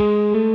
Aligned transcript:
Välkommen 0.00 0.49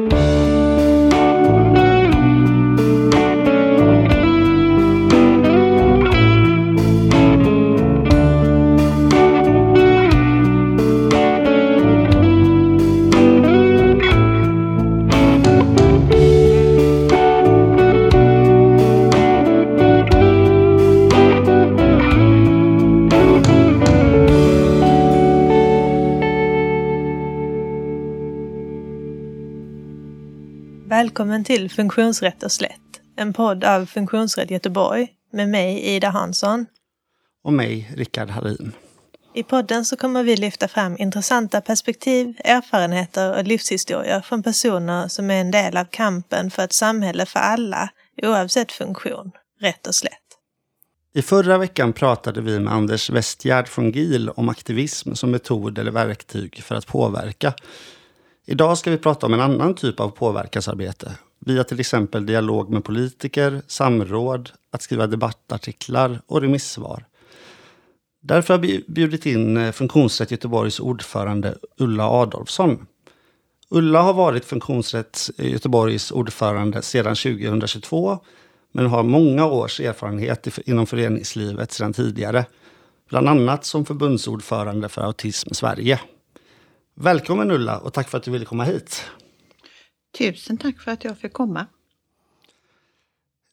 till 31.46 31.70
Funktionsrätt 31.70 32.44
och 32.44 32.52
slätt, 32.52 33.02
en 33.16 33.34
podd 33.34 33.64
av 33.64 33.86
Funktionsrätt 33.86 34.52
Göteborg 34.52 35.08
med 35.34 35.50
mig 35.50 35.96
Ida 35.96 36.10
Hansson. 36.10 36.66
Och 37.44 37.54
mig 37.54 37.92
Rickard 37.96 38.30
Harin. 38.30 38.72
I 39.36 39.44
podden 39.44 39.86
så 39.86 39.98
kommer 39.98 40.24
vi 40.24 40.38
lyfta 40.38 40.68
fram 40.68 40.98
intressanta 40.98 41.62
perspektiv, 41.62 42.36
erfarenheter 42.44 43.38
och 43.38 43.44
livshistorier 43.44 44.22
från 44.22 44.44
personer 44.44 45.08
som 45.08 45.32
är 45.32 45.42
en 45.42 45.52
del 45.52 45.78
av 45.78 45.86
kampen 45.86 46.52
för 46.52 46.64
ett 46.64 46.74
samhälle 46.74 47.26
för 47.26 47.40
alla, 47.40 47.90
oavsett 48.24 48.72
funktion, 48.72 49.32
rätt 49.62 49.88
och 49.88 49.96
slätt. 49.96 50.14
I 51.14 51.22
förra 51.22 51.58
veckan 51.58 51.94
pratade 51.94 52.42
vi 52.42 52.60
med 52.60 52.74
Anders 52.74 53.10
Westgärd 53.10 53.68
från 53.68 53.92
GIL 53.92 54.30
om 54.30 54.50
aktivism 54.50 55.14
som 55.14 55.32
metod 55.32 55.78
eller 55.78 55.92
verktyg 55.92 56.64
för 56.64 56.76
att 56.76 56.88
påverka 56.88 57.54
Idag 58.48 58.78
ska 58.78 58.92
vi 58.92 58.98
prata 58.98 59.26
om 59.26 59.34
en 59.34 59.42
annan 59.42 59.76
typ 59.76 60.00
av 60.00 60.10
påverkansarbete. 60.10 61.12
Via 61.40 61.64
till 61.64 61.80
exempel 61.80 62.26
dialog 62.26 62.70
med 62.70 62.84
politiker, 62.84 63.62
samråd, 63.68 64.52
att 64.72 64.82
skriva 64.82 65.08
debattartiklar 65.08 66.22
och 66.28 66.42
remissvar. 66.42 67.06
Därför 68.22 68.54
har 68.54 68.62
vi 68.62 68.84
bjudit 68.88 69.26
in 69.26 69.58
eh, 69.58 69.72
Funktionsrätt 69.72 70.32
Göteborgs 70.32 70.80
ordförande 70.80 71.58
Ulla 71.78 72.10
Adolfsson. 72.10 72.88
Ulla 73.70 74.02
har 74.02 74.14
varit 74.14 74.46
Funktionsrätt 74.46 75.30
eh, 75.38 75.52
Göteborgs 75.52 76.12
ordförande 76.12 76.82
sedan 76.82 77.16
2022 77.16 78.20
men 78.72 78.86
har 78.86 79.04
många 79.04 79.46
års 79.46 79.80
erfarenhet 79.80 80.60
inom 80.66 80.88
föreningslivet 80.88 81.72
sedan 81.72 81.94
tidigare. 81.94 82.46
Bland 83.10 83.30
annat 83.30 83.66
som 83.66 83.86
förbundsordförande 83.86 84.90
för 84.90 85.02
Autism 85.02 85.54
Sverige. 85.54 86.00
Välkommen 86.96 87.52
Ulla 87.52 87.78
och 87.78 87.94
tack 87.94 88.10
för 88.10 88.18
att 88.18 88.24
du 88.24 88.32
ville 88.32 88.46
komma 88.46 88.64
hit. 88.64 89.06
Tusen 90.18 90.58
tack 90.58 90.82
för 90.82 90.92
att 90.92 91.04
jag 91.04 91.18
fick 91.18 91.34
komma. 91.34 91.66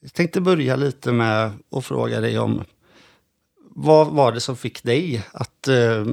Jag 0.01 0.13
tänkte 0.13 0.41
börja 0.41 0.77
lite 0.77 1.13
med 1.13 1.53
att 1.71 1.85
fråga 1.85 2.21
dig 2.21 2.39
om 2.39 2.65
vad 3.75 4.07
var 4.13 4.33
det 4.33 4.41
som 4.41 4.57
fick 4.57 4.83
dig 4.83 5.23
att 5.33 5.69
eh, 5.69 6.05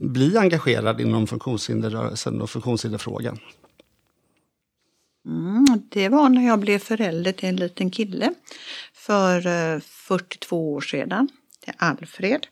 bli 0.00 0.36
engagerad 0.36 1.00
inom 1.00 1.26
funktionshinderrörelsen 1.26 2.40
och 2.40 2.50
funktionshinderfrågan? 2.50 3.38
Mm, 5.26 5.66
det 5.88 6.08
var 6.08 6.28
när 6.28 6.46
jag 6.46 6.58
blev 6.58 6.78
förälder 6.78 7.32
till 7.32 7.48
en 7.48 7.56
liten 7.56 7.90
kille 7.90 8.34
för 8.94 9.46
eh, 9.46 9.80
42 9.80 10.72
år 10.72 10.80
sedan, 10.80 11.28
till 11.64 11.72
Alfred. 11.76 12.46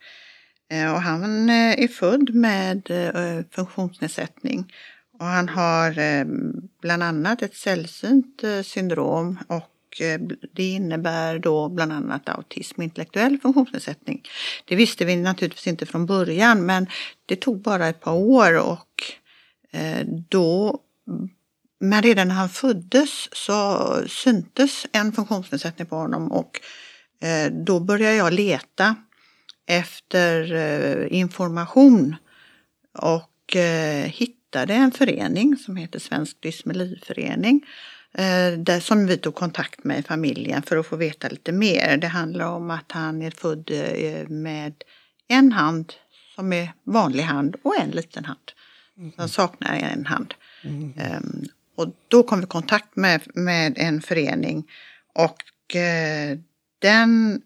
Eh, 0.71 0.93
och 0.93 1.03
han 1.03 1.51
eh, 1.51 1.85
är 1.85 1.89
född 1.89 2.35
med 2.35 2.91
eh, 2.91 3.45
funktionsnedsättning. 3.51 4.73
Och 5.19 5.27
han 5.27 5.49
har 5.49 5.99
eh, 5.99 6.25
bland 6.81 7.03
annat 7.03 7.43
ett 7.43 7.57
sällsynt 7.57 8.45
eh, 8.45 8.63
syndrom 8.63 9.39
och 9.47 10.01
eh, 10.01 10.21
det 10.53 10.65
innebär 10.65 11.39
då 11.39 11.69
bland 11.69 11.93
annat 11.93 12.29
autism 12.29 12.81
och 12.81 12.85
intellektuell 12.85 13.39
funktionsnedsättning. 13.39 14.23
Det 14.65 14.77
visste 14.77 15.05
vi 15.05 15.17
naturligtvis 15.17 15.67
inte 15.67 15.87
från 15.87 16.07
början 16.07 16.67
men 16.67 16.87
det 17.27 17.37
tog 17.37 17.63
bara 17.63 17.87
ett 17.87 18.01
par 18.01 18.15
år 18.15 18.59
och 18.59 18.89
då 20.29 20.81
men 21.81 22.03
redan 22.03 22.29
när 22.29 22.35
han 22.35 22.49
föddes 22.49 23.29
så 23.33 23.89
syntes 24.09 24.87
en 24.93 25.13
funktionsnedsättning 25.13 25.87
på 25.87 25.97
honom 25.97 26.33
och 26.33 26.61
då 27.51 27.81
började 27.81 28.17
jag 28.17 28.33
leta 28.33 28.97
efter 29.67 30.53
information 31.13 32.17
och 32.99 33.57
hitta 34.05 34.44
hittade 34.55 34.75
en 34.75 34.93
förening 34.93 35.57
som 35.57 35.77
heter 35.77 35.99
Svensk 35.99 36.41
Dysmeliförening 36.41 37.65
eh, 38.13 38.59
där 38.59 38.81
som 38.81 39.07
vi 39.07 39.17
tog 39.17 39.35
kontakt 39.35 39.85
med 39.85 39.99
i 39.99 40.03
familjen 40.03 40.63
för 40.63 40.77
att 40.77 40.87
få 40.87 40.97
veta 40.97 41.29
lite 41.29 41.53
mer. 41.53 41.97
Det 41.97 42.07
handlar 42.07 42.47
om 42.47 42.71
att 42.71 42.93
han 42.93 43.23
är 43.23 43.31
född 43.31 43.71
eh, 43.71 44.29
med 44.29 44.75
en 45.29 45.53
hand 45.53 45.93
som 46.35 46.53
är 46.53 46.73
vanlig 46.85 47.23
hand 47.23 47.57
och 47.63 47.81
en 47.81 47.91
liten 47.91 48.25
hand. 48.25 48.53
Mm. 48.99 49.13
Han 49.17 49.29
saknar 49.29 49.75
en 49.75 50.07
hand. 50.07 50.35
Mm. 50.65 50.93
Um, 51.17 51.45
och 51.77 51.95
då 52.09 52.23
kom 52.23 52.39
vi 52.39 52.45
i 52.45 52.49
kontakt 52.49 52.97
med, 52.97 53.21
med 53.35 53.79
en 53.79 54.01
förening 54.01 54.65
och 55.15 55.43
uh, 55.75 56.39
den 56.79 57.43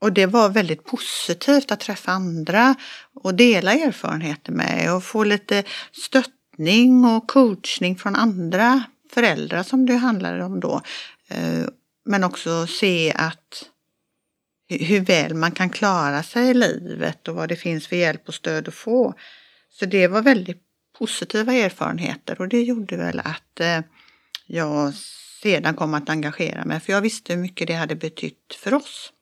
och 0.00 0.12
det 0.12 0.26
var 0.26 0.48
väldigt 0.48 0.84
positivt 0.84 1.72
att 1.72 1.80
träffa 1.80 2.12
andra 2.12 2.74
och 3.14 3.34
dela 3.34 3.72
erfarenheter 3.72 4.52
med 4.52 4.94
och 4.94 5.04
få 5.04 5.24
lite 5.24 5.62
stöttning 5.92 7.04
och 7.04 7.28
coachning 7.28 7.96
från 7.96 8.16
andra 8.16 8.84
föräldrar 9.10 9.62
som 9.62 9.86
det 9.86 9.96
handlade 9.96 10.44
om 10.44 10.60
då. 10.60 10.80
Eh, 11.28 11.66
men 12.04 12.24
också 12.24 12.66
se 12.66 13.12
att 13.12 13.70
hur 14.68 15.00
väl 15.00 15.34
man 15.34 15.50
kan 15.50 15.70
klara 15.70 16.22
sig 16.22 16.48
i 16.48 16.54
livet 16.54 17.28
och 17.28 17.34
vad 17.34 17.48
det 17.48 17.56
finns 17.56 17.86
för 17.86 17.96
hjälp 17.96 18.28
och 18.28 18.34
stöd 18.34 18.68
att 18.68 18.74
få. 18.74 19.14
Så 19.70 19.86
det 19.86 20.08
var 20.08 20.22
väldigt 20.22 20.62
positiva 20.98 21.52
erfarenheter 21.52 22.40
och 22.40 22.48
det 22.48 22.62
gjorde 22.62 22.96
väl 22.96 23.20
att 23.20 23.60
eh, 23.60 23.80
jag 24.46 24.94
sedan 25.42 25.74
kom 25.74 25.94
att 25.94 26.08
engagera 26.08 26.64
mig 26.64 26.80
för 26.80 26.92
jag 26.92 27.00
visste 27.00 27.32
hur 27.32 27.40
mycket 27.40 27.66
det 27.66 27.74
hade 27.74 27.94
betytt 27.94 28.54
för 28.58 28.74
oss. 28.74 29.12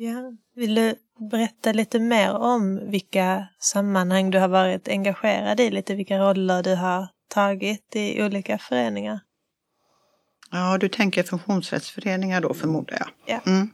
Ja. 0.00 0.32
Vill 0.54 0.74
du 0.74 0.94
berätta 1.30 1.72
lite 1.72 1.98
mer 1.98 2.34
om 2.34 2.90
vilka 2.90 3.48
sammanhang 3.58 4.30
du 4.30 4.38
har 4.38 4.48
varit 4.48 4.88
engagerad 4.88 5.60
i, 5.60 5.70
lite 5.70 5.94
vilka 5.94 6.18
roller 6.18 6.62
du 6.62 6.74
har 6.74 7.08
tagit 7.28 7.96
i 7.96 8.22
olika 8.22 8.58
föreningar? 8.58 9.20
Ja, 10.50 10.78
du 10.78 10.88
tänker 10.88 11.22
funktionsrättsföreningar 11.22 12.40
då 12.40 12.54
förmodar 12.54 12.96
jag. 12.98 13.08
Ja. 13.26 13.40
Mm. 13.50 13.70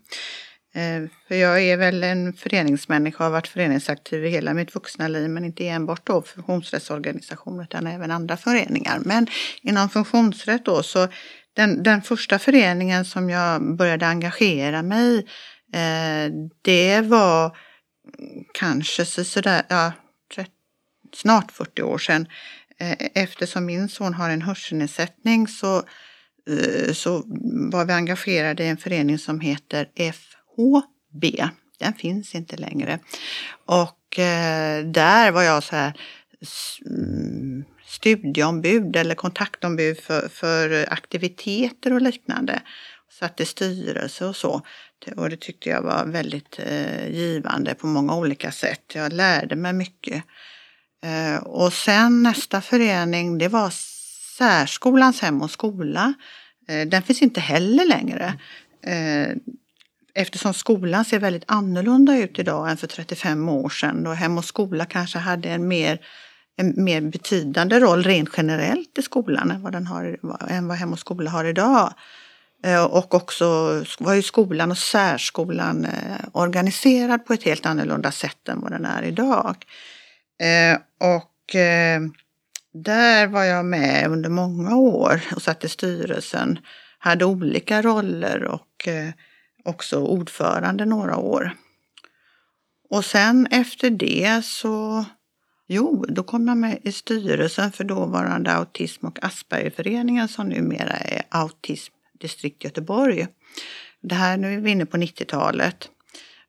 Eh, 0.74 1.10
för 1.28 1.34
jag 1.34 1.62
är 1.62 1.76
väl 1.76 2.04
en 2.04 2.32
föreningsmänniska 2.32 3.18
och 3.18 3.24
har 3.24 3.30
varit 3.30 3.48
föreningsaktiv 3.48 4.24
i 4.24 4.28
hela 4.28 4.54
mitt 4.54 4.74
vuxna 4.74 5.08
liv 5.08 5.30
men 5.30 5.44
inte 5.44 5.68
enbart 5.68 6.06
då 6.06 6.22
funktionsrättsorganisationer 6.22 7.62
utan 7.62 7.86
även 7.86 8.10
andra 8.10 8.36
föreningar. 8.36 8.98
Men 9.04 9.26
inom 9.62 9.88
funktionsrätt 9.88 10.64
då 10.64 10.82
så 10.82 11.08
den, 11.56 11.82
den 11.82 12.02
första 12.02 12.38
föreningen 12.38 13.04
som 13.04 13.30
jag 13.30 13.76
började 13.76 14.06
engagera 14.06 14.82
mig 14.82 15.18
i 15.18 15.26
Eh, 15.74 16.32
det 16.62 17.00
var 17.00 17.56
kanske 18.54 19.04
sådär, 19.04 19.62
ja, 19.68 19.92
snart 21.14 21.52
40 21.52 21.82
år 21.82 21.98
sedan. 21.98 22.26
Eh, 22.78 22.96
eftersom 23.14 23.66
min 23.66 23.88
son 23.88 24.14
har 24.14 24.30
en 24.30 24.42
hörselnedsättning 24.42 25.48
så, 25.48 25.76
eh, 26.50 26.92
så 26.92 27.22
var 27.72 27.84
vi 27.84 27.92
engagerade 27.92 28.64
i 28.64 28.68
en 28.68 28.76
förening 28.76 29.18
som 29.18 29.40
heter 29.40 29.88
FHB. 29.94 31.24
Den 31.78 31.92
finns 31.92 32.34
inte 32.34 32.56
längre. 32.56 32.98
Och 33.66 33.98
där 34.84 35.30
var 35.30 35.42
jag 35.42 35.62
så 35.62 35.76
här 35.76 35.92
mm, 36.86 37.64
studieombud 37.86 38.96
eller 38.96 39.14
kontaktombud 39.14 39.98
för, 39.98 40.28
för 40.28 40.92
aktiviteter 40.92 41.92
och 41.92 42.02
liknande. 42.02 42.62
Satt 43.18 43.40
i 43.40 43.44
styrelse 43.44 44.26
och 44.26 44.36
så. 44.36 44.62
Och 45.16 45.30
det 45.30 45.36
tyckte 45.36 45.68
jag 45.68 45.82
var 45.82 46.06
väldigt 46.06 46.58
eh, 46.58 47.08
givande 47.08 47.74
på 47.74 47.86
många 47.86 48.16
olika 48.16 48.52
sätt. 48.52 48.82
Jag 48.94 49.12
lärde 49.12 49.56
mig 49.56 49.72
mycket. 49.72 50.24
Eh, 51.04 51.42
och 51.42 51.72
sen 51.72 52.22
nästa 52.22 52.60
förening, 52.60 53.38
det 53.38 53.48
var 53.48 53.70
Särskolans 54.38 55.20
hem 55.20 55.42
och 55.42 55.50
skola. 55.50 56.14
Eh, 56.68 56.88
den 56.88 57.02
finns 57.02 57.22
inte 57.22 57.40
heller 57.40 57.84
längre. 57.84 58.34
Eh, 58.86 59.36
eftersom 60.14 60.54
skolan 60.54 61.04
ser 61.04 61.18
väldigt 61.18 61.44
annorlunda 61.46 62.18
ut 62.18 62.38
idag 62.38 62.70
än 62.70 62.76
för 62.76 62.86
35 62.86 63.48
år 63.48 63.68
sedan. 63.68 64.06
Och 64.06 64.16
hem 64.16 64.38
och 64.38 64.44
skola 64.44 64.84
kanske 64.84 65.18
hade 65.18 65.48
en 65.48 65.68
mer 65.68 66.00
en 66.56 66.84
mer 66.84 67.00
betydande 67.00 67.80
roll 67.80 68.02
rent 68.02 68.30
generellt 68.36 68.98
i 68.98 69.02
skolan 69.02 69.50
än 69.50 69.62
vad, 69.62 69.72
den 69.72 69.86
har, 69.86 70.18
än 70.48 70.68
vad 70.68 70.76
Hem 70.76 70.92
och 70.92 70.98
skola 70.98 71.30
har 71.30 71.44
idag. 71.44 71.94
Eh, 72.64 72.84
och 72.84 73.14
också 73.14 73.44
var 73.98 74.14
ju 74.14 74.22
skolan 74.22 74.70
och 74.70 74.78
särskolan 74.78 75.84
eh, 75.84 76.28
organiserad 76.32 77.26
på 77.26 77.32
ett 77.32 77.42
helt 77.42 77.66
annorlunda 77.66 78.12
sätt 78.12 78.48
än 78.48 78.60
vad 78.60 78.72
den 78.72 78.84
är 78.84 79.02
idag. 79.02 79.56
Eh, 80.40 80.78
och 81.00 81.30
Där 82.72 83.26
var 83.26 83.44
jag 83.44 83.64
med 83.64 84.10
under 84.10 84.30
många 84.30 84.76
år 84.76 85.20
och 85.36 85.42
satt 85.42 85.64
i 85.64 85.68
styrelsen. 85.68 86.58
Hade 86.98 87.24
olika 87.24 87.82
roller 87.82 88.44
och 88.44 88.88
också 89.64 89.98
ordförande 89.98 90.84
några 90.84 91.16
år. 91.16 91.52
Och 92.90 93.04
sen 93.04 93.46
efter 93.46 93.90
det 93.90 94.44
så, 94.44 95.04
jo, 95.68 96.04
då 96.08 96.22
kom 96.22 96.48
jag 96.48 96.56
med 96.56 96.78
i 96.82 96.92
styrelsen 96.92 97.72
för 97.72 97.84
dåvarande 97.84 98.52
Autism 98.52 99.06
och 99.06 99.24
Aspergerföreningen 99.24 100.28
som 100.28 100.48
numera 100.48 100.96
är 100.96 101.22
Autism 101.28 101.93
distrikt 102.24 102.64
Göteborg. 102.64 103.26
Det 104.00 104.14
här, 104.14 104.36
nu 104.36 104.54
är 104.54 104.60
vi 104.60 104.70
inne 104.70 104.86
på 104.86 104.96
90-talet. 104.96 105.88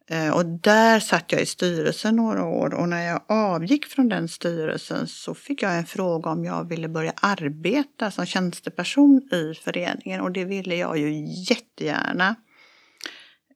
Eh, 0.10 0.30
och 0.30 0.46
där 0.46 1.00
satt 1.00 1.32
jag 1.32 1.42
i 1.42 1.46
styrelsen 1.46 2.16
några 2.16 2.46
år 2.46 2.74
och 2.74 2.90
när 2.90 3.08
jag 3.08 3.22
avgick 3.28 3.86
från 3.86 4.10
den 4.10 4.28
styrelsen 4.28 5.08
så 5.08 5.34
fick 5.34 5.64
jag 5.64 5.78
en 5.78 5.86
fråga 5.86 6.30
om 6.30 6.46
jag 6.46 6.70
ville 6.70 6.88
börja 6.88 7.14
arbeta 7.16 8.12
som 8.12 8.26
tjänsteperson 8.26 9.22
i 9.32 9.54
föreningen 9.64 10.22
och 10.22 10.32
det 10.32 10.46
ville 10.46 10.76
jag 10.76 10.98
ju 10.98 11.26
jättegärna. 11.50 12.36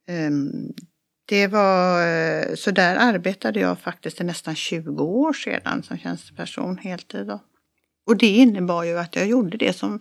Ehm, 0.08 0.72
det 1.24 1.46
var, 1.46 2.06
eh, 2.06 2.54
så 2.54 2.70
där 2.70 2.96
arbetade 2.96 3.60
jag 3.60 3.78
faktiskt 3.78 4.20
i 4.20 4.24
nästan 4.24 4.54
20 4.54 5.02
år 5.04 5.32
sedan 5.32 5.82
som 5.82 5.98
tjänsteperson 5.98 6.78
heltid. 6.78 7.26
Då. 7.26 7.40
Och 8.06 8.16
det 8.16 8.26
innebar 8.26 8.84
ju 8.84 8.98
att 8.98 9.16
jag 9.16 9.26
gjorde 9.26 9.56
det 9.56 9.72
som 9.72 10.00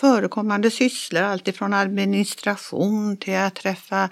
förekommande 0.00 0.70
sysslor, 0.70 1.22
alltifrån 1.22 1.74
administration 1.74 3.16
till 3.16 3.36
att 3.36 3.54
träffa 3.54 4.08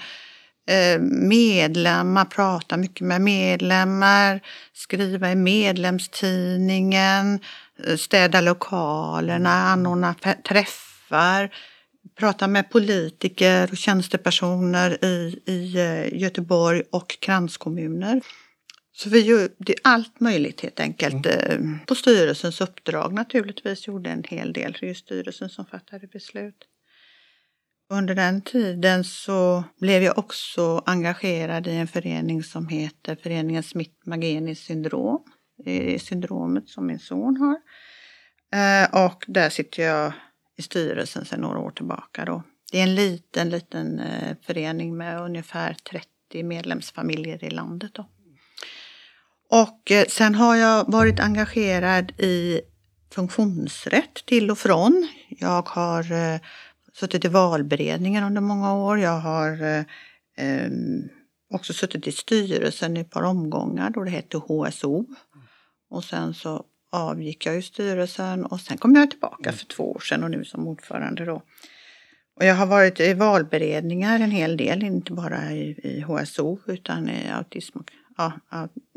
eh, 0.69 1.01
medlemmar, 1.01 2.25
prata 2.25 2.77
mycket 2.77 3.07
med 3.07 3.21
medlemmar, 3.21 4.41
skriva 4.73 5.33
i 5.33 5.35
medlemstidningen, 5.35 7.41
eh, 7.87 7.97
städa 7.97 8.41
lokalerna, 8.41 9.51
anordna 9.51 10.15
träffar, 10.49 11.51
prata 12.19 12.47
med 12.47 12.71
politiker 12.71 13.69
och 13.71 13.77
tjänstepersoner 13.77 15.05
i, 15.05 15.41
i 15.47 15.77
eh, 15.77 16.21
Göteborg 16.21 16.83
och 16.93 17.19
kranskommuner. 17.21 18.21
Så 18.97 19.11
vi 19.11 19.21
gjorde 19.21 19.75
allt 19.85 20.21
möjligt 20.21 20.61
helt 20.61 20.81
enkelt. 20.81 21.27
Mm. 21.27 21.79
På 21.87 21.95
styrelsens 21.95 22.61
uppdrag 22.61 23.13
naturligtvis 23.15 23.87
gjorde 23.87 24.11
en 24.11 24.25
hel 24.29 24.53
del. 24.53 24.73
Det 24.73 24.87
är 24.87 24.89
ju 24.89 24.95
styrelsen 24.95 25.49
som 25.49 25.67
fattade 25.67 26.07
beslut. 26.07 26.69
Under 27.91 28.15
den 28.15 28.43
tiden 28.43 29.05
så 29.05 29.65
blev 29.81 30.03
jag 30.03 30.19
också 30.19 30.83
engagerad 30.87 31.67
i 31.67 31.71
en 31.71 31.87
förening 31.87 32.43
som 32.43 32.69
heter 32.69 33.17
Föreningen 33.17 33.63
Smith-Magenis 33.63 34.55
syndrom. 34.55 35.25
Det 35.65 35.95
är 35.95 35.99
syndromet 35.99 36.69
som 36.69 36.87
min 36.87 36.99
son 36.99 37.37
har. 37.37 37.57
Eh, 38.61 39.07
och 39.07 39.25
där 39.29 39.51
sitter 39.51 39.83
jag 39.83 40.13
i 40.57 40.63
styrelsen 40.63 41.25
sedan 41.25 41.41
några 41.41 41.59
år 41.59 41.71
tillbaka. 41.71 42.25
Då. 42.25 42.43
Det 42.73 42.79
är 42.79 42.83
en 42.83 42.95
liten, 42.95 43.51
liten 43.51 43.99
eh, 43.99 44.37
förening 44.43 44.97
med 44.97 45.21
ungefär 45.21 45.75
30 45.91 46.43
medlemsfamiljer 46.43 47.45
i 47.45 47.51
landet. 47.51 47.95
Då. 47.95 48.07
Och 49.51 49.91
eh, 49.91 50.07
sen 50.09 50.35
har 50.35 50.57
jag 50.57 50.93
varit 50.93 51.21
engagerad 51.21 52.13
i 52.21 52.61
funktionsrätt 53.15 54.27
till 54.27 54.51
och 54.51 54.59
från. 54.59 55.09
Jag 55.29 55.69
har 55.69 56.13
eh, 56.13 56.41
suttit 56.93 57.25
i 57.25 57.29
valberedningen 57.29 58.25
under 58.25 58.41
många 58.41 58.75
år. 58.75 58.99
Jag 58.99 59.19
har 59.19 59.63
eh, 59.63 60.71
också 61.51 61.73
suttit 61.73 62.07
i 62.07 62.13
styrelsen 62.13 62.97
i 62.97 63.01
ett 63.01 63.11
par 63.11 63.23
omgångar 63.23 63.91
då 63.91 64.05
det 64.05 64.11
hette 64.11 64.37
HSO. 64.37 65.07
Och 65.91 66.05
sen 66.05 66.35
så 66.35 66.65
avgick 66.93 67.47
jag 67.47 67.59
i 67.59 67.63
styrelsen 67.63 68.45
och 68.47 68.61
sen 68.61 68.79
kom 68.79 68.95
jag 68.95 69.11
tillbaka 69.11 69.53
för 69.53 69.67
två 69.67 69.93
år 69.93 70.01
sedan 70.01 70.25
och 70.25 70.31
nu 70.31 70.45
som 70.45 70.69
ordförande 70.69 71.25
då. 71.25 71.43
Och 72.37 72.45
jag 72.45 72.55
har 72.55 72.67
varit 72.67 73.01
i 73.01 73.15
valberedningar 73.15 74.21
en 74.21 74.31
hel 74.31 74.57
del, 74.57 74.83
inte 74.83 75.13
bara 75.13 75.53
i, 75.53 75.81
i 75.83 76.01
HSO 76.01 76.59
utan 76.67 77.09
i 77.09 77.31
autism, 77.31 77.79
och 77.79 77.91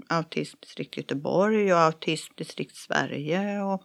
Autismdistrikt 0.09 0.97
Göteborg 0.97 1.73
och 1.73 1.79
Autismdistrikt 1.79 2.75
Sverige 2.75 3.61
och 3.61 3.83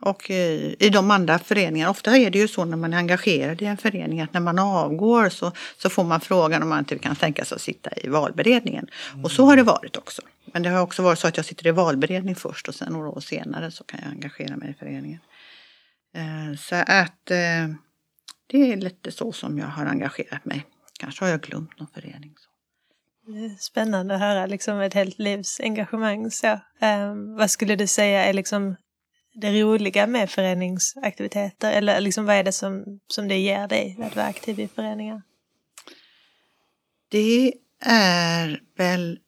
och 0.00 0.30
i, 0.30 0.76
i 0.78 0.88
de 0.88 1.10
andra 1.10 1.38
föreningarna, 1.38 1.90
ofta 1.90 2.16
är 2.16 2.30
det 2.30 2.38
ju 2.38 2.48
så 2.48 2.64
när 2.64 2.76
man 2.76 2.92
är 2.92 2.98
engagerad 2.98 3.62
i 3.62 3.64
en 3.64 3.76
förening 3.76 4.20
att 4.20 4.32
när 4.32 4.40
man 4.40 4.58
avgår 4.58 5.28
så, 5.28 5.52
så 5.78 5.90
får 5.90 6.04
man 6.04 6.20
frågan 6.20 6.62
om 6.62 6.68
man 6.68 6.78
inte 6.78 6.98
kan 6.98 7.16
tänka 7.16 7.44
sig 7.44 7.56
att 7.56 7.62
sitta 7.62 7.90
i 7.96 8.08
valberedningen. 8.08 8.86
Mm. 9.12 9.24
Och 9.24 9.32
så 9.32 9.44
har 9.44 9.56
det 9.56 9.62
varit 9.62 9.96
också. 9.96 10.22
Men 10.52 10.62
det 10.62 10.68
har 10.68 10.80
också 10.80 11.02
varit 11.02 11.18
så 11.18 11.28
att 11.28 11.36
jag 11.36 11.46
sitter 11.46 11.66
i 11.66 11.70
valberedning 11.70 12.34
först 12.34 12.68
och 12.68 12.74
sen 12.74 12.92
några 12.92 13.08
år 13.08 13.20
senare 13.20 13.70
så 13.70 13.84
kan 13.84 14.00
jag 14.02 14.10
engagera 14.10 14.56
mig 14.56 14.70
i 14.70 14.74
föreningen. 14.74 15.20
Eh, 16.14 16.58
så 16.58 16.74
att 16.74 17.30
eh, 17.30 17.68
det 18.46 18.72
är 18.72 18.76
lite 18.76 19.12
så 19.12 19.32
som 19.32 19.58
jag 19.58 19.66
har 19.66 19.86
engagerat 19.86 20.44
mig. 20.44 20.66
Kanske 20.98 21.24
har 21.24 21.30
jag 21.30 21.40
glömt 21.40 21.78
någon 21.78 21.88
förening. 21.94 22.34
Spännande 23.58 24.14
att 24.14 24.20
höra 24.20 24.46
liksom 24.46 24.80
ett 24.80 24.94
helt 24.94 25.18
livs 25.18 25.60
engagemang. 25.60 26.30
Så, 26.30 26.46
eh, 26.46 27.14
vad 27.38 27.50
skulle 27.50 27.76
du 27.76 27.86
säga 27.86 28.24
är 28.24 28.32
liksom 28.32 28.76
det 29.34 29.62
roliga 29.62 30.06
med 30.06 30.30
föreningsaktiviteter? 30.30 31.72
Eller 31.72 32.00
liksom 32.00 32.24
vad 32.24 32.36
är 32.36 32.44
det 32.44 32.52
som, 32.52 33.00
som 33.06 33.28
det 33.28 33.38
ger 33.38 33.68
dig 33.68 33.98
att 34.02 34.16
vara 34.16 34.26
aktiv 34.26 34.60
i 34.60 34.68
föreningar? 34.68 35.22
Det 37.08 37.52
är 37.84 38.60
väl 38.76 39.18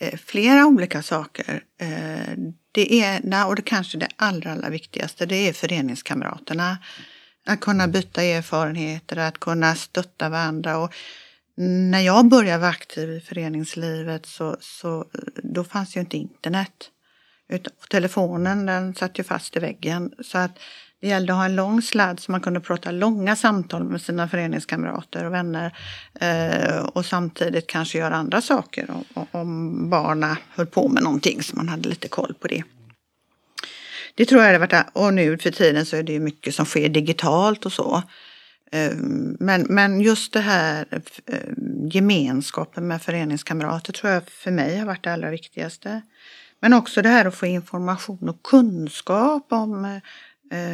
eh, 0.00 0.18
flera 0.18 0.66
olika 0.66 1.02
saker. 1.02 1.62
Eh, 1.80 2.34
det 2.72 2.94
ena 2.94 3.46
och 3.46 3.56
det 3.56 3.62
kanske 3.62 3.98
det 3.98 4.08
allra, 4.16 4.52
allra 4.52 4.68
viktigaste 4.70 5.26
det 5.26 5.48
är 5.48 5.52
föreningskamraterna. 5.52 6.78
Att 7.46 7.60
kunna 7.60 7.88
byta 7.88 8.22
erfarenheter, 8.22 9.16
att 9.16 9.40
kunna 9.40 9.74
stötta 9.74 10.28
varandra. 10.28 10.78
Och 10.78 10.94
när 11.56 12.00
jag 12.00 12.28
började 12.28 12.58
vara 12.58 12.70
aktiv 12.70 13.10
i 13.10 13.20
föreningslivet 13.20 14.26
så, 14.26 14.56
så 14.60 15.04
då 15.42 15.64
fanns 15.64 15.96
ju 15.96 16.00
inte 16.00 16.16
internet. 16.16 16.90
Utan 17.48 17.72
telefonen 17.90 18.66
den 18.66 18.94
satt 18.94 19.18
ju 19.18 19.24
fast 19.24 19.56
i 19.56 19.60
väggen. 19.60 20.12
Så 20.24 20.38
att 20.38 20.58
det 21.00 21.08
gällde 21.08 21.32
att 21.32 21.36
ha 21.36 21.44
en 21.44 21.56
lång 21.56 21.82
sladd 21.82 22.20
så 22.20 22.32
man 22.32 22.40
kunde 22.40 22.60
prata 22.60 22.90
långa 22.90 23.36
samtal 23.36 23.84
med 23.84 24.02
sina 24.02 24.28
föreningskamrater 24.28 25.24
och 25.24 25.32
vänner. 25.32 25.76
Eh, 26.20 26.76
och 26.76 27.06
samtidigt 27.06 27.66
kanske 27.66 27.98
göra 27.98 28.14
andra 28.14 28.40
saker 28.40 28.90
om, 28.90 29.26
om 29.30 29.90
barna 29.90 30.38
höll 30.50 30.66
på 30.66 30.88
med 30.88 31.02
någonting 31.02 31.42
så 31.42 31.56
man 31.56 31.68
hade 31.68 31.88
lite 31.88 32.08
koll 32.08 32.34
på 32.40 32.48
det. 32.48 32.62
Det 34.14 34.24
tror 34.24 34.42
jag 34.42 34.54
det 34.54 34.58
varit, 34.58 34.86
och 34.92 35.14
nu 35.14 35.38
för 35.38 35.50
tiden 35.50 35.86
så 35.86 35.96
är 35.96 36.02
det 36.02 36.20
mycket 36.20 36.54
som 36.54 36.66
sker 36.66 36.88
digitalt 36.88 37.66
och 37.66 37.72
så. 37.72 38.02
Eh, 38.74 38.96
men, 39.38 39.66
men 39.68 40.00
just 40.00 40.32
det 40.32 40.40
här 40.40 40.86
eh, 41.26 41.38
gemenskapen 41.90 42.88
med 42.88 43.02
föreningskamrater 43.02 43.92
tror 43.92 44.12
jag 44.12 44.28
för 44.28 44.50
mig 44.50 44.78
har 44.78 44.86
varit 44.86 45.04
det 45.04 45.12
allra 45.12 45.30
viktigaste. 45.30 46.02
Men 46.60 46.72
också 46.72 47.02
det 47.02 47.08
här 47.08 47.24
att 47.24 47.34
få 47.34 47.46
information 47.46 48.28
och 48.28 48.42
kunskap 48.42 49.46
om, 49.52 50.00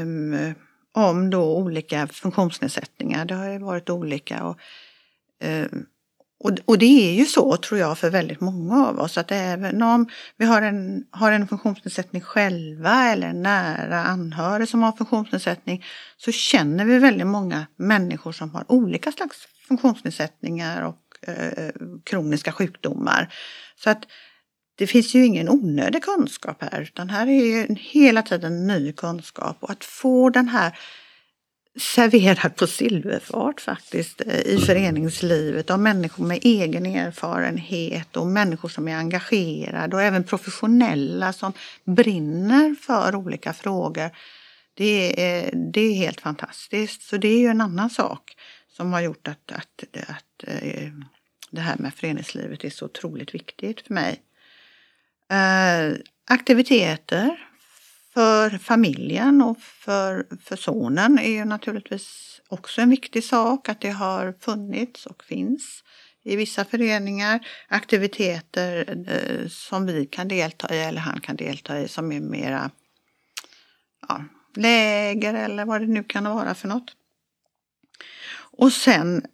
um, 0.03 0.55
om 0.93 1.31
då 1.31 1.57
olika 1.57 2.07
funktionsnedsättningar. 2.07 3.25
Det 3.25 3.35
har 3.35 3.51
ju 3.51 3.59
varit 3.59 3.91
olika. 3.91 4.45
Och, 4.45 4.59
um, 5.45 5.87
och, 6.45 6.51
och, 6.65 6.79
det 6.79 7.11
är 7.11 7.15
ju 7.15 7.25
så, 7.25 7.57
tror 7.57 7.81
jag, 7.81 7.99
för 7.99 8.11
väldigt 8.11 8.41
många 8.41 8.87
av 8.87 8.99
oss 8.99 9.19
att 9.19 9.33
även 9.33 9.83
om 9.83 10.09
vi 10.37 10.45
har 10.45 10.63
en, 10.63 11.05
har 11.11 11.33
en 11.33 11.49
funktionsnedsättning 11.49 12.23
själva 12.23 13.05
eller 13.05 13.27
en 13.27 13.43
nära 13.43 14.05
anhörig 14.05 14.69
som 14.69 14.83
har 14.83 14.93
funktionsnedsättning 14.93 15.85
så 16.17 16.33
känner 16.33 16.85
vi 16.85 16.99
väldigt 16.99 17.27
många 17.27 17.67
människor 17.77 18.33
som 18.33 18.51
har 18.51 18.73
olika 18.73 19.13
slags 19.13 19.49
funktionsnedsättningar 19.69 20.83
och 20.83 21.29
eh, 21.29 21.71
kroniska 22.05 22.53
sjukdomar. 22.53 23.35
Så 23.77 23.91
att 23.91 24.03
det 24.79 24.87
finns 24.87 25.15
ju 25.15 25.27
ingen 25.27 25.49
onödig 25.49 26.03
kunskap 26.03 26.63
här 26.63 26.81
utan 26.81 27.11
här 27.11 27.27
är 27.27 27.45
ju 27.45 27.75
hela 27.75 28.23
tiden 28.23 28.67
ny 28.67 28.93
kunskap 28.93 29.57
och 29.61 29.71
att 29.71 29.85
få 29.85 30.31
den 30.31 30.49
här 30.49 30.79
serverad 31.81 32.57
på 32.57 32.67
silverfart 32.67 33.61
faktiskt 33.61 34.21
eh, 34.27 34.41
i 34.41 34.59
föreningslivet 34.67 35.71
av 35.71 35.81
människor 35.81 36.25
med 36.25 36.39
egen 36.43 36.87
erfarenhet 36.87 38.17
och 38.17 38.27
människor 38.27 38.69
som 38.69 38.89
är 38.89 38.97
engagerade 38.97 39.97
och 39.97 40.03
även 40.03 40.25
professionella 40.25 41.33
som 41.33 41.53
brinner 41.85 42.75
för 42.81 43.15
olika 43.15 43.53
frågor. 43.53 44.11
Det 44.75 45.23
är, 45.23 45.51
det 45.73 45.81
är 45.81 45.95
helt 45.95 46.21
fantastiskt. 46.21 47.03
Så 47.03 47.17
det 47.17 47.29
är 47.29 47.39
ju 47.39 47.47
en 47.47 47.61
annan 47.61 47.91
sak 47.91 48.37
som 48.77 48.93
har 48.93 49.01
gjort 49.01 49.29
att, 49.29 49.53
att, 49.53 49.85
att 50.09 50.49
eh, 50.49 50.91
det 51.51 51.61
här 51.61 51.77
med 51.79 51.95
föreningslivet 51.95 52.65
är 52.65 52.71
så 52.71 52.85
otroligt 52.85 53.35
viktigt 53.35 53.81
för 53.81 53.95
mig. 53.95 54.21
Eh, 55.31 55.97
aktiviteter 56.29 57.50
för 58.15 58.51
familjen 58.51 59.43
och 59.43 59.61
för, 59.61 60.27
för 60.43 60.57
sonen 60.57 61.19
är 61.19 61.31
ju 61.31 61.45
naturligtvis 61.45 62.41
också 62.49 62.81
en 62.81 62.91
viktig 62.91 63.25
sak 63.25 63.69
att 63.69 63.81
det 63.81 63.91
har 63.91 64.35
funnits 64.41 65.07
och 65.07 65.25
finns 65.25 65.85
i 66.23 66.37
vissa 66.37 66.65
föreningar. 66.65 67.47
Aktiviteter 67.69 69.05
eh, 69.09 69.49
som 69.49 69.87
vi 69.87 70.07
kan 70.07 70.29
delta 70.29 70.75
i 70.75 70.79
eller 70.79 71.01
han 71.01 71.21
kan 71.21 71.37
delta 71.37 71.81
i 71.81 71.89
som 71.89 72.13
är 72.13 72.21
mera 72.21 72.71
ja, 74.09 74.25
läger 74.57 75.35
eller 75.35 75.65
vad 75.65 75.81
det 75.81 75.87
nu 75.87 76.05
kan 76.05 76.25
vara 76.25 76.55
för 76.55 76.69
något. 76.69 76.97
Och 78.33 78.73
sen 78.73 79.27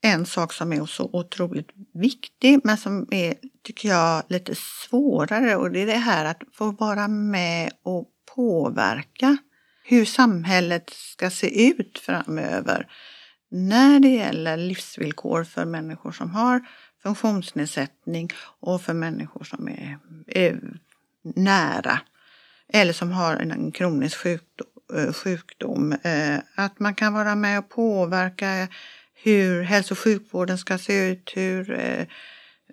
en 0.00 0.26
sak 0.26 0.52
som 0.52 0.72
är 0.72 0.86
så 0.86 1.10
otroligt 1.12 1.68
viktig 1.94 2.60
men 2.64 2.76
som 2.76 3.06
är, 3.10 3.34
tycker 3.62 3.88
jag, 3.88 4.22
lite 4.28 4.54
svårare 4.54 5.56
och 5.56 5.70
det 5.70 5.80
är 5.80 5.86
det 5.86 5.92
här 5.92 6.24
att 6.24 6.42
få 6.52 6.70
vara 6.70 7.08
med 7.08 7.72
och 7.82 8.08
påverka 8.34 9.36
hur 9.84 10.04
samhället 10.04 10.90
ska 10.90 11.30
se 11.30 11.68
ut 11.68 11.98
framöver 11.98 12.88
när 13.48 14.00
det 14.00 14.08
gäller 14.08 14.56
livsvillkor 14.56 15.44
för 15.44 15.64
människor 15.64 16.12
som 16.12 16.30
har 16.30 16.60
funktionsnedsättning 17.02 18.28
och 18.60 18.82
för 18.82 18.94
människor 18.94 19.44
som 19.44 19.68
är, 19.68 19.98
är 20.26 20.60
nära 21.22 22.00
eller 22.72 22.92
som 22.92 23.12
har 23.12 23.36
en 23.36 23.72
kronisk 23.72 24.16
eh, 24.16 24.22
sjukdom. 24.22 24.68
Sjukdom. 25.14 25.94
Att 26.54 26.80
man 26.80 26.94
kan 26.94 27.12
vara 27.12 27.34
med 27.34 27.58
och 27.58 27.68
påverka 27.68 28.68
hur 29.14 29.62
hälso 29.62 29.94
och 29.94 29.98
sjukvården 29.98 30.58
ska 30.58 30.78
se 30.78 31.10
ut, 31.10 31.32
hur 31.34 31.78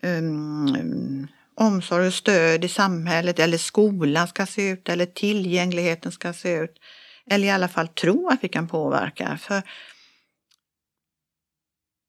um, 0.01 1.27
omsorg 1.59 2.07
och 2.07 2.13
stöd 2.13 2.65
i 2.65 2.67
samhället 2.67 3.39
eller 3.39 3.57
skolan 3.57 4.27
ska 4.27 4.45
se 4.45 4.69
ut 4.69 4.89
eller 4.89 5.05
tillgängligheten 5.05 6.11
ska 6.11 6.33
se 6.33 6.53
ut. 6.53 6.75
Eller 7.31 7.47
i 7.47 7.51
alla 7.51 7.67
fall 7.67 7.87
tro 7.87 8.29
att 8.29 8.39
vi 8.41 8.47
kan 8.47 8.67
påverka. 8.67 9.39
För 9.41 9.61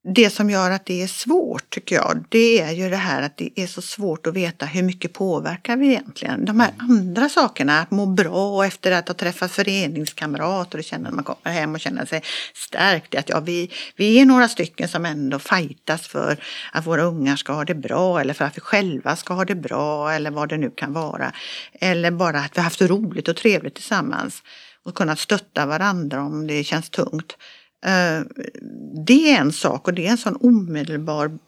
det 0.02 0.30
som 0.30 0.50
gör 0.50 0.71
att 0.71 0.87
det 0.87 1.02
är 1.02 1.07
svårt 1.07 1.71
tycker 1.71 1.97
jag, 1.97 2.25
det 2.28 2.61
är 2.61 2.73
ju 2.73 2.90
det 2.90 2.97
här 2.97 3.23
att 3.23 3.37
det 3.37 3.50
är 3.61 3.66
så 3.66 3.83
svårt 3.83 4.26
att 4.26 4.35
veta 4.35 4.66
hur 4.66 4.83
mycket 4.83 5.12
påverkar 5.12 5.76
vi 5.76 5.87
egentligen. 5.87 6.45
De 6.45 6.61
här 6.61 6.71
andra 6.78 7.28
sakerna, 7.28 7.80
att 7.80 7.90
må 7.90 8.07
bra 8.07 8.66
efter 8.66 8.92
att 8.92 9.09
ha 9.09 9.14
träffat 9.14 9.52
föreningskamrater 9.52 10.78
och 10.78 10.85
känna 10.85 11.09
att 11.09 11.14
man 11.14 11.25
kommer 11.25 11.57
hem 11.57 11.75
och 11.75 11.80
känner 11.80 12.07
sig 12.07 12.23
stärkt. 12.54 13.14
Att 13.14 13.28
ja, 13.28 13.40
vi, 13.40 13.71
vi 13.97 14.21
är 14.21 14.26
några 14.26 14.49
stycken 14.49 14.88
som 14.88 15.07
ändå 15.07 15.38
fightas 15.38 16.09
för 16.09 16.45
att 16.73 16.87
våra 16.87 17.02
ungar 17.02 17.37
ska 17.37 17.52
ha 17.52 17.64
det 17.64 17.75
bra 17.75 18.21
eller 18.21 18.35
för 18.35 18.45
att 18.45 18.57
vi 18.57 18.61
själva 18.61 19.16
ska 19.16 19.35
ha 19.35 19.45
det 19.45 19.54
bra 19.54 20.12
eller 20.12 20.30
vad 20.30 20.49
det 20.49 20.57
nu 20.57 20.71
kan 20.71 20.92
vara. 20.92 21.33
Eller 21.73 22.11
bara 22.11 22.38
att 22.38 22.57
vi 22.57 22.61
har 22.61 22.64
haft 22.64 22.83
roligt 22.83 23.28
och 23.28 23.37
trevligt 23.37 23.75
tillsammans 23.75 24.42
och 24.85 24.95
kunnat 24.95 25.19
stötta 25.19 25.66
varandra 25.66 26.23
om 26.23 26.47
det 26.47 26.64
känns 26.64 26.90
tungt. 26.90 27.37
Eh, 27.87 28.22
det 29.06 29.32
är 29.32 29.40
en 29.40 29.52
sak 29.52 29.88
och 29.88 29.94
det 29.94 30.06
är 30.06 30.10
en 30.10 30.18
sån 30.18 30.37
omedelbar, 30.37 31.38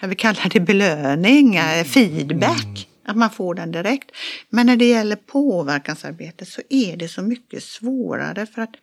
kan 0.00 0.10
vi 0.10 0.16
kalla 0.16 0.40
det 0.52 0.60
belöning, 0.60 1.56
eh, 1.56 1.72
mm. 1.72 1.84
feedback. 1.84 2.66
Mm. 2.66 2.84
Att 3.04 3.16
man 3.16 3.30
får 3.30 3.54
den 3.54 3.72
direkt. 3.72 4.10
Men 4.48 4.66
när 4.66 4.76
det 4.76 4.84
gäller 4.84 5.16
påverkansarbete 5.16 6.46
så 6.46 6.62
är 6.68 6.96
det 6.96 7.08
så 7.08 7.22
mycket 7.22 7.62
svårare 7.62 8.46
för 8.46 8.62
att 8.62 8.74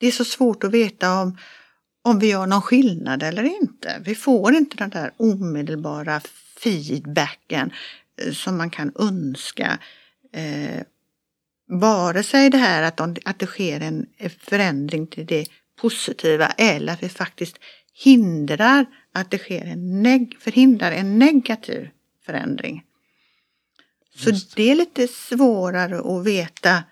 det 0.00 0.06
är 0.06 0.10
så 0.10 0.24
svårt 0.24 0.64
att 0.64 0.70
veta 0.70 1.20
om, 1.20 1.38
om 2.02 2.18
vi 2.18 2.30
gör 2.30 2.46
någon 2.46 2.62
skillnad 2.62 3.22
eller 3.22 3.42
inte. 3.42 4.02
Vi 4.04 4.14
får 4.14 4.54
inte 4.54 4.76
den 4.76 4.90
där 4.90 5.12
omedelbara 5.16 6.20
feedbacken 6.62 7.72
eh, 8.22 8.32
som 8.32 8.56
man 8.56 8.70
kan 8.70 8.92
önska. 8.98 9.78
Vare 11.72 12.22
sig 12.22 12.50
det 12.50 12.58
här 12.58 12.82
att, 12.82 12.96
de, 12.96 13.16
att 13.24 13.38
det 13.38 13.46
sker 13.46 13.80
en 13.80 14.06
förändring 14.40 15.06
till 15.06 15.26
det 15.26 15.46
positiva 15.80 16.46
eller 16.46 16.92
att 16.92 17.02
vi 17.02 17.08
faktiskt 17.08 17.56
hindrar 17.94 18.86
att 19.12 19.30
det 19.30 19.38
sker 19.38 19.64
en, 19.64 20.02
neg 20.02 20.36
förhindrar 20.40 20.92
en 20.92 21.18
negativ 21.18 21.88
förändring. 22.26 22.84
Så 24.16 24.30
det. 24.30 24.54
det 24.56 24.70
är 24.70 24.74
lite 24.74 25.08
svårare 25.08 25.98
att 25.98 26.26
veta 26.26 26.82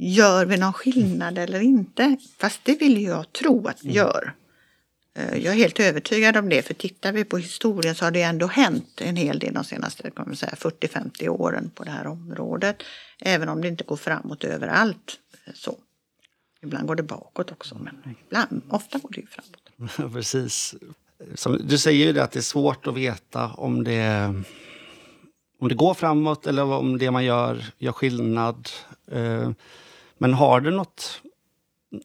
Gör 0.00 0.46
vi 0.46 0.56
någon 0.56 0.72
skillnad 0.72 1.38
eller 1.38 1.60
inte? 1.60 2.16
Fast 2.38 2.64
det 2.64 2.74
vill 2.74 3.02
jag 3.02 3.32
tro 3.32 3.66
att 3.66 3.84
vi 3.84 3.88
mm. 3.88 3.96
gör. 3.96 4.34
Eh, 5.18 5.38
jag 5.38 5.54
är 5.54 5.58
helt 5.58 5.80
övertygad 5.80 6.36
om 6.36 6.48
det, 6.48 6.62
för 6.62 6.74
tittar 6.74 7.12
vi 7.12 7.24
på 7.24 7.38
historien 7.38 7.94
så 7.94 8.04
har 8.04 8.10
det 8.10 8.22
ändå 8.22 8.46
hänt 8.46 9.00
en 9.00 9.16
hel 9.16 9.38
del 9.38 9.54
de 9.54 9.64
senaste 9.64 10.10
40-50 10.10 11.28
åren 11.28 11.70
på 11.74 11.84
det 11.84 11.90
här 11.90 12.06
området. 12.06 12.82
Även 13.20 13.48
om 13.48 13.60
det 13.60 13.68
inte 13.68 13.84
går 13.84 13.96
framåt 13.96 14.44
överallt. 14.44 15.18
Eh, 15.46 15.52
så. 15.54 15.76
Ibland 16.62 16.86
går 16.86 16.94
det 16.94 17.02
bakåt 17.02 17.52
också, 17.52 17.74
men 17.74 18.16
ibland, 18.26 18.62
ofta 18.68 18.98
går 18.98 19.10
det 19.10 19.20
ju 19.20 19.26
framåt. 19.26 20.12
Precis. 20.14 20.74
Som 21.34 21.60
du 21.68 21.78
säger 21.78 22.06
ju 22.06 22.12
det 22.12 22.22
att 22.22 22.32
det 22.32 22.38
är 22.38 22.42
svårt 22.42 22.86
att 22.86 22.94
veta 22.94 23.52
om 23.52 23.84
det, 23.84 24.34
om 25.60 25.68
det 25.68 25.74
går 25.74 25.94
framåt 25.94 26.46
eller 26.46 26.64
om 26.64 26.98
det 26.98 27.10
man 27.10 27.24
gör 27.24 27.64
gör 27.78 27.92
skillnad. 27.92 28.68
Eh, 29.10 29.50
men 30.18 30.34
har 30.34 30.60
du 30.60 30.70
något 30.70 31.22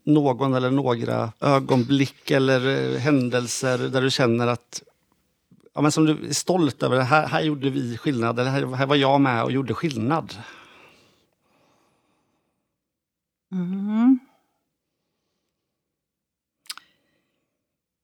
någon 0.03 0.53
eller 0.53 0.71
några 0.71 1.31
ögonblick 1.39 2.31
eller 2.31 2.67
eh, 2.67 2.99
händelser 2.99 3.77
där 3.77 4.01
du 4.01 4.11
känner 4.11 4.47
att 4.47 4.83
ja, 5.73 5.81
men 5.81 5.91
som 5.91 6.05
du 6.05 6.27
är 6.27 6.33
stolt 6.33 6.83
över, 6.83 6.99
här, 6.99 7.27
här 7.27 7.41
gjorde 7.41 7.69
vi 7.69 7.97
skillnad, 7.97 8.39
eller 8.39 8.51
här, 8.51 8.65
här 8.65 8.85
var 8.85 8.95
jag 8.95 9.21
med 9.21 9.43
och 9.43 9.51
gjorde 9.51 9.73
skillnad? 9.73 10.35
Mm. 13.51 14.19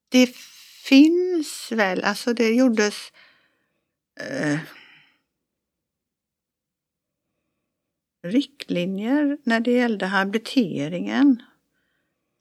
Det 0.09 0.35
finns 0.83 1.71
väl, 1.71 2.03
alltså 2.03 2.33
det 2.33 2.53
gjordes 2.53 3.11
eh, 4.19 4.59
riktlinjer 8.23 9.37
när 9.43 9.59
det 9.59 9.71
gällde 9.71 10.05
habiliteringen 10.05 11.41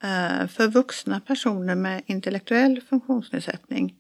Eh, 0.02 0.47
för 0.47 0.69
vuxna 0.69 1.21
personer 1.21 1.75
med 1.75 2.02
intellektuell 2.07 2.81
funktionsnedsättning. 2.88 3.95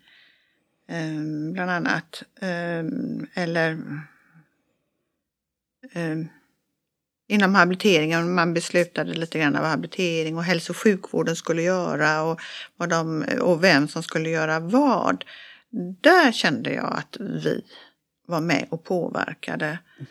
Ehm, 0.88 1.52
bland 1.52 1.70
annat. 1.70 2.22
Ehm, 2.40 3.26
eller 3.34 3.82
ehm, 5.92 6.28
inom 7.28 7.54
habiliteringen, 7.54 8.34
man 8.34 8.54
beslutade 8.54 9.14
lite 9.14 9.38
grann 9.38 9.52
vad 9.52 9.70
habilitering 9.70 10.36
och 10.36 10.44
hälso 10.44 10.72
och 10.72 10.76
sjukvården 10.76 11.36
skulle 11.36 11.62
göra 11.62 12.22
och, 12.22 12.40
vad 12.76 12.88
de, 12.88 13.24
och 13.40 13.64
vem 13.64 13.88
som 13.88 14.02
skulle 14.02 14.30
göra 14.30 14.60
vad. 14.60 15.24
Där 16.00 16.32
kände 16.32 16.72
jag 16.72 16.98
att 16.98 17.16
vi 17.20 17.64
var 18.26 18.40
med 18.40 18.66
och 18.70 18.84
påverkade 18.84 19.78
mm 19.96 20.06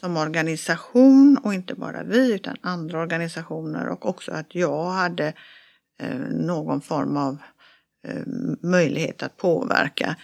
som 0.00 0.16
organisation 0.16 1.38
och 1.44 1.54
inte 1.54 1.74
bara 1.74 2.02
vi 2.02 2.34
utan 2.34 2.56
andra 2.60 3.00
organisationer 3.00 3.88
och 3.88 4.06
också 4.06 4.32
att 4.32 4.54
jag 4.54 4.90
hade 4.90 5.32
eh, 6.00 6.18
någon 6.30 6.80
form 6.80 7.16
av 7.16 7.38
eh, 8.06 8.22
möjlighet 8.62 9.22
att 9.22 9.36
påverka. 9.36 10.16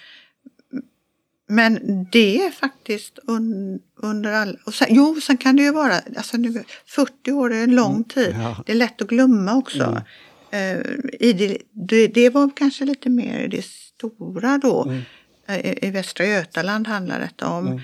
Men 1.49 2.05
det 2.13 2.45
är 2.45 2.51
faktiskt 2.51 3.19
un, 3.27 3.81
under 3.97 4.33
all... 4.33 4.59
Och 4.67 4.75
sen, 4.75 4.89
jo, 4.91 5.21
sen 5.21 5.37
kan 5.37 5.57
det 5.57 5.63
ju 5.63 5.73
vara... 5.73 5.95
Alltså 6.17 6.37
nu, 6.37 6.65
40 6.87 7.33
år 7.33 7.53
är 7.53 7.65
en 7.65 7.75
lång 7.75 7.93
mm, 7.93 8.05
tid. 8.05 8.35
Mm, 8.35 8.41
ja. 8.41 8.63
Det 8.67 8.73
är 8.73 8.77
lätt 8.77 9.03
att 9.03 9.09
glömma 9.09 9.57
också. 9.57 10.03
Mm. 10.51 10.79
Uh, 10.81 11.01
i 11.21 11.33
det, 11.33 11.59
det, 11.71 12.07
det, 12.07 12.31
var 12.31 12.51
kanske 12.57 12.85
lite 12.85 13.11
mer 13.11 13.49
det 13.49 13.65
stora 13.65 14.59
då. 14.59 14.85
Mm. 14.85 15.03
I, 15.49 15.87
I 15.87 15.91
Västra 15.91 16.27
Götaland 16.27 16.87
handlar 16.87 17.21
detta 17.21 17.49
om. 17.49 17.81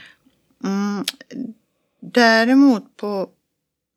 Däremot 2.02 2.96
på 2.96 3.30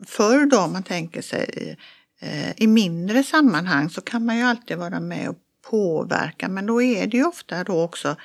förr 0.05 0.45
då, 0.45 0.59
om 0.59 0.73
man 0.73 0.83
tänker 0.83 1.21
sig 1.21 1.77
eh, 2.19 2.51
i 2.57 2.67
mindre 2.67 3.23
sammanhang 3.23 3.89
så 3.89 4.01
kan 4.01 4.25
man 4.25 4.37
ju 4.37 4.43
alltid 4.43 4.77
vara 4.77 4.99
med 4.99 5.29
och 5.29 5.37
påverka 5.69 6.47
men 6.47 6.65
då 6.65 6.81
är 6.81 7.07
det 7.07 7.17
ju 7.17 7.25
ofta 7.25 7.63
då 7.63 7.81
också 7.81 8.15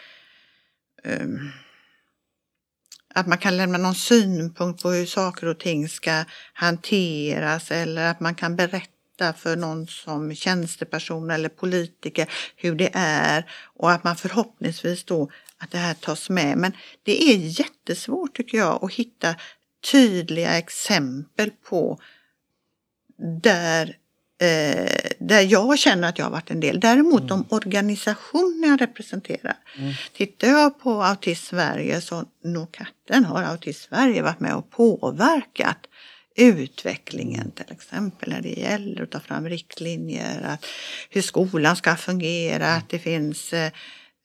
um, 1.05 1.53
att 3.15 3.27
man 3.27 3.39
kan 3.39 3.57
lämna 3.57 3.79
någon 3.79 3.95
synpunkt 3.95 4.83
på 4.83 4.91
hur 4.91 5.07
saker 5.07 5.47
och 5.47 5.59
ting 5.59 5.89
ska 5.89 6.25
hanteras 6.53 7.71
eller 7.71 8.11
att 8.11 8.21
man 8.21 8.35
kan 8.35 8.57
berätta 8.57 9.33
för 9.37 9.57
någon 9.57 9.87
som 9.87 10.35
tjänsteperson 10.35 11.31
eller 11.31 11.49
politiker 11.49 12.31
hur 12.57 12.75
det 12.75 12.91
är 12.93 13.51
och 13.75 13.93
att 13.93 14.05
man 14.05 14.17
förhoppningsvis 14.17 15.05
då 15.05 15.31
att 15.59 15.71
det 15.71 15.79
här 15.79 15.95
tas 15.95 16.31
med. 16.31 16.59
Men 16.59 16.73
det 17.03 17.23
är 17.23 17.37
jättesvårt 17.37 18.37
tycker 18.37 18.59
jag 18.59 18.85
att 18.85 18.93
hitta 18.93 19.35
tydliga 19.93 20.59
exempel 20.59 21.51
på 21.51 22.01
där, 23.43 23.97
eh, 24.41 25.11
där 25.19 25.41
jag 25.41 25.79
känner 25.79 26.09
att 26.09 26.19
jag 26.19 26.27
har 26.27 26.33
varit 26.33 26.51
en 26.51 26.61
del. 26.61 26.81
Däremot 26.81 27.21
mm. 27.21 27.29
de 27.29 27.45
organisationer 27.49 28.69
jag 28.69 28.81
representerar. 28.81 29.57
Mm. 29.79 29.93
Tittar 30.13 30.49
jag 30.49 30.81
på 30.81 31.03
Autism 31.03 31.47
Sverige 31.47 32.01
så 32.01 32.25
nog 32.45 32.73
katten 32.73 33.25
har 33.25 33.43
Autism 33.43 33.89
Sverige 33.89 34.23
varit 34.23 34.41
med 34.41 34.55
och 34.55 34.71
påverkat 34.71 35.79
utvecklingen 36.37 37.51
till 37.51 37.73
exempel 37.73 38.29
när 38.29 38.41
det 38.41 38.49
gäller 38.49 39.03
att 39.03 39.11
ta 39.11 39.21
fram 39.21 39.49
riktlinjer, 39.49 40.43
att 40.43 40.67
hur 41.11 41.23
skolan 41.23 41.77
ska 41.77 41.97
fungera, 41.97 42.75
att 42.75 42.89
det 42.89 42.99
finns 42.99 43.53
eh, 43.53 43.73
Eh, 43.73 43.73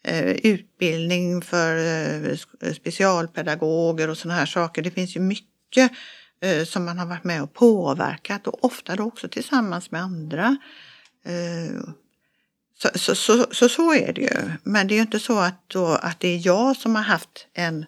Eh, 0.08 0.36
utbildning 0.44 1.42
för 1.42 1.78
eh, 1.78 2.38
eh, 2.62 2.74
specialpedagoger 2.74 4.10
och 4.10 4.18
sådana 4.18 4.40
här 4.40 4.46
saker. 4.46 4.82
Det 4.82 4.92
finns 4.92 5.16
ju 5.16 5.20
mycket 5.20 5.92
som 6.68 6.86
man 6.86 7.00
har 7.00 7.06
varit 7.06 7.24
med 7.24 7.44
och 7.44 7.54
påverkat 7.54 8.48
och 8.48 8.66
ofta 8.66 8.96
då 8.96 9.04
också 9.04 9.28
tillsammans 9.28 9.92
med 9.92 10.02
andra. 10.02 10.58
Så, 12.78 12.90
så, 12.96 13.16
så, 13.16 13.46
så, 13.52 13.70
så 13.70 13.94
är 13.94 14.14
det 14.14 14.22
ju. 14.22 14.52
Men 14.64 14.88
det 14.88 14.94
är 14.94 14.96
ju 14.96 15.02
inte 15.02 15.20
så 15.20 15.40
att, 15.40 15.70
då, 15.70 15.86
att 15.86 16.20
det 16.20 16.28
är 16.28 16.48
jag 16.48 16.78
som 16.78 16.96
har 16.96 17.04
haft 17.04 17.48
en, 17.54 17.86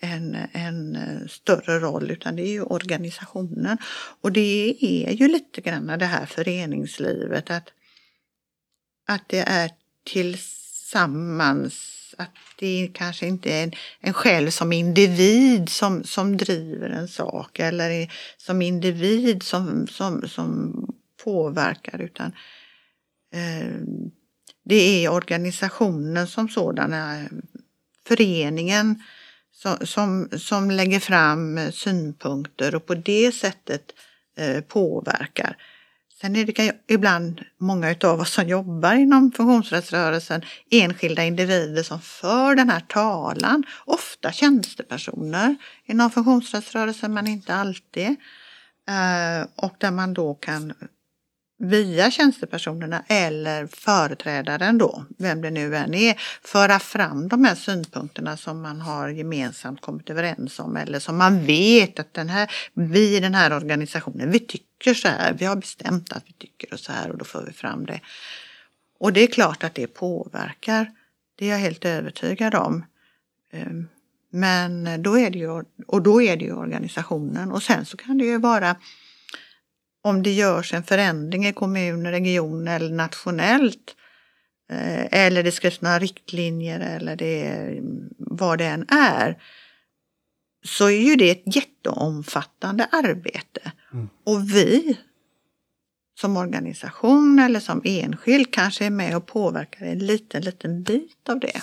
en, 0.00 0.36
en 0.52 0.98
större 1.28 1.78
roll 1.78 2.10
utan 2.10 2.36
det 2.36 2.42
är 2.42 2.52
ju 2.52 2.62
organisationen. 2.62 3.78
Och 4.20 4.32
det 4.32 4.76
är 4.80 5.12
ju 5.12 5.28
lite 5.28 5.60
grann 5.60 5.86
det 5.86 6.06
här 6.06 6.26
föreningslivet 6.26 7.50
att, 7.50 7.68
att 9.06 9.28
det 9.28 9.44
är 9.46 9.70
tillsammans 10.84 12.14
att 12.18 12.30
det 12.58 12.90
kanske 12.94 13.26
inte 13.26 13.52
är 13.52 13.64
en, 13.64 13.72
en 14.00 14.12
själv 14.12 14.50
som 14.50 14.72
individ 14.72 15.68
som, 15.68 16.04
som 16.04 16.36
driver 16.36 16.90
en 16.90 17.08
sak 17.08 17.58
eller 17.58 18.12
som 18.36 18.62
individ 18.62 19.42
som, 19.42 19.86
som, 19.86 20.28
som 20.28 20.74
påverkar 21.24 22.00
utan 22.00 22.32
eh, 23.34 23.80
det 24.64 25.04
är 25.04 25.12
organisationen 25.12 26.26
som 26.26 26.48
sådan. 26.48 26.94
föreningen 28.06 29.02
som, 29.52 29.86
som, 29.86 30.28
som 30.38 30.70
lägger 30.70 31.00
fram 31.00 31.72
synpunkter 31.72 32.74
och 32.74 32.86
på 32.86 32.94
det 32.94 33.32
sättet 33.32 33.82
eh, 34.36 34.60
påverkar. 34.60 35.56
Sen 36.24 36.36
är 36.36 36.44
det 36.44 36.72
ibland 36.88 37.40
många 37.58 37.94
av 38.04 38.20
oss 38.20 38.32
som 38.32 38.48
jobbar 38.48 38.94
inom 38.94 39.32
funktionsrättsrörelsen 39.32 40.42
enskilda 40.70 41.24
individer 41.24 41.82
som 41.82 42.00
för 42.00 42.54
den 42.54 42.70
här 42.70 42.80
talan. 42.80 43.64
Ofta 43.84 44.32
tjänstepersoner 44.32 45.56
inom 45.86 46.10
funktionsrättsrörelsen 46.10 47.14
men 47.14 47.26
inte 47.26 47.54
alltid. 47.54 48.08
Eh, 48.88 49.48
och 49.56 49.74
där 49.78 49.90
man 49.90 50.14
då 50.14 50.34
kan 50.34 50.72
via 51.58 52.10
tjänstepersonerna 52.10 53.04
eller 53.08 53.66
företrädaren 53.66 54.78
då, 54.78 55.04
vem 55.18 55.42
det 55.42 55.50
nu 55.50 55.76
än 55.76 55.94
är, 55.94 56.14
föra 56.42 56.78
fram 56.78 57.28
de 57.28 57.44
här 57.44 57.54
synpunkterna 57.54 58.36
som 58.36 58.62
man 58.62 58.80
har 58.80 59.08
gemensamt 59.08 59.80
kommit 59.80 60.10
överens 60.10 60.58
om 60.58 60.76
eller 60.76 60.98
som 60.98 61.18
man 61.18 61.46
vet 61.46 61.98
att 61.98 62.14
den 62.14 62.28
här, 62.28 62.50
vi 62.74 63.16
i 63.16 63.20
den 63.20 63.34
här 63.34 63.56
organisationen, 63.56 64.30
vi 64.30 64.38
tycker 64.38 64.94
så 64.94 65.08
här, 65.08 65.32
vi 65.38 65.44
har 65.44 65.56
bestämt 65.56 66.12
att 66.12 66.24
vi 66.26 66.32
tycker 66.32 66.76
så 66.76 66.92
här 66.92 67.10
och 67.10 67.18
då 67.18 67.24
för 67.24 67.44
vi 67.46 67.52
fram 67.52 67.86
det. 67.86 68.00
Och 68.98 69.12
det 69.12 69.20
är 69.20 69.26
klart 69.26 69.64
att 69.64 69.74
det 69.74 69.86
påverkar, 69.86 70.90
det 71.36 71.46
är 71.46 71.50
jag 71.50 71.58
helt 71.58 71.84
övertygad 71.84 72.54
om. 72.54 72.84
Ehm, 73.52 73.88
men 74.30 75.02
då 75.02 75.18
är 75.18 75.30
det 75.30 75.38
ju, 75.38 75.64
och 75.86 76.02
då 76.02 76.22
är 76.22 76.36
det 76.36 76.44
ju 76.44 76.52
organisationen 76.52 77.52
och 77.52 77.62
sen 77.62 77.84
så 77.84 77.96
kan 77.96 78.18
det 78.18 78.24
ju 78.24 78.38
vara 78.38 78.76
om 80.04 80.22
det 80.22 80.32
görs 80.32 80.74
en 80.74 80.84
förändring 80.84 81.46
i 81.46 81.52
kommun, 81.52 82.06
region 82.06 82.68
eller 82.68 82.90
nationellt 82.90 83.96
eh, 84.70 85.22
eller 85.24 85.42
det 85.42 85.52
skrivs 85.52 85.80
några 85.80 85.98
riktlinjer 85.98 86.80
eller 86.80 87.16
det, 87.16 87.68
vad 88.18 88.58
det 88.58 88.64
än 88.64 88.86
är 88.88 89.42
så 90.64 90.86
är 90.86 91.02
ju 91.02 91.16
det 91.16 91.30
ett 91.30 91.56
jätteomfattande 91.56 92.88
arbete. 92.92 93.72
Mm. 93.92 94.08
Och 94.24 94.54
vi 94.54 94.98
som 96.20 96.36
organisation 96.36 97.38
eller 97.38 97.60
som 97.60 97.82
enskild 97.84 98.54
kanske 98.54 98.86
är 98.86 98.90
med 98.90 99.16
och 99.16 99.26
påverkar 99.26 99.86
en 99.86 99.98
liten, 99.98 100.42
liten 100.42 100.82
bit 100.82 101.28
av 101.28 101.40
det. 101.40 101.62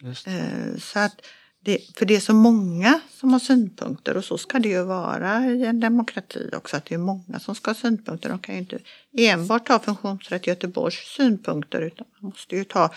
det. 0.00 0.30
Eh, 0.30 0.78
så 0.78 0.98
att 0.98 1.26
det, 1.66 1.78
för 1.96 2.06
det 2.06 2.16
är 2.16 2.20
så 2.20 2.34
många 2.34 3.00
som 3.10 3.32
har 3.32 3.38
synpunkter 3.38 4.16
och 4.16 4.24
så 4.24 4.38
ska 4.38 4.58
det 4.58 4.68
ju 4.68 4.82
vara 4.82 5.46
i 5.46 5.66
en 5.66 5.80
demokrati 5.80 6.50
också, 6.56 6.76
att 6.76 6.84
det 6.84 6.94
är 6.94 6.98
många 6.98 7.40
som 7.40 7.54
ska 7.54 7.70
ha 7.70 7.74
synpunkter. 7.74 8.28
De 8.28 8.38
kan 8.38 8.54
ju 8.54 8.60
inte 8.60 8.78
enbart 9.18 9.66
ta 9.66 9.78
Funktionsrätt 9.78 10.46
Göteborgs 10.46 11.14
synpunkter 11.16 11.80
utan 11.80 12.06
man 12.20 12.30
måste 12.30 12.56
ju 12.56 12.64
ta 12.64 12.90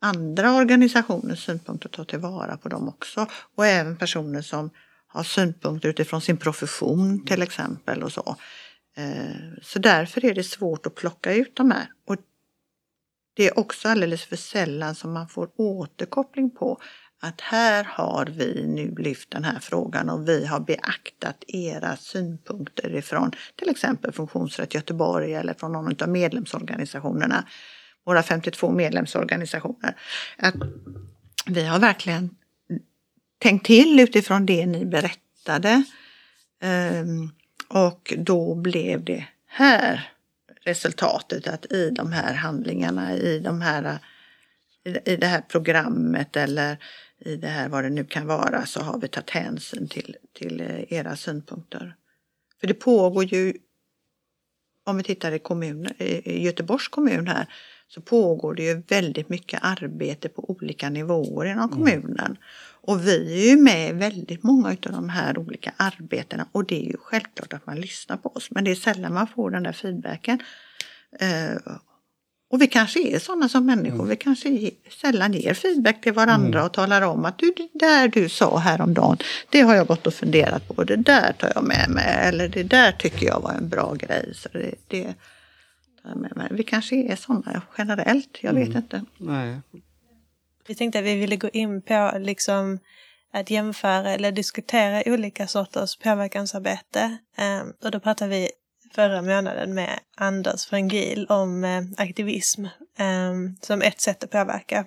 andra 0.00 0.54
organisationers 0.54 1.44
synpunkter 1.44 1.88
och 1.88 1.92
ta 1.92 2.04
tillvara 2.04 2.56
på 2.56 2.68
dem 2.68 2.88
också. 2.88 3.26
Och 3.54 3.66
även 3.66 3.96
personer 3.96 4.42
som 4.42 4.70
har 5.06 5.22
synpunkter 5.22 5.88
utifrån 5.88 6.20
sin 6.20 6.36
profession 6.36 7.24
till 7.26 7.42
exempel 7.42 8.02
och 8.02 8.12
så. 8.12 8.36
Eh, 8.96 9.62
så 9.62 9.78
därför 9.78 10.24
är 10.24 10.34
det 10.34 10.44
svårt 10.44 10.86
att 10.86 10.94
plocka 10.94 11.34
ut 11.34 11.56
de 11.56 11.70
här. 11.70 11.86
Och 12.06 12.16
det 13.34 13.46
är 13.46 13.58
också 13.58 13.88
alldeles 13.88 14.24
för 14.24 14.36
sällan 14.36 14.94
som 14.94 15.12
man 15.12 15.28
får 15.28 15.50
återkoppling 15.56 16.50
på 16.50 16.80
att 17.24 17.40
här 17.40 17.84
har 17.84 18.26
vi 18.26 18.66
nu 18.66 18.94
lyft 18.98 19.30
den 19.30 19.44
här 19.44 19.58
frågan 19.58 20.10
och 20.10 20.28
vi 20.28 20.46
har 20.46 20.60
beaktat 20.60 21.44
era 21.48 21.96
synpunkter 21.96 22.94
ifrån 22.94 23.32
till 23.56 23.68
exempel 23.68 24.12
Funktionsrätt 24.12 24.74
Göteborg 24.74 25.34
eller 25.34 25.54
från 25.54 25.72
någon 25.72 26.02
av 26.02 26.08
medlemsorganisationerna, 26.08 27.44
våra 28.04 28.22
52 28.22 28.70
medlemsorganisationer. 28.70 29.96
Att 30.38 30.54
vi 31.46 31.66
har 31.66 31.78
verkligen 31.78 32.30
tänkt 33.38 33.66
till 33.66 34.00
utifrån 34.00 34.46
det 34.46 34.66
ni 34.66 34.84
berättade. 34.84 35.82
Ehm, 36.62 37.30
och 37.68 38.14
då 38.18 38.54
blev 38.54 39.04
det 39.04 39.26
här 39.46 40.12
resultatet 40.64 41.48
att 41.48 41.72
i 41.72 41.90
de 41.90 42.12
här 42.12 42.34
handlingarna, 42.34 43.14
i 43.14 43.38
de 43.38 43.60
här 43.60 43.98
i 44.84 45.16
det 45.16 45.26
här 45.26 45.40
programmet 45.40 46.36
eller 46.36 46.78
i 47.24 47.36
det 47.36 47.48
här 47.48 47.68
vad 47.68 47.84
det 47.84 47.90
nu 47.90 48.04
kan 48.04 48.26
vara 48.26 48.66
så 48.66 48.80
har 48.80 48.98
vi 48.98 49.08
tagit 49.08 49.30
hänsyn 49.30 49.88
till, 49.88 50.16
till 50.32 50.60
eh, 50.60 50.92
era 50.92 51.16
synpunkter. 51.16 51.96
För 52.60 52.66
det 52.66 52.74
pågår 52.74 53.24
ju, 53.24 53.54
om 54.84 54.96
vi 54.96 55.02
tittar 55.02 55.32
i, 55.32 55.38
kommun, 55.38 55.88
i 55.98 56.42
Göteborgs 56.44 56.88
kommun 56.88 57.26
här, 57.26 57.46
så 57.88 58.00
pågår 58.00 58.54
det 58.54 58.62
ju 58.62 58.82
väldigt 58.88 59.28
mycket 59.28 59.60
arbete 59.62 60.28
på 60.28 60.50
olika 60.50 60.90
nivåer 60.90 61.46
inom 61.46 61.64
mm. 61.64 61.78
kommunen. 61.78 62.26
Mm. 62.26 62.36
Och 62.84 63.06
vi 63.06 63.44
är 63.44 63.50
ju 63.50 63.62
med 63.62 63.90
i 63.90 63.92
väldigt 63.92 64.42
många 64.42 64.68
av 64.68 64.76
de 64.92 65.08
här 65.08 65.38
olika 65.38 65.74
arbetena 65.76 66.46
och 66.52 66.66
det 66.66 66.84
är 66.84 66.90
ju 66.90 66.96
självklart 66.96 67.52
att 67.52 67.66
man 67.66 67.80
lyssnar 67.80 68.16
på 68.16 68.28
oss 68.28 68.50
men 68.50 68.64
det 68.64 68.70
är 68.70 68.74
sällan 68.74 69.14
man 69.14 69.26
får 69.26 69.50
den 69.50 69.62
där 69.62 69.72
feedbacken. 69.72 70.38
Eh, 71.20 71.56
och 72.52 72.62
vi 72.62 72.66
kanske 72.66 73.00
är 73.00 73.18
sådana 73.18 73.48
som 73.48 73.66
människor. 73.66 73.94
Mm. 73.94 74.08
Vi 74.08 74.16
kanske 74.16 74.70
sällan 75.00 75.32
ger 75.32 75.54
feedback 75.54 76.00
till 76.00 76.12
varandra 76.12 76.58
mm. 76.58 76.66
och 76.66 76.72
talar 76.72 77.02
om 77.02 77.24
att 77.24 77.38
du, 77.38 77.54
det 77.56 77.68
där 77.72 78.08
du 78.08 78.28
sa 78.28 78.58
häromdagen, 78.58 79.16
det 79.50 79.60
har 79.60 79.74
jag 79.74 79.86
gått 79.86 80.06
och 80.06 80.14
funderat 80.14 80.68
på. 80.68 80.84
Det 80.84 80.96
där 80.96 81.32
tar 81.32 81.52
jag 81.54 81.64
med 81.64 81.90
mig. 81.90 82.16
Eller 82.18 82.48
det 82.48 82.62
där 82.62 82.92
tycker 82.92 83.26
jag 83.26 83.40
var 83.40 83.52
en 83.52 83.68
bra 83.68 83.94
grej. 83.94 84.32
Så 84.34 84.48
det, 84.52 84.74
det 84.88 85.04
tar 86.02 86.10
jag 86.10 86.16
med 86.16 86.36
mig. 86.36 86.48
Vi 86.50 86.62
kanske 86.62 86.96
är 86.96 87.16
sådana 87.16 87.62
generellt. 87.78 88.38
Jag 88.40 88.52
vet 88.52 88.68
mm. 88.68 88.76
inte. 88.76 89.04
Nej. 89.18 89.60
Vi 90.66 90.74
tänkte 90.74 90.98
att 90.98 91.04
vi 91.04 91.14
ville 91.14 91.36
gå 91.36 91.48
in 91.48 91.82
på 91.82 92.12
liksom 92.18 92.78
att 93.32 93.50
jämföra 93.50 94.10
eller 94.10 94.32
diskutera 94.32 95.02
olika 95.06 95.46
sorters 95.46 95.96
påverkansarbete. 95.96 97.16
Um, 97.38 97.72
och 97.84 97.90
då 97.90 98.00
pratar 98.00 98.28
vi 98.28 98.48
förra 98.94 99.22
månaden 99.22 99.74
med 99.74 100.00
Anders 100.16 100.66
Frangil 100.66 101.26
om 101.28 101.64
eh, 101.64 101.82
aktivism 101.96 102.66
ehm, 102.98 103.56
som 103.60 103.82
ett 103.82 104.00
sätt 104.00 104.24
att 104.24 104.30
påverka. 104.30 104.84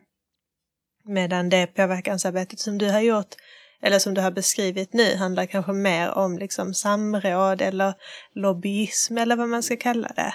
Medan 1.03 1.49
det 1.49 1.67
påverkansarbetet 1.67 2.59
som 2.59 2.77
du 2.77 2.91
har 2.91 3.01
gjort, 3.01 3.35
eller 3.81 3.99
som 3.99 4.13
du 4.13 4.21
har 4.21 4.31
beskrivit 4.31 4.93
nu, 4.93 5.15
handlar 5.15 5.45
kanske 5.45 5.71
mer 5.71 6.11
om 6.11 6.37
liksom 6.37 6.73
samråd 6.73 7.61
eller 7.61 7.93
lobbyism 8.35 9.17
eller 9.17 9.35
vad 9.35 9.49
man 9.49 9.63
ska 9.63 9.77
kalla 9.77 10.11
det. 10.15 10.33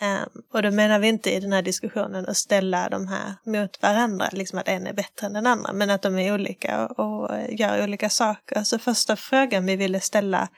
Um, 0.00 0.42
och 0.52 0.62
då 0.62 0.70
menar 0.70 0.98
vi 0.98 1.08
inte 1.08 1.30
i 1.30 1.40
den 1.40 1.52
här 1.52 1.62
diskussionen 1.62 2.28
att 2.28 2.36
ställa 2.36 2.88
de 2.88 3.08
här 3.08 3.34
mot 3.46 3.82
varandra, 3.82 4.28
liksom 4.32 4.58
att 4.58 4.68
en 4.68 4.86
är 4.86 4.92
bättre 4.92 5.26
än 5.26 5.32
den 5.32 5.46
andra, 5.46 5.72
men 5.72 5.90
att 5.90 6.02
de 6.02 6.18
är 6.18 6.34
olika 6.34 6.86
och, 6.86 6.98
och 6.98 7.30
gör 7.48 7.84
olika 7.84 8.10
saker. 8.10 8.62
Så 8.62 8.78
första 8.78 9.16
frågan 9.16 9.66
vi 9.66 9.76
ville 9.76 10.00
ställa 10.00 10.48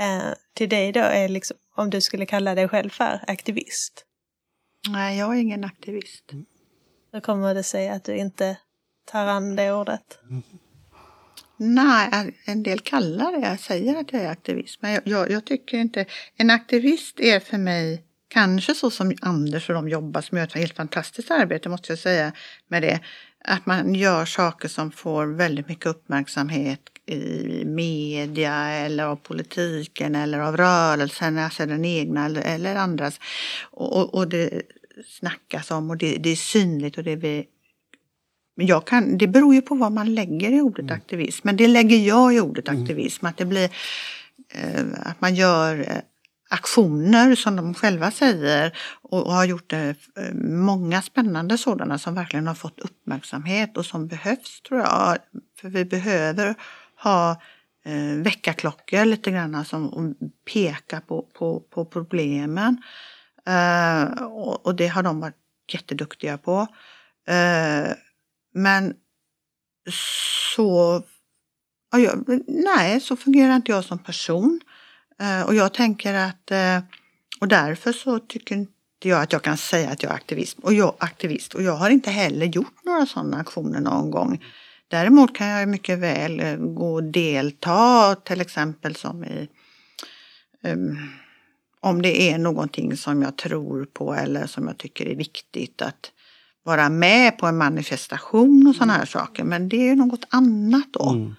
uh, 0.00 0.32
till 0.54 0.68
dig 0.68 0.92
då 0.92 1.00
är 1.00 1.28
liksom, 1.28 1.56
om 1.80 1.90
du 1.90 2.00
skulle 2.00 2.26
kalla 2.26 2.54
dig 2.54 2.68
själv 2.68 2.90
för 2.90 3.20
aktivist? 3.26 4.04
Nej, 4.88 5.18
jag 5.18 5.36
är 5.36 5.40
ingen 5.40 5.64
aktivist. 5.64 6.32
Mm. 6.32 6.46
Hur 7.12 7.20
kommer 7.20 7.54
det 7.54 7.62
sig 7.62 7.88
att 7.88 8.04
du 8.04 8.16
inte 8.16 8.56
tar 9.04 9.26
an 9.26 9.56
det 9.56 9.72
ordet? 9.72 10.18
Mm. 10.30 10.42
Nej, 11.56 12.34
en 12.44 12.62
del 12.62 12.80
kallar 12.80 13.32
det, 13.32 13.46
jag 13.46 13.60
säger 13.60 14.00
att 14.00 14.12
jag 14.12 14.22
är 14.22 14.30
aktivist, 14.30 14.82
men 14.82 14.92
jag, 14.92 15.02
jag, 15.04 15.30
jag, 15.30 15.44
tycker 15.44 15.78
inte... 15.78 16.06
En 16.36 16.50
aktivist 16.50 17.20
är 17.20 17.40
för 17.40 17.58
mig 17.58 18.04
kanske 18.28 18.74
så 18.74 18.90
som 18.90 19.14
Anders 19.20 19.68
och 19.68 19.74
de 19.74 19.88
jobbar, 19.88 20.20
som 20.20 20.38
gör 20.38 20.44
ett 20.44 20.52
helt 20.52 20.76
fantastiskt 20.76 21.30
arbete 21.30 21.68
måste 21.68 21.92
jag 21.92 21.98
säga 21.98 22.32
med 22.68 22.82
det. 22.82 23.00
Att 23.44 23.66
man 23.66 23.94
gör 23.94 24.24
saker 24.24 24.68
som 24.68 24.92
får 24.92 25.26
väldigt 25.26 25.68
mycket 25.68 25.86
uppmärksamhet 25.86 26.80
i 27.10 27.64
media 27.64 28.54
eller 28.68 29.04
av 29.04 29.16
politiken 29.16 30.14
eller 30.14 30.38
av 30.38 30.56
rörelsen, 30.56 31.38
alltså 31.38 31.66
den 31.66 31.84
egna 31.84 32.26
eller, 32.26 32.76
andras. 32.76 33.20
Och, 33.70 34.14
och, 34.14 34.28
det 34.28 34.62
snackas 35.06 35.70
om 35.70 35.90
och 35.90 35.96
det, 35.96 36.16
det, 36.16 36.30
är 36.30 36.36
synligt 36.36 36.98
och 36.98 37.04
det 37.04 37.16
vi 37.16 37.46
Men 38.56 38.66
jag 38.66 38.86
kan, 38.86 39.18
det 39.18 39.26
beror 39.26 39.54
ju 39.54 39.62
på 39.62 39.74
vad 39.74 39.92
man 39.92 40.14
lägger 40.14 40.52
i 40.52 40.60
ordet 40.60 40.90
aktivism. 40.90 41.40
Men 41.42 41.56
det 41.56 41.68
lägger 41.68 41.96
jag 41.96 42.34
i 42.34 42.40
ordet 42.40 42.68
aktivism. 42.68 43.26
Att 43.26 43.36
det 43.36 43.44
blir 43.44 43.70
eh, 44.54 44.84
att 45.02 45.20
man 45.20 45.34
gör 45.34 45.80
eh, 45.80 46.02
aktioner 46.50 47.34
som 47.34 47.56
de 47.56 47.74
själva 47.74 48.10
säger 48.10 48.78
och, 49.02 49.26
och 49.26 49.32
har 49.32 49.44
gjort 49.44 49.72
eh, 49.72 49.92
många 50.42 51.02
spännande 51.02 51.58
sådana 51.58 51.98
som 51.98 52.14
verkligen 52.14 52.46
har 52.46 52.54
fått 52.54 52.80
uppmärksamhet 52.80 53.76
och 53.76 53.86
som 53.86 54.06
behövs 54.06 54.60
tror 54.60 54.80
jag. 54.80 55.18
För 55.60 55.68
vi 55.68 55.84
behöver 55.84 56.54
ha 57.02 57.30
eh, 57.84 58.22
väckarklockor 58.22 59.04
lite 59.04 59.30
grann 59.30 59.64
som 59.64 60.14
pekar 60.52 61.00
på, 61.00 61.22
på, 61.22 61.60
på 61.60 61.84
problemen. 61.84 62.82
Eh, 63.46 64.22
och, 64.22 64.66
och, 64.66 64.74
det 64.74 64.86
har 64.86 65.02
de 65.02 65.20
varit 65.20 65.36
jätteduktiga 65.72 66.38
på. 66.38 66.66
Eh, 67.28 67.92
men 68.54 68.94
så, 70.54 71.02
ja, 71.92 72.14
nej, 72.46 73.00
så 73.00 73.16
fungerar 73.16 73.56
inte 73.56 73.72
jag 73.72 73.84
som 73.84 73.98
person. 73.98 74.60
Eh, 75.20 75.42
och 75.42 75.54
jag 75.54 75.74
tänker 75.74 76.14
att, 76.14 76.50
eh, 76.50 76.78
och 77.40 77.48
därför 77.48 77.92
så 77.92 78.18
tycker 78.18 78.54
inte 78.54 78.72
jag 79.08 79.22
att 79.22 79.32
jag 79.32 79.42
kan 79.42 79.56
säga 79.56 79.90
att 79.90 80.02
jag 80.02 80.12
är 80.12 80.16
aktivist. 80.16 80.58
Och 80.58 80.74
jag, 80.74 80.94
aktivist. 80.98 81.54
Och 81.54 81.62
jag 81.62 81.76
har 81.76 81.90
inte 81.90 82.10
heller 82.10 82.46
gjort 82.46 82.84
några 82.84 83.06
sådana 83.06 83.36
aktioner 83.36 83.80
någon 83.80 84.10
gång. 84.10 84.44
Däremot 84.90 85.36
kan 85.36 85.46
jag 85.46 85.68
mycket 85.68 85.98
väl 85.98 86.40
eh, 86.40 86.56
gå 86.56 86.94
och 86.94 87.04
delta 87.04 88.14
till 88.14 88.40
exempel 88.40 88.94
som 88.96 89.24
i 89.24 89.48
um, 90.62 90.98
om 91.80 92.02
det 92.02 92.32
är 92.32 92.38
någonting 92.38 92.96
som 92.96 93.22
jag 93.22 93.36
tror 93.36 93.84
på 93.84 94.14
eller 94.14 94.46
som 94.46 94.66
jag 94.66 94.78
tycker 94.78 95.06
är 95.06 95.14
viktigt 95.14 95.82
att 95.82 96.12
vara 96.62 96.88
med 96.88 97.38
på 97.38 97.46
en 97.46 97.56
manifestation 97.56 98.66
och 98.66 98.74
sådana 98.74 98.92
här 98.92 99.04
saker. 99.04 99.44
Men 99.44 99.68
det 99.68 99.88
är 99.88 99.96
något 99.96 100.24
annat 100.28 100.86
då. 100.90 101.10
Mm. 101.10 101.34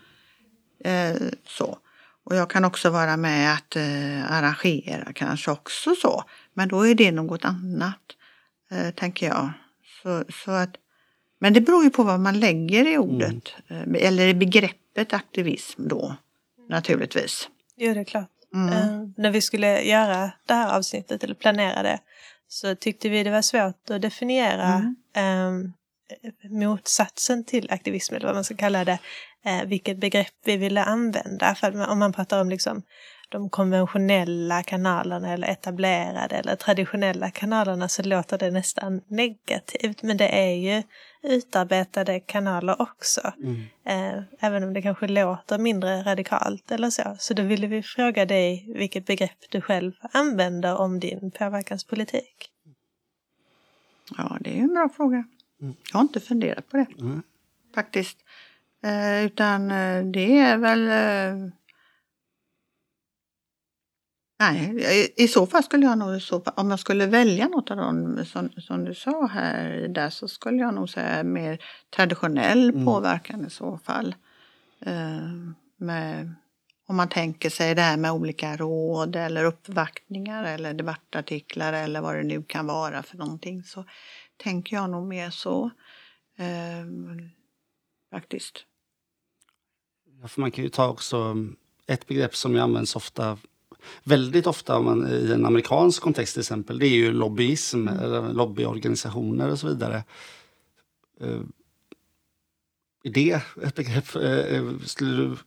Eh, 0.84 1.22
så. 1.48 1.78
Och 2.24 2.36
jag 2.36 2.50
kan 2.50 2.66
också 2.66 2.90
vara 2.90 3.18
med 3.18 3.54
att 3.54 3.76
eh, 3.76 4.32
arrangera 4.32 5.14
kanske 5.14 5.52
också 5.52 5.96
så. 5.96 6.24
Men 6.54 6.68
då 6.68 6.88
är 6.88 6.96
det 6.96 7.12
något 7.12 7.46
annat, 7.46 8.02
eh, 8.72 8.90
tänker 8.90 9.28
jag. 9.28 9.52
Så, 10.04 10.24
så 10.46 10.52
att, 10.52 10.76
men 11.41 11.54
det 11.54 11.62
beror 11.62 11.84
ju 11.84 11.89
på 11.89 12.04
vad 12.04 12.19
man 12.19 12.39
lägger 12.39 12.88
i 12.88 12.97
ordet, 12.97 13.54
mm. 13.69 13.95
eller 13.95 14.27
i 14.27 14.34
begreppet 14.34 15.13
aktivism 15.13 15.88
då, 15.88 16.15
naturligtvis. 16.69 17.49
Jo, 17.77 17.93
det 17.93 17.99
är 17.99 18.04
klart. 18.04 18.30
Mm. 18.54 18.69
Uh, 18.69 19.10
när 19.17 19.32
vi 19.32 19.41
skulle 19.41 19.82
göra 19.82 20.32
det 20.45 20.54
här 20.54 20.77
avsnittet, 20.77 21.23
eller 21.23 21.36
planera 21.36 21.84
det, 21.84 21.99
så 22.47 22.75
tyckte 22.75 23.10
vi 23.10 23.23
det 23.23 23.32
var 23.32 23.41
svårt 23.41 23.89
att 23.89 24.01
definiera 24.01 24.93
mm. 25.15 25.47
um, 25.47 25.73
motsatsen 26.60 27.43
till 27.45 27.67
aktivism, 27.71 28.15
eller 28.15 28.25
vad 28.25 28.36
man 28.36 28.43
ska 28.43 28.56
kalla 28.56 28.86
det, 28.86 28.99
eh, 29.45 29.63
vilket 29.65 29.97
begrepp 29.97 30.34
vi 30.45 30.58
ville 30.58 30.84
använda. 30.84 31.56
För 31.56 31.89
om 31.89 31.99
man 31.99 32.13
pratar 32.13 32.41
om 32.41 32.49
liksom 32.49 32.84
de 33.30 33.49
konventionella 33.49 34.63
kanalerna 34.63 35.34
eller 35.34 35.47
etablerade 35.47 36.36
eller 36.36 36.56
traditionella 36.56 37.32
kanalerna 37.32 37.88
så 37.88 38.04
låter 38.04 38.38
det 38.38 38.51
nästan 38.51 39.01
negativt. 39.08 40.04
Men 40.04 40.17
det 40.17 40.27
är 40.27 40.56
ju 40.56 40.84
utarbetade 41.24 42.20
kanaler 42.20 42.82
också. 42.82 43.34
Mm. 43.38 43.62
Eh, 43.84 44.24
även 44.40 44.64
om 44.64 44.74
det 44.74 44.82
kanske 44.82 45.08
låter 45.08 45.58
mindre 45.58 46.04
radikalt 46.04 46.72
eller 46.72 46.90
så. 46.90 47.16
Så 47.20 47.34
då 47.34 47.44
ville 47.44 47.68
vi 47.68 47.84
fråga 47.84 48.26
dig 48.26 48.74
vilket 48.76 49.06
begrepp 49.06 49.38
du 49.50 49.62
själv 49.62 49.94
använder 50.12 50.78
om 50.78 51.00
din 51.00 51.32
påverkanspolitik. 51.32 52.52
Ja, 54.18 54.38
det 54.42 54.60
är 54.60 54.62
en 54.62 54.74
bra 54.74 54.90
fråga. 54.96 55.24
Mm. 55.62 55.76
Jag 55.92 55.94
har 55.94 56.02
inte 56.02 56.20
funderat 56.20 56.70
på 56.70 56.78
det 56.78 56.88
mm. 57.00 57.24
faktiskt. 57.76 58.18
Eh, 58.84 59.26
utan 59.26 59.72
eh, 59.72 60.04
det 60.04 60.40
är 60.40 60.58
väl... 60.58 60.88
Eh, 60.88 61.52
nej, 64.41 65.13
i, 65.17 65.27
så 65.27 65.45
fall 65.45 65.63
skulle 65.63 65.86
jag 65.86 65.97
nog, 65.97 66.21
så, 66.21 66.43
om 66.56 66.69
jag 66.69 66.80
skulle 66.80 67.06
välja 67.06 67.47
något 67.47 67.71
av 67.71 67.77
dem 67.77 68.25
som, 68.25 68.49
som 68.49 68.86
du 68.86 68.93
sa 68.95 69.25
här 69.25 69.88
där 69.88 70.10
så 70.10 70.27
skulle 70.27 70.58
jag 70.58 70.73
nog 70.73 70.89
säga 70.89 71.23
mer 71.23 71.63
traditionell 71.95 72.69
mm. 72.69 72.86
påverkan 72.86 73.45
i 73.45 73.49
så 73.49 73.77
fall. 73.77 74.15
Eh, 74.80 75.30
med, 75.77 76.36
om 76.88 76.95
man 76.95 77.10
tänker 77.10 77.49
sig 77.49 77.75
det 77.75 77.82
här 77.82 77.97
med 77.97 78.12
olika 78.12 78.58
råd 78.58 79.15
eller 79.15 79.43
uppvaktningar 79.43 80.43
eller 80.43 80.73
debattartiklar 80.73 81.73
eller 81.73 82.01
vad 82.01 82.15
det 82.15 82.23
nu 82.23 82.43
kan 82.43 82.67
vara 82.67 83.04
för 83.04 83.17
någonting 83.17 83.63
så 83.63 83.86
tänker 84.38 84.75
jag 84.75 84.89
nog 84.89 85.08
mer 85.08 85.30
så. 85.30 85.71
Eh, 86.38 86.86
faktiskt. 88.12 88.65
Ja, 90.21 90.27
för 90.27 90.41
man 90.41 90.51
kan 90.51 90.63
ju 90.63 90.69
ta 90.69 90.88
också 90.88 91.36
ett 91.88 92.08
begrepp 92.08 92.36
som 92.36 92.60
används 92.60 92.95
ofta 92.95 93.38
väldigt 94.04 94.48
ofta 94.48 94.78
om 94.78 94.86
man, 94.86 95.08
i 95.08 95.32
en 95.32 95.46
amerikansk 95.46 96.02
kontext 96.02 96.34
till 96.34 96.41
exempel, 96.41 96.80
det 96.80 96.88
är 96.88 96.96
ju 96.96 97.12
lobbyism, 97.12 97.88
mm. 97.88 98.00
eller 98.00 98.34
lobbyorganisationer 98.34 99.52
och 99.52 99.60
så 99.60 99.67
vidare. 99.67 100.04
Uh, 101.24 101.41
är 103.04 103.10
det 103.10 103.41
ett 103.63 103.76
begrepp? 103.76 104.15
Uh, 104.15 104.80
skulle 104.86 105.17
du 105.17 105.38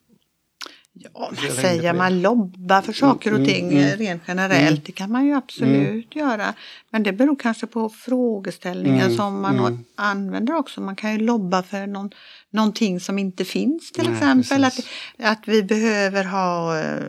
Ja, 0.97 1.31
säger 1.51 1.93
man? 1.93 2.23
Lobba 2.23 2.83
för 2.83 2.93
saker 2.93 3.31
och 3.31 3.39
mm, 3.39 3.49
ting 3.49 3.73
mm, 3.73 3.85
mm, 3.85 3.99
rent 3.99 4.23
generellt. 4.27 4.69
Mm. 4.69 4.83
Det 4.85 4.93
kan 4.93 5.13
man 5.13 5.27
ju 5.27 5.35
absolut 5.35 6.15
mm. 6.15 6.29
göra. 6.29 6.55
Men 6.91 7.03
det 7.03 7.13
beror 7.13 7.37
kanske 7.37 7.67
på 7.67 7.89
frågeställningen 7.89 9.01
mm, 9.01 9.17
som 9.17 9.41
man 9.41 9.85
använder 9.95 10.55
också. 10.55 10.81
Man 10.81 10.97
kan 10.97 11.13
ju 11.13 11.19
lobba 11.19 11.63
för 11.63 11.87
någon, 11.87 12.11
någonting 12.51 13.01
som 13.01 13.19
inte 13.19 13.45
finns 13.45 13.93
till 13.93 14.05
Nej, 14.05 14.13
exempel. 14.13 14.65
Att, 14.65 14.79
att 15.19 15.49
vi 15.49 15.63
behöver 15.63 16.25
ha 16.25 16.79
eh, 16.81 17.03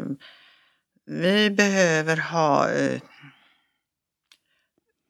vi 1.05 1.49
behöver 1.49 2.17
ha 2.17 2.71
eh, 2.71 2.99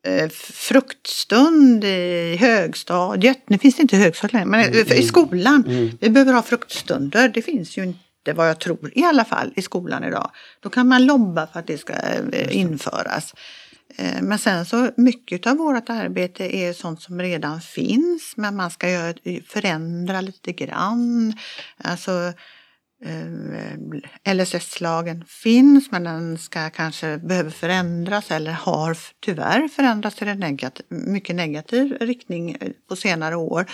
eh, 0.08 0.30
fruktstund 0.30 1.84
i 1.84 2.36
högstadiet. 2.36 3.50
Nu 3.50 3.58
finns 3.58 3.76
det 3.76 3.82
inte 3.82 3.98
högstadiet 3.98 4.34
längre, 4.34 4.46
men 4.46 4.98
i 5.00 5.04
skolan. 5.04 5.64
Vi 6.00 6.10
behöver 6.10 6.34
ha 6.34 6.42
fruktstunder. 6.42 7.30
Det 7.30 7.42
finns 7.42 7.78
ju 7.78 7.84
inte 7.84 8.34
vad 8.34 8.50
jag 8.50 8.60
tror, 8.60 8.92
i 8.96 9.04
alla 9.04 9.26
fall 9.26 9.54
i 9.56 9.62
skolan 9.62 10.04
idag. 10.04 10.32
Då 10.60 10.70
kan 10.70 10.88
man 10.88 11.06
lobba 11.06 11.48
för 11.48 11.60
att 11.60 11.68
det 11.68 11.78
ska 11.78 11.94
eh, 11.94 12.58
införas. 12.58 13.34
Eh, 13.98 14.22
men 14.22 14.40
sen 14.40 14.66
så 14.66 14.92
mycket 14.98 15.48
av 15.48 15.58
vårt 15.58 15.90
arbete 15.90 16.56
är 16.58 16.74
sånt 16.74 17.02
som 17.02 17.22
redan 17.22 17.62
finns 17.62 18.34
men 18.38 18.56
man 18.56 18.72
ska 18.72 19.14
förändra 19.48 20.22
lite 20.22 20.52
grann. 20.52 21.34
Alltså 21.78 22.34
LSS-lagen 24.24 25.26
finns 25.28 25.92
men 25.92 26.04
den 26.04 26.38
ska 26.38 26.70
kanske 26.70 27.18
behöver 27.18 27.52
förändras 27.52 28.32
eller 28.32 28.52
har 28.52 28.98
tyvärr 29.20 29.68
förändrats 29.68 30.16
till 30.16 30.28
en 30.28 30.40
negativ, 30.40 30.86
mycket 30.90 31.36
negativ 31.36 31.98
riktning 32.00 32.58
på 32.90 32.96
senare 32.96 33.36
år. 33.36 33.66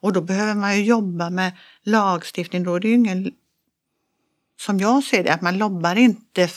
Och 0.00 0.12
då 0.12 0.20
behöver 0.20 0.54
man 0.54 0.76
ju 0.76 0.84
jobba 0.84 1.30
med 1.30 1.52
lagstiftning. 1.82 2.64
Då 2.64 2.74
är 2.74 2.80
det 2.80 2.88
ju 2.88 2.94
ingen 2.94 3.32
som 4.60 4.80
jag 4.80 5.04
ser 5.04 5.24
det, 5.24 5.32
att 5.32 5.42
man 5.42 5.58
lobbar 5.58 5.96
inte 5.96 6.48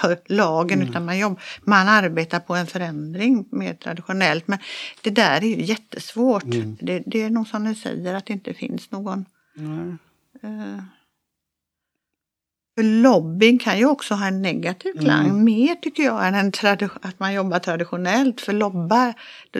för 0.00 0.20
lagen 0.26 0.78
mm. 0.78 0.90
utan 0.90 1.04
man, 1.04 1.18
jobb, 1.18 1.40
man 1.62 1.88
arbetar 1.88 2.40
på 2.40 2.54
en 2.54 2.66
förändring 2.66 3.48
mer 3.50 3.74
traditionellt. 3.74 4.48
Men 4.48 4.58
det 5.02 5.10
där 5.10 5.44
är 5.44 5.56
ju 5.56 5.64
jättesvårt. 5.64 6.44
Mm. 6.44 6.76
Det, 6.80 7.02
det, 7.06 7.22
är 7.22 7.30
nog 7.30 7.48
som 7.48 7.64
ni 7.64 7.74
säger 7.74 8.14
att 8.14 8.26
det 8.26 8.32
inte 8.32 8.54
finns 8.54 8.90
någon... 8.90 9.24
Mm. 9.56 9.98
Uh, 10.44 10.82
för 12.80 13.02
lobbying 13.02 13.58
kan 13.58 13.78
ju 13.78 13.86
också 13.86 14.14
ha 14.14 14.26
en 14.26 14.42
negativ 14.42 14.92
klang, 15.00 15.24
mm. 15.24 15.44
mer 15.44 15.74
tycker 15.74 16.02
jag 16.02 16.26
än 16.26 16.34
en 16.34 16.52
att 17.02 17.20
man 17.20 17.34
jobbar 17.34 17.58
traditionellt. 17.58 18.40
För 18.40 18.52
lobbar, 18.52 19.14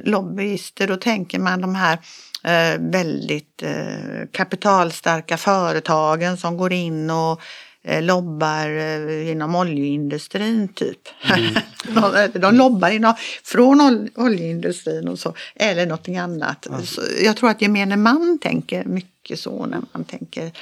lobbyister, 0.04 0.87
då 0.88 0.96
tänker 0.96 1.38
man 1.38 1.61
de 1.61 1.74
här 1.74 1.98
eh, 2.44 2.80
väldigt 2.80 3.62
eh, 3.62 4.28
kapitalstarka 4.33 5.37
företagen 5.37 6.37
som 6.37 6.56
går 6.56 6.72
in 6.72 7.11
och 7.11 7.40
Eh, 7.83 8.02
lobbar 8.02 8.68
eh, 8.68 9.30
inom 9.30 9.54
oljeindustrin 9.54 10.68
typ. 10.68 11.09
Mm. 11.22 11.54
de, 12.33 12.40
de 12.40 12.54
lobbar 12.54 12.90
inom, 12.90 13.14
från 13.44 14.09
oljeindustrin 14.14 15.09
och 15.09 15.18
så, 15.18 15.35
eller 15.54 15.87
någonting 15.87 16.18
annat. 16.18 16.66
Mm. 16.66 16.80
Jag 17.22 17.37
tror 17.37 17.50
att 17.50 17.62
gemene 17.62 17.96
man 17.96 18.38
tänker 18.42 18.85
mycket 18.85 19.40
så 19.40 19.66
när 19.66 19.80
man 19.92 20.04
tänker 20.04 20.52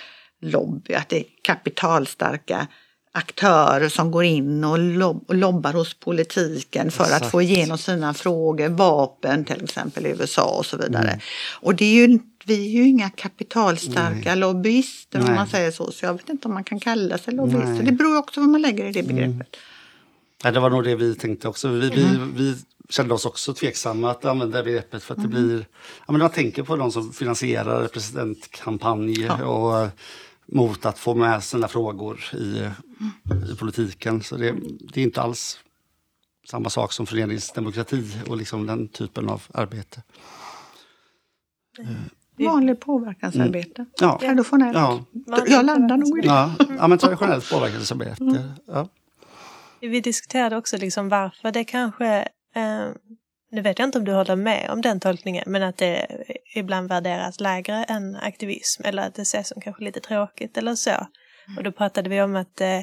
lobby, 0.41 0.95
att 0.95 1.09
det 1.09 1.19
är 1.19 1.25
kapitalstarka 1.43 2.67
aktörer 3.13 3.89
som 3.89 4.11
går 4.11 4.25
in 4.25 4.65
och, 4.65 4.79
lob 4.79 5.25
och 5.29 5.35
lobbar 5.35 5.73
hos 5.73 5.95
politiken 5.95 6.91
för 6.91 7.05
Exakt. 7.05 7.25
att 7.25 7.31
få 7.31 7.43
igenom 7.43 7.79
sina 7.79 8.15
frågor, 8.15 8.69
vapen 8.69 9.45
till 9.45 9.65
exempel 9.65 10.07
i 10.07 10.09
USA 10.09 10.57
och 10.59 10.67
så 10.67 10.77
vidare. 10.77 11.09
Mm. 11.09 11.21
Och 11.61 11.75
det 11.75 11.85
är 11.85 12.09
ju 12.09 12.19
vi 12.45 12.67
är 12.67 12.71
ju 12.71 12.89
inga 12.89 13.11
kapitalstarka 13.11 14.31
Nej. 14.31 14.37
lobbyister 14.37 15.19
Nej. 15.19 15.29
om 15.29 15.35
man 15.35 15.47
säger 15.47 15.71
så. 15.71 15.93
Så 15.93 16.07
jag 16.07 16.13
vet 16.13 16.29
inte 16.29 16.49
om 16.49 16.55
man 16.55 16.65
kan 16.65 16.81
kalla 16.81 17.19
sig 17.19 17.35
lobbyister. 17.35 17.83
Det 17.83 17.93
beror 17.93 18.19
också 18.19 18.35
på 18.35 18.41
vad 18.41 18.51
man 18.51 18.63
lägger 18.63 18.85
i 18.85 18.93
det 18.93 19.01
mm. 19.01 19.17
begreppet. 19.17 19.57
Ja, 20.43 20.51
det 20.51 20.61
var 20.61 20.71
nog 20.71 20.85
det 20.85 20.97
vi 20.97 21.15
tänkte 21.15 21.49
också. 21.49 21.69
Vi, 21.69 21.91
vi, 21.91 22.07
vi 22.35 22.57
kände 22.89 23.15
oss 23.15 23.27
också 23.27 23.55
tveksamma 23.55 24.11
att 24.11 24.25
använda 24.25 24.63
begreppet 24.63 25.03
för 25.03 25.15
att 25.15 25.23
det 25.23 25.29
blir... 25.29 25.67
Ja, 26.07 26.13
men 26.13 26.19
man 26.19 26.31
tänker 26.31 26.63
på 26.63 26.77
de 26.77 26.93
som 26.93 27.13
finansierar 27.13 27.89
presidentkampanj 27.89 29.23
Ja. 29.23 29.45
och 29.45 29.89
mot 30.53 30.87
att 30.87 30.99
få 30.99 31.15
med 31.15 31.45
sina 31.45 31.69
frågor 31.69 32.21
i, 32.35 32.71
i 33.53 33.57
politiken. 33.59 34.23
Så 34.23 34.37
det, 34.37 34.55
det 34.93 35.01
är 35.01 35.05
inte 35.05 35.23
alls 35.23 35.59
samma 36.51 36.71
sak 36.71 36.93
som 36.93 37.07
föreningsdemokrati 37.07 38.05
och 38.29 38.37
liksom 38.37 38.67
den 38.67 38.89
typen 38.89 39.29
av 39.29 39.43
arbete. 39.55 40.03
Vanligt 42.39 42.81
påverkansarbete. 42.81 43.87
Ja, 44.01 44.19
Traditionellt. 44.19 44.77
ja, 44.77 45.05
Jag 45.47 45.67
landar 45.67 45.97
nog 45.97 46.19
i 46.19 46.21
det. 46.21 46.27
ja, 46.27 46.55
ja 46.79 46.89
men 46.89 46.99
traditionellt 46.99 47.51
påverkansarbete. 47.51 48.55
Ja. 48.67 48.89
Vi 49.81 50.01
diskuterade 50.01 50.57
också 50.57 50.77
liksom 50.77 51.09
varför 51.09 51.53
det 51.53 51.65
kanske, 51.65 52.07
eh, 52.55 52.89
nu 53.51 53.63
vet 53.63 53.79
jag 53.79 53.89
inte 53.89 53.99
om 53.99 54.05
du 54.05 54.13
håller 54.13 54.37
med 54.37 54.71
om 54.71 54.83
den 54.83 55.01
tolkningen, 55.01 55.45
men 55.47 55.63
att 55.63 55.77
det 55.77 56.07
ibland 56.55 56.89
värderas 56.89 57.41
lägre 57.41 57.85
än 57.85 58.17
aktivism 58.17 58.83
eller 58.85 59.03
att 59.03 59.15
det 59.15 59.23
ses 59.23 59.49
som 59.49 59.61
kanske 59.61 59.85
lite 59.85 60.01
tråkigt 60.01 60.57
eller 60.57 60.75
så. 60.75 61.07
Och 61.57 61.63
då 61.63 61.73
pratade 61.73 62.11
vi 62.11 62.23
om 62.23 62.37
att 62.37 62.61
eh, 62.61 62.81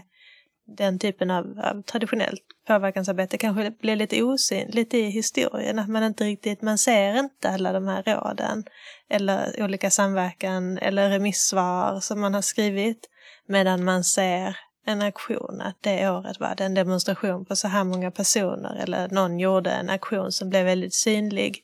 den 0.67 0.99
typen 0.99 1.31
av, 1.31 1.59
av 1.63 1.81
traditionellt 1.81 2.41
påverkansarbete 2.67 3.37
kanske 3.37 3.71
blir 3.71 3.95
lite 3.95 4.23
osynligt 4.23 4.93
i 4.93 5.01
historien, 5.01 5.79
att 5.79 5.89
man 5.89 6.03
inte 6.03 6.23
riktigt, 6.23 6.61
man 6.61 6.77
ser 6.77 7.19
inte 7.19 7.49
alla 7.49 7.71
de 7.71 7.87
här 7.87 8.03
råden 8.03 8.63
eller 9.09 9.63
olika 9.63 9.89
samverkan 9.89 10.77
eller 10.77 11.09
remissvar 11.09 11.99
som 11.99 12.21
man 12.21 12.33
har 12.33 12.41
skrivit, 12.41 13.09
medan 13.47 13.83
man 13.83 14.03
ser 14.03 14.57
en 14.85 15.01
aktion, 15.01 15.61
att 15.61 15.75
det 15.81 16.09
året 16.09 16.39
var 16.39 16.55
det 16.55 16.65
en 16.65 16.73
demonstration 16.73 17.45
på 17.45 17.55
så 17.55 17.67
här 17.67 17.83
många 17.83 18.11
personer 18.11 18.75
eller 18.75 19.09
någon 19.09 19.39
gjorde 19.39 19.71
en 19.71 19.89
aktion 19.89 20.31
som 20.31 20.49
blev 20.49 20.65
väldigt 20.65 20.93
synlig 20.93 21.63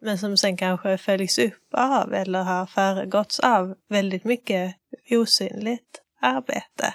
men 0.00 0.18
som 0.18 0.36
sen 0.36 0.56
kanske 0.56 0.98
följs 0.98 1.38
upp 1.38 1.74
av 1.74 2.14
eller 2.14 2.42
har 2.42 2.66
föregåtts 2.66 3.40
av 3.40 3.74
väldigt 3.88 4.24
mycket 4.24 4.76
osynligt 5.10 6.02
arbete. 6.20 6.94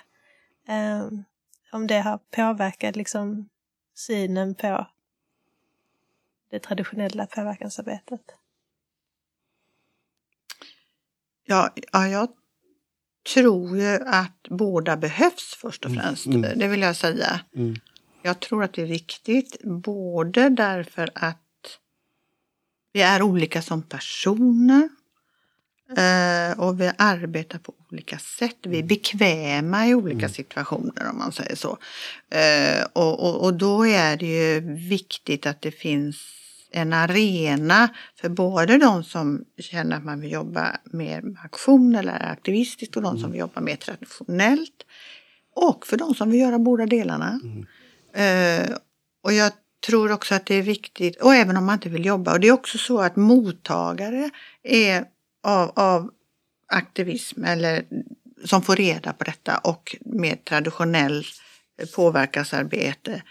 Um, 0.67 1.23
om 1.71 1.87
det 1.87 1.99
har 1.99 2.17
påverkat 2.17 2.95
liksom 2.95 3.49
synen 3.95 4.55
på 4.55 4.87
det 6.51 6.59
traditionella 6.59 7.25
påverkansarbetet. 7.25 8.21
Ja, 11.43 11.73
ja, 11.91 12.07
jag 12.07 12.29
tror 13.33 13.77
ju 13.77 13.99
att 14.05 14.47
båda 14.49 14.97
behövs 14.97 15.57
först 15.61 15.85
och 15.85 15.91
främst. 15.91 16.25
Mm. 16.25 16.59
Det 16.59 16.67
vill 16.67 16.81
jag 16.81 16.95
säga. 16.95 17.39
Mm. 17.55 17.75
Jag 18.21 18.39
tror 18.39 18.63
att 18.63 18.73
det 18.73 18.81
är 18.81 18.85
viktigt, 18.85 19.61
både 19.63 20.49
därför 20.49 21.09
att 21.13 21.37
vi 22.93 23.01
är 23.01 23.21
olika 23.21 23.61
som 23.61 23.81
personer 23.81 24.89
eh, 25.97 26.59
och 26.59 26.81
vi 26.81 26.91
arbetar 26.97 27.59
på 27.59 27.73
olika 27.91 28.17
sätt. 28.17 28.57
Vi 28.61 28.79
är 28.79 28.83
bekväma 28.83 29.87
i 29.87 29.95
olika 29.95 30.29
situationer 30.29 31.09
om 31.09 31.17
man 31.17 31.31
säger 31.31 31.55
så. 31.55 31.77
Eh, 32.29 32.85
och, 32.93 33.19
och, 33.19 33.43
och 33.43 33.53
då 33.53 33.87
är 33.87 34.17
det 34.17 34.25
ju 34.25 34.59
viktigt 34.75 35.45
att 35.45 35.61
det 35.61 35.71
finns 35.71 36.40
en 36.71 36.93
arena 36.93 37.89
för 38.21 38.29
både 38.29 38.77
de 38.77 39.03
som 39.03 39.45
känner 39.57 39.97
att 39.97 40.03
man 40.03 40.21
vill 40.21 40.31
jobba 40.31 40.77
mer 40.85 41.21
med 41.21 41.37
aktion 41.43 41.95
eller 41.95 42.31
aktivistiskt 42.31 42.95
och 42.95 43.01
de 43.01 43.17
som 43.19 43.31
vill 43.31 43.39
jobba 43.39 43.61
mer 43.61 43.75
traditionellt. 43.75 44.85
Och 45.55 45.87
för 45.87 45.97
de 45.97 46.15
som 46.15 46.31
vill 46.31 46.39
göra 46.39 46.59
båda 46.59 46.85
delarna. 46.85 47.39
Eh, 48.13 48.75
och 49.23 49.33
jag 49.33 49.51
tror 49.85 50.11
också 50.11 50.35
att 50.35 50.45
det 50.45 50.55
är 50.55 50.61
viktigt, 50.61 51.21
och 51.21 51.35
även 51.35 51.57
om 51.57 51.65
man 51.65 51.73
inte 51.73 51.89
vill 51.89 52.05
jobba, 52.05 52.33
och 52.33 52.39
det 52.39 52.47
är 52.47 52.51
också 52.51 52.77
så 52.77 53.01
att 53.01 53.15
mottagare 53.15 54.29
är 54.63 55.05
av, 55.43 55.71
av 55.75 56.11
aktivism 56.67 57.43
eller 57.43 57.83
som 58.45 58.61
får 58.61 58.75
reda 58.75 59.13
på 59.13 59.23
detta 59.23 59.57
och 59.57 59.95
mer 60.01 60.35
traditionell 60.35 61.25
påverkansarbete. 61.95 63.21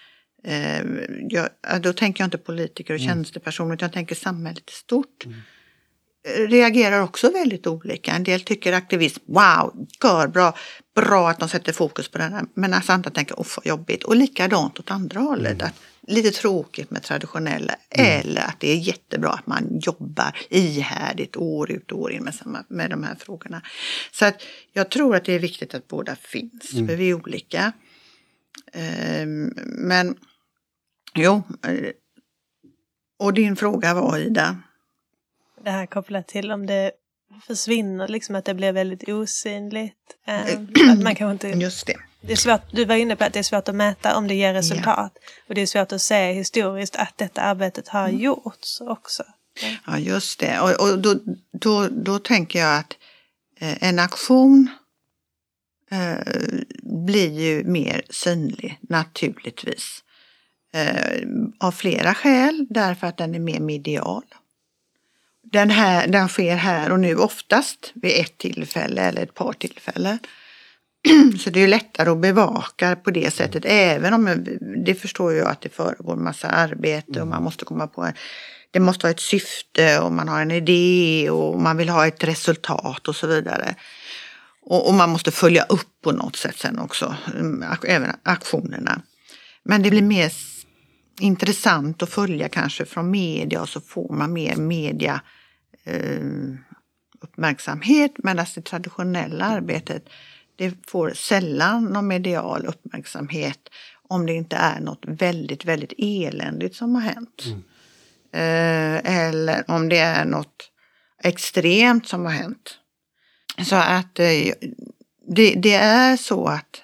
Eh, 0.45 0.83
jag, 1.29 1.49
då 1.83 1.93
tänker 1.93 2.23
jag 2.23 2.27
inte 2.27 2.39
politiker 2.39 2.95
och 2.95 3.01
tjänstepersoner 3.01 3.75
utan 3.75 3.87
jag 3.87 3.93
tänker 3.93 4.15
samhället 4.15 4.71
i 4.71 4.73
stort. 4.73 5.27
Eh, 5.27 6.49
Reagerar 6.49 7.01
också 7.01 7.31
väldigt 7.31 7.67
olika. 7.67 8.13
En 8.13 8.25
del 8.25 8.41
tycker 8.41 8.73
aktivism, 8.73 9.23
wow, 9.27 9.87
gör 10.03 10.29
bra, 10.29 10.57
bra 10.95 11.31
att 11.31 11.39
de 11.39 11.49
sätter 11.49 11.73
fokus 11.73 12.09
på 12.09 12.19
här. 12.19 12.45
Men 12.55 12.75
alltså 12.75 12.93
andra 12.93 13.11
tänker, 13.11 13.41
åh 13.41 13.47
vad 13.57 13.67
jobbigt. 13.67 14.03
Och 14.03 14.17
likadant 14.17 14.79
åt 14.79 14.91
andra 14.91 15.21
hållet. 15.21 15.63
Att 15.63 15.75
lite 16.11 16.31
tråkigt 16.31 16.91
med 16.91 17.03
traditionella. 17.03 17.75
Eller 17.91 18.41
att 18.41 18.61
det 18.61 18.71
är 18.71 18.77
jättebra 18.77 19.31
att 19.31 19.47
man 19.47 19.81
jobbar 19.83 20.39
ihärdigt 20.51 21.37
år 21.37 21.71
ut 21.71 21.93
och 21.93 21.99
år 22.01 22.13
in 22.13 22.23
med, 22.23 22.35
samma, 22.35 22.65
med 22.69 22.91
de 22.91 23.03
här 23.03 23.15
frågorna. 23.15 23.63
Så 24.13 24.25
att 24.25 24.43
jag 24.73 24.91
tror 24.91 25.17
att 25.17 25.25
det 25.25 25.33
är 25.33 25.39
viktigt 25.39 25.75
att 25.75 25.89
båda 25.89 26.17
finns. 26.17 26.71
För 26.71 26.97
vi 26.97 27.11
är 27.11 27.15
olika. 27.15 27.73
Ehm, 28.73 29.53
men 29.67 30.17
jo. 31.15 31.43
eh, 31.67 31.91
Och 33.19 33.35
din 33.35 33.57
fråga 33.57 33.95
var 33.95 34.19
Ida? 34.19 34.57
Det 35.65 35.71
här 35.71 35.87
kopplat 35.87 36.29
till 36.29 36.51
om 36.53 36.67
det 36.67 36.93
försvinner, 37.47 38.09
liksom 38.09 38.35
att 38.35 38.45
det 38.45 38.55
blir 38.55 38.73
väldigt 38.73 39.09
osynligt. 39.09 40.17
Eh, 40.27 40.41
att 40.93 41.03
man 41.03 41.15
kanske 41.15 41.49
inte 41.49 41.49
Just 41.65 41.87
det. 41.87 41.97
Det 42.21 42.33
är 42.33 42.37
svårt, 42.37 42.61
du 42.73 42.85
var 42.85 42.95
inne 42.95 43.17
på 43.17 43.25
att 43.25 43.33
det 43.33 43.39
är 43.39 43.43
svårt 43.43 43.69
att 43.69 43.75
mäta 43.75 44.17
om 44.17 44.29
det 44.29 44.35
ger 44.35 44.55
resultat. 44.55 45.13
Och 45.49 45.55
det 45.55 45.61
är 45.61 45.67
svårt 45.67 45.93
att 45.93 46.03
se 46.03 46.33
historiskt 46.33 46.97
att 46.97 47.19
detta 47.19 47.43
arbetet 47.43 47.89
har 47.89 48.09
gjorts 48.09 48.81
också. 48.81 49.23
Ja, 49.87 49.99
just 49.99 50.41
det. 50.41 50.61
Och, 50.61 50.91
och 50.91 50.99
då, 50.99 51.15
då, 51.53 51.89
då 51.89 52.19
tänker 52.19 52.59
jag 52.59 52.79
att 52.79 52.97
eh, 53.61 53.89
en 53.89 53.99
aktion 53.99 54.69
eh, 55.91 56.19
blir 57.07 57.41
ju 57.41 57.65
mer 57.65 58.03
synlig 58.11 58.79
naturligtvis. 58.81 60.05
Eh, 60.73 61.23
av 61.59 61.73
flera 61.73 62.15
skäl, 62.15 62.67
därför 62.71 63.07
att 63.07 63.17
den 63.17 63.35
är 63.35 63.39
mer 63.39 63.61
medial. 63.61 64.25
Den, 65.43 65.71
här, 65.71 66.07
den 66.07 66.29
sker 66.29 66.57
här 66.57 66.93
och 66.93 67.01
nu 67.01 67.17
oftast 67.17 67.93
vid 67.95 68.21
ett 68.21 68.39
tillfälle 68.39 69.03
eller 69.03 69.23
ett 69.23 69.35
par 69.35 69.53
tillfällen. 69.53 70.19
Så 71.41 71.51
det 71.51 71.61
är 71.61 71.69
lättare 71.69 72.11
att 72.11 72.19
bevaka 72.19 72.97
på 72.97 73.11
det 73.11 73.35
sättet, 73.35 73.65
även 73.67 74.15
om 74.15 74.47
det 74.85 74.95
förstår 74.95 75.33
jag 75.33 75.49
att 75.49 75.61
det 75.61 75.69
föregår 75.69 76.17
massa 76.17 76.49
arbete 76.49 77.21
och 77.21 77.27
man 77.27 77.43
måste 77.43 77.65
komma 77.65 77.87
på 77.87 78.03
en, 78.03 78.13
det 78.71 78.81
måste 78.81 79.07
ha 79.07 79.11
ett 79.11 79.21
syfte 79.21 80.01
och 80.01 80.13
man 80.13 80.29
har 80.29 80.43
en 80.43 80.51
idé 80.51 81.31
och 81.31 81.61
man 81.61 81.77
vill 81.77 81.89
ha 81.89 82.07
ett 82.07 82.25
resultat 82.25 83.09
och 83.09 83.17
så 83.17 83.27
vidare. 83.27 83.75
Och, 84.63 84.89
och 84.89 84.95
man 84.95 85.11
måste 85.11 85.31
följa 85.31 85.63
upp 85.63 86.03
på 86.03 86.13
något 86.13 86.37
sätt 86.37 86.59
sen 86.59 86.79
också, 86.79 87.15
mm, 87.35 87.65
även 87.87 88.11
aktionerna. 88.23 89.03
Men 89.63 89.83
det 89.83 89.91
blir 89.91 90.03
mer 90.03 90.33
intressant 91.21 92.03
att 92.03 92.11
följa 92.11 92.49
kanske 92.49 92.85
från 92.85 93.11
media 93.11 93.61
och 93.61 93.69
så 93.69 93.81
får 93.81 94.13
man 94.13 94.33
mer 94.33 94.57
media 94.57 95.21
eh, 95.85 96.21
uppmärksamhet 97.21 98.13
medan 98.17 98.47
det 98.55 98.63
traditionella 98.63 99.45
arbetet 99.45 100.09
det 100.57 100.75
får 100.87 101.11
sällan 101.11 101.85
någon 101.85 102.07
medial 102.07 102.67
uppmärksamhet 102.67 103.69
om 104.09 104.27
det 104.27 104.33
inte 104.33 104.57
är 104.57 104.81
något 104.81 105.05
väldigt, 105.07 105.65
väldigt 105.65 105.93
eländigt 105.99 106.77
som 106.77 106.95
har 106.95 107.03
hänt. 107.03 107.45
Eh, 108.33 109.27
eller 109.27 109.71
om 109.71 109.89
det 109.89 109.99
är 109.99 110.25
något 110.25 110.71
extremt 111.23 112.09
som 112.09 112.25
har 112.25 112.33
hänt. 112.33 112.79
Så 113.65 113.77
att 113.77 114.19
eh, 114.19 114.53
det, 115.27 115.55
det 115.55 115.75
är 115.75 116.17
så 116.17 116.47
att 116.47 116.83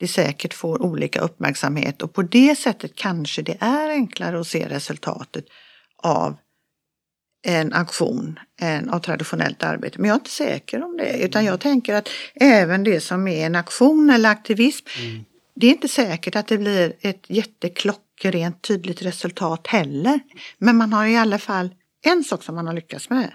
det 0.00 0.08
säkert 0.08 0.54
får 0.54 0.82
olika 0.82 1.20
uppmärksamhet 1.20 2.02
och 2.02 2.12
på 2.12 2.22
det 2.22 2.58
sättet 2.58 2.94
kanske 2.94 3.42
det 3.42 3.56
är 3.60 3.88
enklare 3.88 4.40
att 4.40 4.46
se 4.46 4.68
resultatet 4.68 5.44
av 5.96 6.36
en 7.42 7.72
aktion 7.72 8.38
än 8.60 8.90
av 8.90 8.98
traditionellt 8.98 9.62
arbete. 9.62 9.98
Men 9.98 10.08
jag 10.08 10.14
är 10.14 10.20
inte 10.20 10.30
säker 10.30 10.84
om 10.84 10.96
det. 10.96 11.24
Utan 11.24 11.44
jag 11.44 11.60
tänker 11.60 11.94
att 11.94 12.08
även 12.34 12.84
det 12.84 13.00
som 13.00 13.28
är 13.28 13.46
en 13.46 13.54
aktion 13.54 14.10
eller 14.10 14.30
aktivism, 14.30 14.86
det 15.54 15.66
är 15.66 15.70
inte 15.70 15.88
säkert 15.88 16.36
att 16.36 16.46
det 16.46 16.58
blir 16.58 16.92
ett 17.00 17.24
jätteklockrent 17.28 18.62
tydligt 18.62 19.02
resultat 19.02 19.66
heller. 19.66 20.20
Men 20.58 20.76
man 20.76 20.92
har 20.92 21.06
i 21.06 21.16
alla 21.16 21.38
fall 21.38 21.74
en 22.04 22.24
sak 22.24 22.42
som 22.42 22.54
man 22.54 22.66
har 22.66 22.74
lyckats 22.74 23.10
med. 23.10 23.32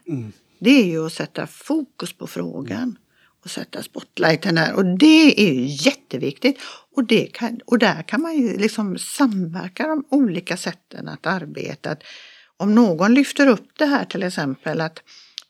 Det 0.60 0.70
är 0.70 0.86
ju 0.86 1.06
att 1.06 1.14
sätta 1.14 1.48
fokus 1.48 2.14
på 2.14 2.28
frågan 2.28 2.98
och 3.46 3.52
sätta 3.52 3.84
spotlighten 3.84 4.58
här. 4.58 4.76
Och 4.76 4.86
det 4.86 5.50
är 5.50 5.54
ju 5.54 5.66
jätteviktigt. 5.66 6.62
Och, 6.96 7.08
det 7.08 7.26
kan, 7.26 7.60
och 7.66 7.80
där 7.80 8.02
kan 8.02 8.22
man 8.22 8.38
ju 8.38 8.58
liksom 8.58 8.98
samverka 8.98 9.88
de 9.88 10.06
olika 10.10 10.58
sätten 10.58 11.08
att 11.08 11.26
arbeta. 11.26 11.90
Att 11.92 12.04
om 12.58 12.76
någon 12.76 13.14
lyfter 13.14 13.48
upp 13.48 13.68
det 13.78 13.86
här 13.86 14.06
till 14.06 14.24
exempel 14.24 14.82
att 14.82 15.00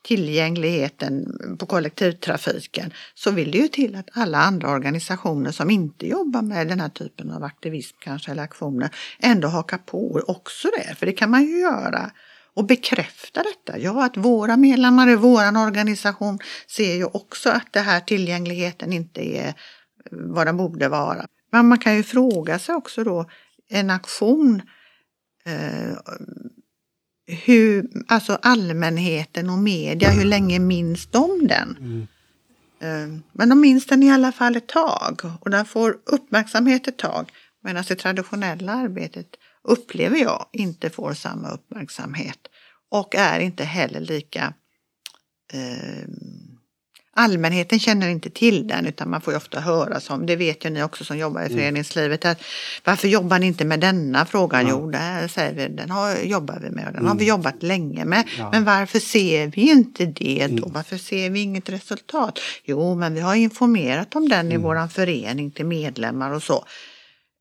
tillgängligheten 0.02 1.38
på 1.58 1.66
kollektivtrafiken 1.66 2.92
så 3.14 3.30
vill 3.30 3.50
det 3.50 3.58
ju 3.58 3.68
till 3.68 3.94
att 3.94 4.08
alla 4.12 4.38
andra 4.38 4.70
organisationer 4.70 5.50
som 5.50 5.70
inte 5.70 6.08
jobbar 6.08 6.42
med 6.42 6.68
den 6.68 6.80
här 6.80 6.88
typen 6.88 7.30
av 7.30 7.44
aktivism 7.44 7.96
kanske 8.00 8.30
eller 8.30 8.42
aktioner 8.42 8.90
ändå 9.18 9.48
hakar 9.48 9.78
på 9.78 10.20
också 10.26 10.68
det, 10.78 10.94
för 10.94 11.06
det 11.06 11.12
kan 11.12 11.30
man 11.30 11.42
ju 11.44 11.58
göra 11.58 12.10
och 12.56 12.66
bekräfta 12.66 13.42
detta. 13.42 13.78
Ja, 13.78 14.04
att 14.04 14.16
våra 14.16 14.56
medlemmar 14.56 15.08
i 15.08 15.16
våran 15.16 15.56
organisation 15.56 16.38
ser 16.66 16.94
ju 16.94 17.04
också 17.04 17.50
att 17.50 17.72
det 17.72 17.80
här 17.80 18.00
tillgängligheten 18.00 18.92
inte 18.92 19.36
är 19.36 19.54
vad 20.10 20.46
den 20.46 20.56
borde 20.56 20.88
vara. 20.88 21.26
Men 21.52 21.68
man 21.68 21.78
kan 21.78 21.96
ju 21.96 22.02
fråga 22.02 22.58
sig 22.58 22.74
också 22.74 23.04
då, 23.04 23.30
en 23.68 23.90
aktion 23.90 24.62
eh, 25.46 25.98
hur, 27.26 27.88
alltså 28.08 28.38
allmänheten 28.42 29.50
och 29.50 29.58
media, 29.58 30.10
hur 30.10 30.24
länge 30.24 30.58
minns 30.58 31.06
de 31.06 31.46
den? 31.46 31.76
Mm. 31.80 32.06
Eh, 32.80 33.20
men 33.32 33.48
de 33.48 33.60
minns 33.60 33.86
den 33.86 34.02
i 34.02 34.10
alla 34.10 34.32
fall 34.32 34.56
ett 34.56 34.68
tag 34.68 35.20
och 35.40 35.50
den 35.50 35.64
får 35.64 35.98
uppmärksamhet 36.06 36.88
ett 36.88 36.98
tag. 36.98 37.32
Medan 37.62 37.84
det 37.88 37.94
traditionella 37.94 38.72
arbetet 38.72 39.26
upplever 39.66 40.16
jag 40.16 40.46
inte 40.52 40.90
får 40.90 41.14
samma 41.14 41.50
uppmärksamhet 41.50 42.38
och 42.90 43.14
är 43.14 43.40
inte 43.40 43.64
heller 43.64 44.00
lika 44.00 44.54
eh, 45.52 46.08
allmänheten 47.16 47.78
känner 47.78 48.08
inte 48.08 48.30
till 48.30 48.68
den 48.68 48.86
utan 48.86 49.10
man 49.10 49.20
får 49.20 49.32
ju 49.32 49.36
ofta 49.36 49.60
höra 49.60 50.00
som, 50.00 50.26
det 50.26 50.36
vet 50.36 50.64
ju 50.64 50.70
ni 50.70 50.82
också 50.82 51.04
som 51.04 51.18
jobbar 51.18 51.40
i 51.40 51.44
mm. 51.44 51.58
föreningslivet, 51.58 52.24
att 52.24 52.42
varför 52.84 53.08
jobbar 53.08 53.38
ni 53.38 53.46
inte 53.46 53.64
med 53.64 53.80
denna 53.80 54.26
frågan? 54.26 54.66
Ja. 54.66 54.68
Jo, 54.70 54.90
det 54.90 55.28
säger 55.28 55.54
vi, 55.54 55.74
den 55.74 55.90
har, 55.90 56.16
jobbar 56.16 56.58
vi 56.62 56.70
med 56.70 56.86
och 56.86 56.92
den 56.92 57.00
mm. 57.00 57.06
har 57.06 57.14
vi 57.14 57.24
mm. 57.24 57.28
jobbat 57.28 57.62
länge 57.62 58.04
med. 58.04 58.28
Ja. 58.38 58.50
Men 58.52 58.64
varför 58.64 58.98
ser 58.98 59.46
vi 59.46 59.70
inte 59.70 60.06
det 60.06 60.46
då? 60.46 60.64
Mm. 60.64 60.72
Varför 60.72 60.96
ser 60.96 61.30
vi 61.30 61.40
inget 61.40 61.68
resultat? 61.68 62.38
Jo, 62.64 62.94
men 62.94 63.14
vi 63.14 63.20
har 63.20 63.34
informerat 63.34 64.16
om 64.16 64.28
den 64.28 64.46
i 64.46 64.54
mm. 64.54 64.62
våran 64.62 64.88
förening 64.88 65.50
till 65.50 65.66
medlemmar 65.66 66.30
och 66.30 66.42
så. 66.42 66.64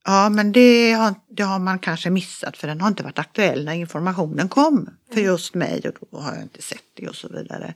Ja, 0.07 0.29
men 0.29 0.51
det 0.51 0.91
har, 0.91 1.15
det 1.29 1.43
har 1.43 1.59
man 1.59 1.79
kanske 1.79 2.09
missat 2.09 2.57
för 2.57 2.67
den 2.67 2.81
har 2.81 2.87
inte 2.87 3.03
varit 3.03 3.19
aktuell 3.19 3.65
när 3.65 3.73
informationen 3.73 4.49
kom 4.49 4.89
för 5.07 5.17
mm. 5.17 5.25
just 5.25 5.55
mig 5.55 5.81
och 5.89 6.07
då 6.11 6.17
har 6.17 6.33
jag 6.33 6.41
inte 6.41 6.61
sett 6.61 6.83
det 6.93 7.07
och 7.07 7.15
så 7.15 7.27
vidare. 7.27 7.73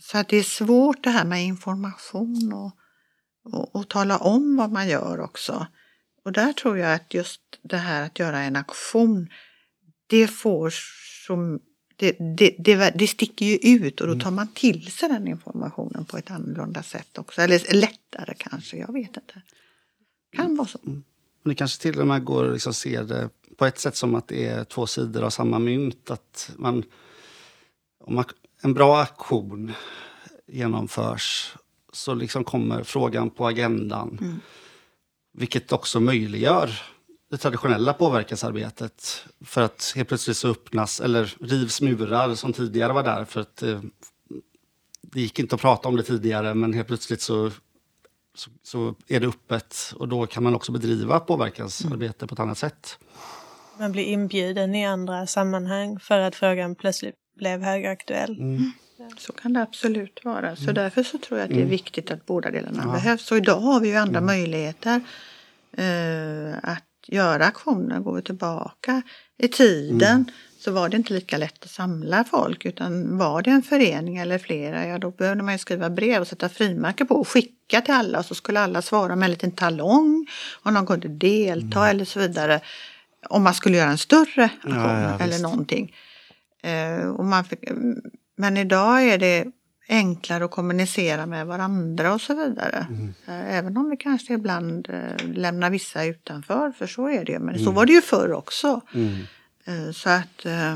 Så 0.00 0.18
att 0.18 0.28
det 0.28 0.36
är 0.36 0.42
svårt 0.42 1.04
det 1.04 1.10
här 1.10 1.24
med 1.24 1.44
information 1.44 2.52
och, 2.52 2.72
och, 3.54 3.76
och, 3.76 3.88
tala 3.88 4.18
om 4.18 4.56
vad 4.56 4.72
man 4.72 4.88
gör 4.88 5.20
också. 5.20 5.66
Och 6.24 6.32
där 6.32 6.52
tror 6.52 6.78
jag 6.78 6.94
att 6.94 7.14
just 7.14 7.40
det 7.62 7.76
här 7.76 8.02
att 8.02 8.18
göra 8.18 8.40
en 8.40 8.56
aktion, 8.56 9.28
det 10.06 10.26
får 10.26 10.74
som 11.26 11.60
det, 11.96 12.16
det, 12.36 12.54
det, 12.58 12.90
det 12.94 13.06
sticker 13.06 13.46
ju 13.46 13.56
ut 13.56 14.00
och 14.00 14.06
då 14.06 14.12
mm. 14.12 14.24
tar 14.24 14.30
man 14.30 14.48
till 14.48 14.92
sig 14.92 15.08
den 15.08 15.28
informationen 15.28 16.04
på 16.04 16.18
ett 16.18 16.30
annorlunda 16.30 16.82
sätt 16.82 17.18
också. 17.18 17.40
Eller 17.40 17.74
lättare 17.74 18.34
kanske, 18.38 18.76
jag 18.76 18.92
vet 18.92 19.16
inte. 19.16 19.42
Kan 20.32 20.56
vara 20.56 20.68
så. 20.68 20.78
Mm. 20.86 21.02
Det 21.44 21.54
kanske 21.54 21.82
till 21.82 22.00
och 22.00 22.06
med 22.06 22.24
går 22.24 22.46
att 22.46 22.52
liksom 22.52 22.74
se 22.74 23.02
det 23.02 23.30
på 23.56 23.66
ett 23.66 23.78
sätt 23.78 23.96
som 23.96 24.14
att 24.14 24.28
det 24.28 24.46
är 24.46 24.64
två 24.64 24.86
sidor 24.86 25.22
av 25.22 25.30
samma 25.30 25.58
mynt. 25.58 26.10
Att 26.10 26.52
man, 26.56 26.84
om 28.04 28.24
en 28.62 28.74
bra 28.74 29.00
aktion 29.00 29.72
genomförs 30.46 31.54
så 31.92 32.14
liksom 32.14 32.44
kommer 32.44 32.82
frågan 32.82 33.30
på 33.30 33.46
agendan. 33.46 34.18
Mm. 34.20 34.40
Vilket 35.32 35.72
också 35.72 36.00
möjliggör 36.00 36.70
det 37.30 37.36
traditionella 37.36 37.92
påverkansarbetet. 37.92 39.26
För 39.44 39.62
att 39.62 39.92
helt 39.96 40.08
plötsligt 40.08 40.36
så 40.36 40.48
öppnas, 40.48 41.00
eller 41.00 41.36
rivs 41.40 41.80
murar 41.80 42.34
som 42.34 42.52
tidigare 42.52 42.92
var 42.92 43.02
där. 43.02 43.24
För 43.24 43.40
att 43.40 43.56
det, 43.56 43.72
eh, 43.72 43.80
det 45.02 45.20
gick 45.20 45.38
inte 45.38 45.54
att 45.54 45.60
prata 45.60 45.88
om 45.88 45.96
det 45.96 46.02
tidigare, 46.02 46.54
men 46.54 46.72
helt 46.72 46.88
plötsligt 46.88 47.22
så, 47.22 47.50
så, 48.34 48.50
så 48.62 48.94
är 49.08 49.20
det 49.20 49.26
öppet. 49.26 49.94
Och 49.96 50.08
då 50.08 50.26
kan 50.26 50.42
man 50.42 50.54
också 50.54 50.72
bedriva 50.72 51.20
påverkansarbete 51.20 52.24
mm. 52.24 52.28
på 52.28 52.34
ett 52.34 52.40
annat 52.40 52.58
sätt. 52.58 52.98
Man 53.78 53.92
blir 53.92 54.04
inbjuden 54.04 54.74
i 54.74 54.86
andra 54.86 55.26
sammanhang 55.26 56.00
för 56.00 56.18
att 56.18 56.34
frågan 56.34 56.74
plötsligt 56.74 57.14
blev 57.36 57.62
högaktuell. 57.62 58.40
Mm. 58.40 58.72
Så 59.18 59.32
kan 59.32 59.52
det 59.52 59.62
absolut 59.62 60.24
vara. 60.24 60.56
Så 60.56 60.62
mm. 60.62 60.74
därför 60.74 61.02
så 61.02 61.18
tror 61.18 61.38
jag 61.38 61.44
att 61.44 61.50
det 61.50 61.56
är 61.56 61.58
mm. 61.58 61.70
viktigt 61.70 62.10
att 62.10 62.26
båda 62.26 62.50
delarna 62.50 62.82
ja. 62.86 62.92
behövs. 62.92 63.30
Och 63.30 63.36
idag 63.36 63.60
har 63.60 63.80
vi 63.80 63.88
ju 63.88 63.96
andra 63.96 64.18
mm. 64.18 64.26
möjligheter 64.26 65.00
eh, 65.72 66.54
att 66.62 66.84
göra 67.06 67.44
aktioner. 67.44 68.00
Går 68.00 68.14
vi 68.14 68.22
tillbaka 68.22 69.02
i 69.38 69.48
tiden 69.48 70.10
mm. 70.10 70.24
Så 70.60 70.70
var 70.70 70.88
det 70.88 70.96
inte 70.96 71.12
lika 71.12 71.38
lätt 71.38 71.64
att 71.64 71.70
samla 71.70 72.24
folk 72.24 72.64
utan 72.64 73.18
var 73.18 73.42
det 73.42 73.50
en 73.50 73.62
förening 73.62 74.16
eller 74.16 74.38
flera, 74.38 74.86
ja 74.86 74.98
då 74.98 75.10
behövde 75.10 75.42
man 75.42 75.54
ju 75.54 75.58
skriva 75.58 75.90
brev 75.90 76.20
och 76.20 76.26
sätta 76.28 76.48
frimärke 76.48 77.04
på 77.04 77.14
och 77.14 77.28
skicka 77.28 77.80
till 77.80 77.94
alla 77.94 78.18
och 78.18 78.24
så 78.24 78.34
skulle 78.34 78.60
alla 78.60 78.82
svara 78.82 79.16
med 79.16 79.26
en 79.26 79.30
liten 79.30 79.52
talong 79.52 80.26
om 80.62 80.74
de 80.74 80.86
kunde 80.86 81.08
delta 81.08 81.78
mm. 81.78 81.90
eller 81.90 82.04
så 82.04 82.20
vidare. 82.20 82.60
Om 83.28 83.42
man 83.42 83.54
skulle 83.54 83.76
göra 83.76 83.90
en 83.90 83.98
större 83.98 84.44
aktion 84.44 84.74
ja, 84.74 85.00
ja, 85.00 85.14
eller 85.14 85.26
visst. 85.26 85.42
någonting. 85.42 85.94
Eh, 86.62 87.08
och 87.08 87.24
man 87.24 87.44
fick, 87.44 87.58
men 88.36 88.56
idag 88.56 89.02
är 89.02 89.18
det 89.18 89.46
enklare 89.88 90.44
att 90.44 90.50
kommunicera 90.50 91.26
med 91.26 91.46
varandra 91.46 92.14
och 92.14 92.20
så 92.20 92.34
vidare. 92.34 92.86
Mm. 92.88 93.14
Eh, 93.26 93.56
även 93.56 93.76
om 93.76 93.90
vi 93.90 93.96
kanske 93.96 94.34
ibland 94.34 94.88
eh, 94.90 95.26
lämnar 95.34 95.70
vissa 95.70 96.04
utanför, 96.04 96.72
för 96.72 96.86
så 96.86 97.08
är 97.08 97.24
det 97.24 97.32
ju. 97.32 97.38
Men 97.38 97.54
mm. 97.54 97.64
så 97.64 97.70
var 97.70 97.86
det 97.86 97.92
ju 97.92 98.00
förr 98.00 98.32
också. 98.32 98.80
Mm. 98.94 99.26
Eh, 99.70 99.90
så 99.90 100.10
att 100.10 100.46
eh, 100.46 100.72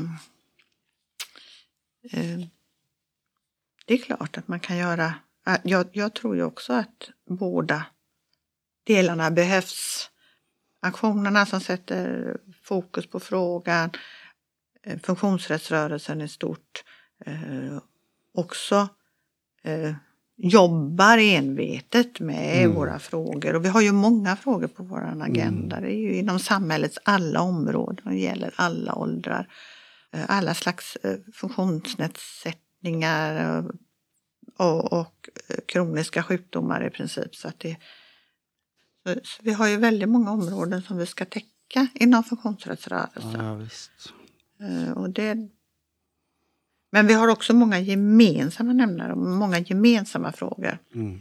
eh, 2.11 2.39
det 3.85 3.93
är 3.93 3.97
klart 3.97 4.37
att 4.37 4.47
man 4.47 4.59
kan 4.59 4.77
göra, 4.77 5.13
jag, 5.63 5.87
jag 5.93 6.13
tror 6.13 6.35
ju 6.35 6.43
också 6.43 6.73
att 6.73 7.09
båda 7.29 7.85
delarna 8.83 9.31
behövs. 9.31 10.09
Aktionerna 10.79 11.45
som 11.45 11.61
sätter 11.61 12.37
fokus 12.63 13.07
på 13.07 13.19
frågan, 13.19 13.89
funktionsrättsrörelsen 15.03 16.21
i 16.21 16.27
stort 16.27 16.83
också 18.33 18.89
jobbar 20.37 21.17
envetet 21.17 22.19
med 22.19 22.63
mm. 22.63 22.75
våra 22.75 22.99
frågor. 22.99 23.55
Och 23.55 23.65
vi 23.65 23.69
har 23.69 23.81
ju 23.81 23.91
många 23.91 24.35
frågor 24.35 24.67
på 24.67 24.83
vår 24.83 25.21
agenda. 25.21 25.77
Mm. 25.77 25.89
Det 25.89 25.95
är 25.95 25.99
ju 25.99 26.15
inom 26.15 26.39
samhällets 26.39 26.99
alla 27.03 27.41
områden 27.41 28.07
och 28.07 28.15
gäller 28.15 28.53
alla 28.55 28.95
åldrar. 28.95 29.47
Eh, 30.11 30.25
alla 30.27 30.53
slags 30.53 30.95
eh, 30.95 31.17
funktionsnedsättningar 31.33 33.63
och, 34.57 34.93
och, 34.93 35.29
kroniska 35.65 36.23
sjukdomar 36.23 36.87
i 36.87 36.89
princip. 36.89 37.35
Så 37.35 37.47
att 37.47 37.59
det, 37.59 37.77
så, 39.03 39.15
så 39.23 39.41
vi 39.43 39.53
har 39.53 39.67
ju 39.67 39.77
väldigt 39.77 40.09
många 40.09 40.31
områden 40.31 40.81
som 40.81 40.97
vi 40.97 41.05
ska 41.05 41.25
täcka 41.25 41.87
inom 41.93 42.23
funktionsrättsrörelsen. 42.23 43.45
Ja, 43.45 43.61
Eh, 44.59 44.91
och 44.91 45.09
det, 45.09 45.37
men 46.95 47.07
vi 47.07 47.13
har 47.13 47.27
också 47.27 47.53
många 47.53 47.79
gemensamma 47.79 48.73
nämnare 48.73 49.11
och 49.11 49.17
många 49.17 49.59
gemensamma 49.59 50.31
frågor. 50.31 50.77
Mm. 50.93 51.19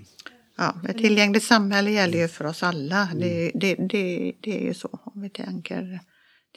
Ja, 0.56 0.74
ett 0.88 0.98
tillgängligt 0.98 1.44
samhälle 1.44 1.90
gäller 1.90 2.18
ju 2.18 2.28
för 2.28 2.44
oss 2.44 2.62
alla. 2.62 3.02
Mm. 3.02 3.18
Det, 3.18 3.50
det, 3.54 3.74
det, 3.74 4.32
det, 4.40 4.60
är 4.60 4.64
ju 4.64 4.74
så 4.74 4.88
om 4.92 5.22
vi 5.22 5.30
tänker 5.30 6.00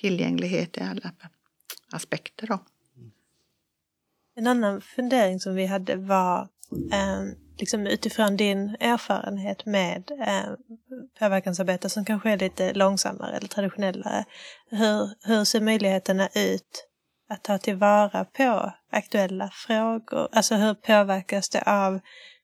tillgänglighet 0.01 0.77
i 0.77 0.82
alla 0.82 1.12
aspekter. 1.91 2.47
Då. 2.47 2.60
En 4.36 4.47
annan 4.47 4.82
fundering 4.82 5.39
som 5.39 5.56
vi 5.56 5.65
hade 5.65 5.95
var 5.95 6.47
eh, 6.93 7.23
liksom 7.60 7.88
utifrån 7.88 8.38
din 8.38 8.77
erfarenhet 8.80 9.65
med 9.65 10.12
eh, 10.12 10.51
påverkansarbete 11.19 11.89
som 11.89 12.06
kanske 12.06 12.32
är 12.32 12.38
lite 12.38 12.73
långsammare 12.73 13.38
eller 13.38 13.47
traditionellare. 13.47 14.25
Hur, 14.69 15.10
hur 15.27 15.43
ser 15.43 15.62
möjligheterna 15.62 16.30
ut 16.36 16.87
att 17.29 17.43
ta 17.43 17.57
tillvara 17.57 18.25
på 18.25 18.71
aktuella 18.91 19.49
frågor? 19.53 20.27
Alltså 20.31 20.55
hur 20.55 20.73
påverkas 20.73 21.49
det 21.49 21.61
av 21.61 21.99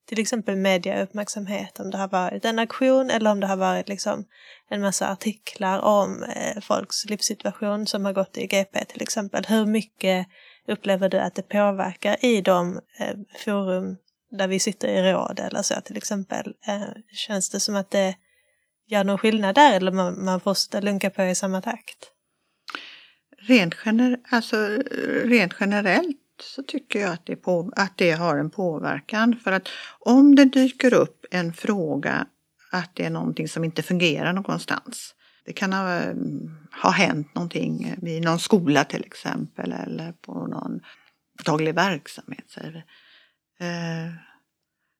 till 0.05 0.19
exempel 0.19 0.55
mediauppmärksamhet, 0.55 1.79
om 1.79 1.91
det 1.91 1.97
har 1.97 2.07
varit 2.07 2.45
en 2.45 2.59
aktion 2.59 3.09
eller 3.09 3.31
om 3.31 3.39
det 3.39 3.47
har 3.47 3.57
varit 3.57 3.89
liksom 3.89 4.25
en 4.69 4.81
massa 4.81 5.11
artiklar 5.11 5.79
om 5.79 6.23
eh, 6.23 6.61
folks 6.61 7.05
livssituation 7.05 7.87
som 7.87 8.05
har 8.05 8.13
gått 8.13 8.37
i 8.37 8.47
GP 8.47 8.85
till 8.85 9.01
exempel. 9.01 9.45
Hur 9.47 9.65
mycket 9.65 10.27
upplever 10.67 11.09
du 11.09 11.19
att 11.19 11.35
det 11.35 11.49
påverkar 11.49 12.25
i 12.25 12.41
de 12.41 12.79
eh, 12.99 13.15
forum 13.45 13.97
där 14.31 14.47
vi 14.47 14.59
sitter 14.59 14.87
i 14.87 15.13
råd 15.13 15.39
eller 15.39 15.61
så 15.61 15.81
till 15.81 15.97
exempel. 15.97 16.53
Eh, 16.67 16.81
känns 17.11 17.49
det 17.49 17.59
som 17.59 17.75
att 17.75 17.91
det 17.91 18.15
gör 18.87 19.03
någon 19.03 19.17
skillnad 19.17 19.55
där 19.55 19.73
eller 19.73 19.91
man, 19.91 20.25
man 20.25 20.41
måste 20.43 20.81
lunka 20.81 21.09
på 21.09 21.23
i 21.23 21.35
samma 21.35 21.61
takt? 21.61 22.12
Rent, 23.45 23.75
gener 23.75 24.17
alltså, 24.29 24.57
rent 25.25 25.53
generellt 25.59 26.17
så 26.41 26.63
tycker 26.63 26.99
jag 26.99 27.13
att 27.13 27.25
det, 27.25 27.35
på, 27.35 27.71
att 27.75 27.97
det 27.97 28.11
har 28.11 28.37
en 28.37 28.49
påverkan. 28.49 29.35
För 29.43 29.51
att 29.51 29.69
om 29.99 30.35
det 30.35 30.45
dyker 30.45 30.93
upp 30.93 31.25
en 31.31 31.53
fråga 31.53 32.27
att 32.71 32.95
det 32.95 33.05
är 33.05 33.09
någonting 33.09 33.47
som 33.47 33.63
inte 33.63 33.83
fungerar 33.83 34.33
någonstans. 34.33 35.15
Det 35.45 35.53
kan 35.53 35.73
ha, 35.73 36.01
ha 36.83 36.89
hänt 36.89 37.35
någonting 37.35 37.95
i 38.01 38.19
någon 38.19 38.39
skola 38.39 38.83
till 38.83 39.03
exempel 39.05 39.71
eller 39.71 40.11
på 40.11 40.47
någon 40.47 40.79
daglig 41.45 41.75
verksamhet. 41.75 42.45
Säger 42.49 42.71
vi. 42.71 42.83
Eh, 43.65 44.13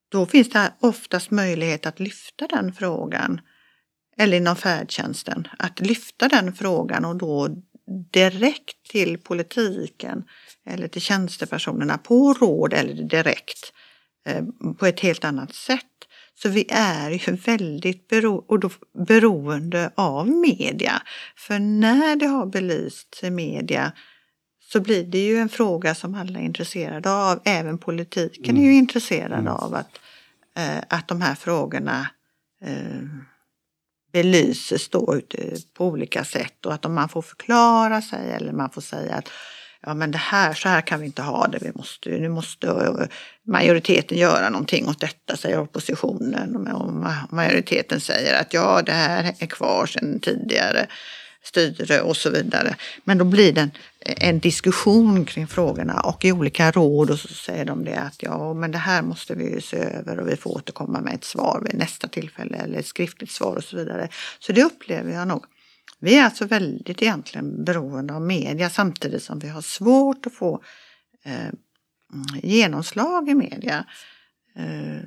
då 0.10 0.26
finns 0.26 0.50
det 0.50 0.74
oftast 0.80 1.32
möjlighet 1.32 1.86
att 1.86 2.00
lyfta 2.00 2.48
den 2.48 2.74
frågan, 2.74 3.42
eller 4.18 4.38
inom 4.38 4.56
färdtjänsten, 4.56 5.48
att 5.60 5.80
lyfta 5.80 6.28
den 6.28 6.54
frågan 6.54 7.06
och 7.06 7.16
då 7.16 7.50
direkt 8.12 8.90
till 8.90 9.18
politiken 9.18 10.24
eller 10.66 10.88
till 10.88 11.02
tjänstepersonerna 11.02 11.98
på 11.98 12.34
råd 12.34 12.74
eller 12.74 13.04
direkt 13.04 13.74
eh, 14.26 14.44
på 14.80 14.86
ett 14.86 15.00
helt 15.00 15.26
annat 15.26 15.54
sätt. 15.54 15.86
Så 16.36 16.50
vi 16.50 16.66
är 16.70 17.10
ju 17.10 17.36
väldigt 17.36 18.08
bero 18.08 18.36
och 18.36 18.60
då 18.60 18.70
beroende 19.08 19.92
av 19.96 20.28
media. 20.28 21.02
För 21.36 21.60
när 21.60 22.16
det 22.16 22.26
har 22.26 22.46
belysts 22.46 23.24
i 23.24 23.30
media 23.30 23.92
så 24.60 24.82
blir 24.82 25.04
det 25.04 25.26
ju 25.26 25.38
en 25.38 25.50
fråga 25.50 25.96
som 25.96 26.16
alla 26.16 26.40
är 26.40 26.44
intresserade 26.44 27.12
av. 27.12 27.40
Även 27.46 27.78
politiken 27.78 28.50
mm. 28.50 28.58
är 28.58 28.66
ju 28.66 28.72
mm. 28.72 28.80
intresserad 28.80 29.40
mm. 29.40 29.48
av 29.48 29.76
att, 29.76 30.00
eh, 30.58 30.84
att 30.90 31.08
de 31.08 31.22
här 31.22 31.36
frågorna 31.36 32.08
eh, 32.62 33.02
belyses 34.14 34.90
då 34.90 35.14
eh, 35.14 35.58
på 35.78 35.86
olika 35.86 36.24
sätt 36.24 36.66
och 36.66 36.74
att 36.74 36.86
om 36.86 36.94
man 36.94 37.10
får 37.10 37.22
förklara 37.22 38.02
sig 38.02 38.32
eller 38.32 38.52
man 38.52 38.70
får 38.70 38.82
säga 38.82 39.16
att 39.16 39.30
ja 39.82 39.94
men 39.94 40.12
det 40.12 40.18
här, 40.18 40.54
så 40.54 40.70
här 40.70 40.82
kan 40.82 41.00
vi 41.00 41.06
inte 41.06 41.22
ha 41.22 41.48
det, 41.48 41.58
vi 41.62 41.72
måste, 41.76 42.10
nu 42.10 42.30
måste 42.30 42.68
eh, 42.68 43.08
majoriteten 43.48 44.18
göra 44.18 44.50
någonting 44.50 44.88
åt 44.88 45.00
detta, 45.00 45.38
säger 45.38 45.60
oppositionen. 45.60 46.68
Och 46.68 46.94
majoriteten 47.30 48.00
säger 48.00 48.42
att 48.42 48.54
ja, 48.54 48.82
det 48.82 48.92
här 48.92 49.36
är 49.40 49.48
kvar 49.48 49.86
sedan 49.86 50.20
tidigare 50.20 50.88
styre 51.44 52.02
och 52.02 52.18
så 52.18 52.30
vidare. 52.30 52.76
Men 53.04 53.18
då 53.18 53.26
blir 53.26 53.54
det 53.54 53.62
en, 53.62 53.72
en, 54.00 54.40
diskussion 54.40 55.26
kring 55.26 55.48
frågorna 55.48 56.00
och 56.00 56.26
i 56.26 56.32
olika 56.32 56.72
råd 56.72 57.10
och 57.10 57.20
så 57.20 57.28
säger 57.28 57.66
de 57.66 57.86
det 57.86 58.00
att 58.00 58.24
ja, 58.24 58.54
men 58.54 58.72
det 58.72 58.78
här 58.78 59.02
måste 59.02 59.36
vi 59.36 59.54
ju 59.54 59.62
se 59.62 59.78
över 59.78 60.20
och 60.20 60.30
vi 60.30 60.36
får 60.36 60.58
återkomma 60.58 61.02
med 61.02 61.14
ett 61.14 61.24
svar 61.24 61.64
vid 61.66 61.76
nästa 61.80 62.08
tillfälle 62.08 62.58
eller 62.58 62.80
ett 62.80 62.86
skriftligt 62.86 63.32
svar 63.32 63.56
och 63.56 63.64
så 63.64 63.78
vidare. 63.78 64.10
Så 64.40 64.52
det 64.52 64.64
upplever 64.64 65.14
jag 65.14 65.28
nog. 65.28 65.46
Vi 66.00 66.18
är 66.18 66.24
alltså 66.24 66.46
väldigt 66.46 67.02
egentligen 67.02 67.64
beroende 67.64 68.14
av 68.14 68.22
media 68.22 68.70
samtidigt 68.70 69.24
som 69.24 69.40
vi 69.40 69.50
har 69.50 69.62
svårt 69.62 70.26
att 70.26 70.34
få 70.34 70.64
eh, 71.24 71.54
genomslag 72.44 73.30
i 73.30 73.34
media. 73.34 73.86
Eh, 74.56 75.04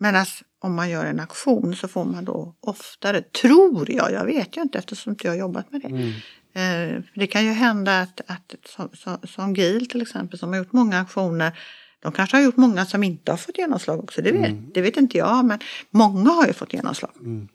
Medan 0.00 0.26
om 0.60 0.74
man 0.74 0.90
gör 0.90 1.06
en 1.06 1.20
aktion 1.20 1.76
så 1.76 1.88
får 1.88 2.04
man 2.04 2.24
då 2.24 2.54
oftare, 2.60 3.22
tror 3.22 3.90
jag, 3.90 4.12
jag 4.12 4.24
vet 4.24 4.56
ju 4.56 4.62
inte 4.62 4.78
eftersom 4.78 5.10
inte 5.10 5.26
jag 5.26 5.32
har 5.32 5.38
jobbat 5.38 5.72
med 5.72 5.80
det. 5.80 5.88
Mm. 5.88 6.12
Eh, 6.52 7.02
det 7.14 7.26
kan 7.26 7.44
ju 7.44 7.50
hända 7.50 8.00
att, 8.00 8.20
att 8.26 8.54
som, 8.64 8.88
som, 8.92 9.18
som 9.24 9.54
GIL 9.54 9.88
till 9.88 10.02
exempel 10.02 10.38
som 10.38 10.48
har 10.48 10.56
gjort 10.56 10.72
många 10.72 11.00
aktioner 11.00 11.52
de 12.00 12.12
kanske 12.12 12.36
har 12.36 12.44
gjort 12.44 12.56
många 12.56 12.86
som 12.86 13.02
inte 13.02 13.32
har 13.32 13.36
fått 13.36 13.58
genomslag 13.58 13.98
också, 13.98 14.22
det 14.22 14.32
vet, 14.32 14.48
mm. 14.48 14.70
det 14.74 14.80
vet 14.80 14.96
inte 14.96 15.18
jag, 15.18 15.44
men 15.44 15.58
många 15.90 16.30
har 16.30 16.46
ju 16.46 16.52
fått 16.52 16.72
genomslag. 16.72 17.10
Mm. 17.20 17.48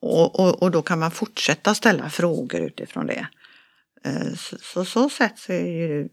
Och, 0.00 0.40
och, 0.40 0.62
och, 0.62 0.70
då 0.70 0.82
kan 0.82 0.98
man 0.98 1.10
fortsätta 1.10 1.74
ställa 1.74 2.10
frågor 2.10 2.60
utifrån 2.60 3.06
det. 3.06 3.28
Eh, 4.04 4.34
så, 4.34 4.56
så, 4.60 4.84
så 4.84 5.08
sätt 5.08 5.38
så 5.38 5.52
är 5.52 5.88
det 5.88 6.08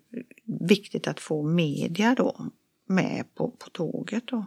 viktigt 0.68 1.08
att 1.08 1.20
få 1.20 1.44
media 1.44 2.16
då 2.16 2.52
med 2.88 3.26
på, 3.36 3.50
på 3.50 3.70
tåget. 3.70 4.28
Då 4.28 4.46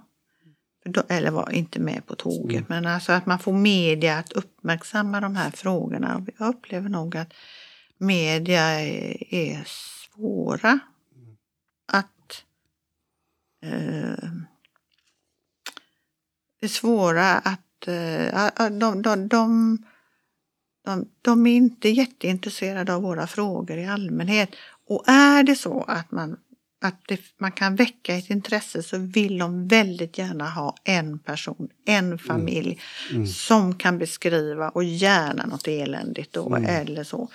eller 1.09 1.31
var 1.31 1.51
inte 1.51 1.81
med 1.81 2.07
på 2.07 2.15
tåget, 2.15 2.57
mm. 2.57 2.65
men 2.69 2.87
alltså 2.87 3.13
att 3.13 3.27
man 3.27 3.39
får 3.39 3.53
media 3.53 4.19
att 4.19 4.33
uppmärksamma 4.33 5.21
de 5.21 5.37
här 5.37 5.51
frågorna. 5.51 6.27
Jag 6.39 6.49
upplever 6.49 6.89
nog 6.89 7.17
att 7.17 7.33
media 7.99 8.63
är, 9.31 9.65
svåra 9.67 10.79
att... 11.93 12.45
Eh, 13.63 14.31
är 16.61 16.69
svåra 16.69 17.33
att... 17.33 17.89
Eh, 17.89 18.69
de, 18.71 19.03
de, 19.03 19.29
de, 19.29 19.79
de, 20.85 21.09
de 21.23 21.47
är 21.47 21.55
inte 21.55 21.89
jätteintresserade 21.89 22.95
av 22.95 23.03
våra 23.03 23.27
frågor 23.27 23.79
i 23.79 23.87
allmänhet. 23.87 24.51
Och 24.87 25.09
är 25.09 25.43
det 25.43 25.57
så 25.57 25.83
att 25.83 26.11
man 26.11 26.37
att 26.81 27.03
det, 27.09 27.21
man 27.39 27.53
kan 27.53 27.77
väcka 27.77 28.15
ett 28.15 28.31
intresse 28.31 28.83
så 28.83 28.99
vill 28.99 29.39
de 29.39 29.69
väldigt 29.69 30.19
gärna 30.19 30.51
ha 30.51 30.75
en 30.85 31.19
person, 31.19 31.69
en 31.85 32.07
mm. 32.07 32.19
familj 32.19 32.81
mm. 33.11 33.27
Som 33.27 33.75
kan 33.75 33.99
beskriva 33.99 34.69
och 34.69 34.85
gärna 34.85 35.47
något 35.47 35.69
eländigt 35.69 36.33
då 36.33 36.47
mm. 36.47 36.65
eller 36.65 37.05
så. 37.05 37.29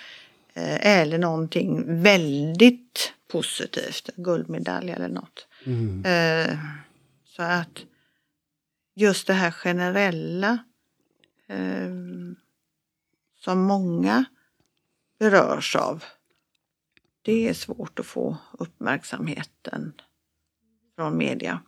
Eh, 0.54 0.88
eller 0.88 1.18
någonting 1.18 2.02
väldigt 2.02 3.14
positivt, 3.32 4.10
guldmedalj 4.16 4.92
eller 4.92 5.10
något. 5.10 5.48
Mm. 5.66 6.06
Eh, 6.06 6.58
så 7.26 7.44
att 7.44 7.80
just 8.96 9.28
det 9.28 9.34
här 9.34 9.52
generella 9.52 10.58
eh, 11.48 11.90
som 13.40 13.62
många 13.62 14.26
berörs 15.20 15.76
av 15.76 16.04
det 17.24 17.50
är 17.50 17.54
svårt 17.54 18.00
att 18.00 18.06
få 18.06 18.38
uppmärksamheten 18.60 19.94
från 20.96 21.18
media. 21.18 21.62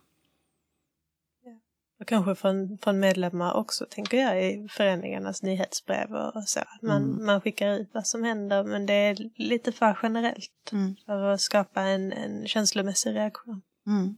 Och 2.00 2.06
kanske 2.06 2.34
från, 2.34 2.78
från 2.78 3.00
medlemmar 3.00 3.54
också, 3.54 3.86
tänker 3.90 4.16
jag, 4.16 4.44
i 4.44 4.68
föreningarnas 4.68 5.42
nyhetsbrev 5.42 6.14
och 6.14 6.48
så. 6.48 6.60
Man, 6.82 7.02
mm. 7.02 7.26
man 7.26 7.40
skickar 7.40 7.78
ut 7.78 7.90
vad 7.92 8.06
som 8.06 8.24
händer, 8.24 8.64
men 8.64 8.86
det 8.86 8.92
är 8.92 9.30
lite 9.36 9.72
för 9.72 9.98
generellt 10.02 10.72
mm. 10.72 10.96
för 11.06 11.22
att 11.22 11.40
skapa 11.40 11.82
en, 11.82 12.12
en 12.12 12.48
känslomässig 12.48 13.14
reaktion. 13.14 13.62
Mm. 13.86 14.16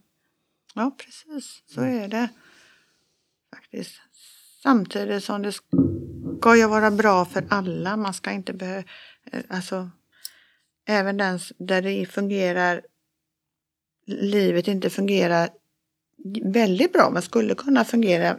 Ja, 0.75 0.97
precis. 0.99 1.63
Så 1.67 1.81
är 1.81 2.09
det 2.09 2.29
faktiskt. 3.55 4.01
Samtidigt 4.63 5.25
som 5.25 5.43
det 5.43 5.53
ska 6.39 6.57
ju 6.57 6.69
vara 6.69 6.91
bra 6.91 7.25
för 7.25 7.45
alla. 7.51 7.97
Man 7.97 8.15
ska 8.15 8.31
inte 8.31 8.53
behöva... 8.53 8.85
Alltså, 9.49 9.91
även 10.89 11.17
den 11.17 11.39
där 11.59 11.83
det 11.83 12.07
fungerar, 12.07 12.83
livet 14.07 14.69
inte 14.69 14.91
fungerar 14.91 15.49
väldigt 16.43 16.93
bra, 16.93 17.11
men 17.11 17.23
skulle 17.23 17.55
kunna 17.55 17.85
fungera 17.85 18.39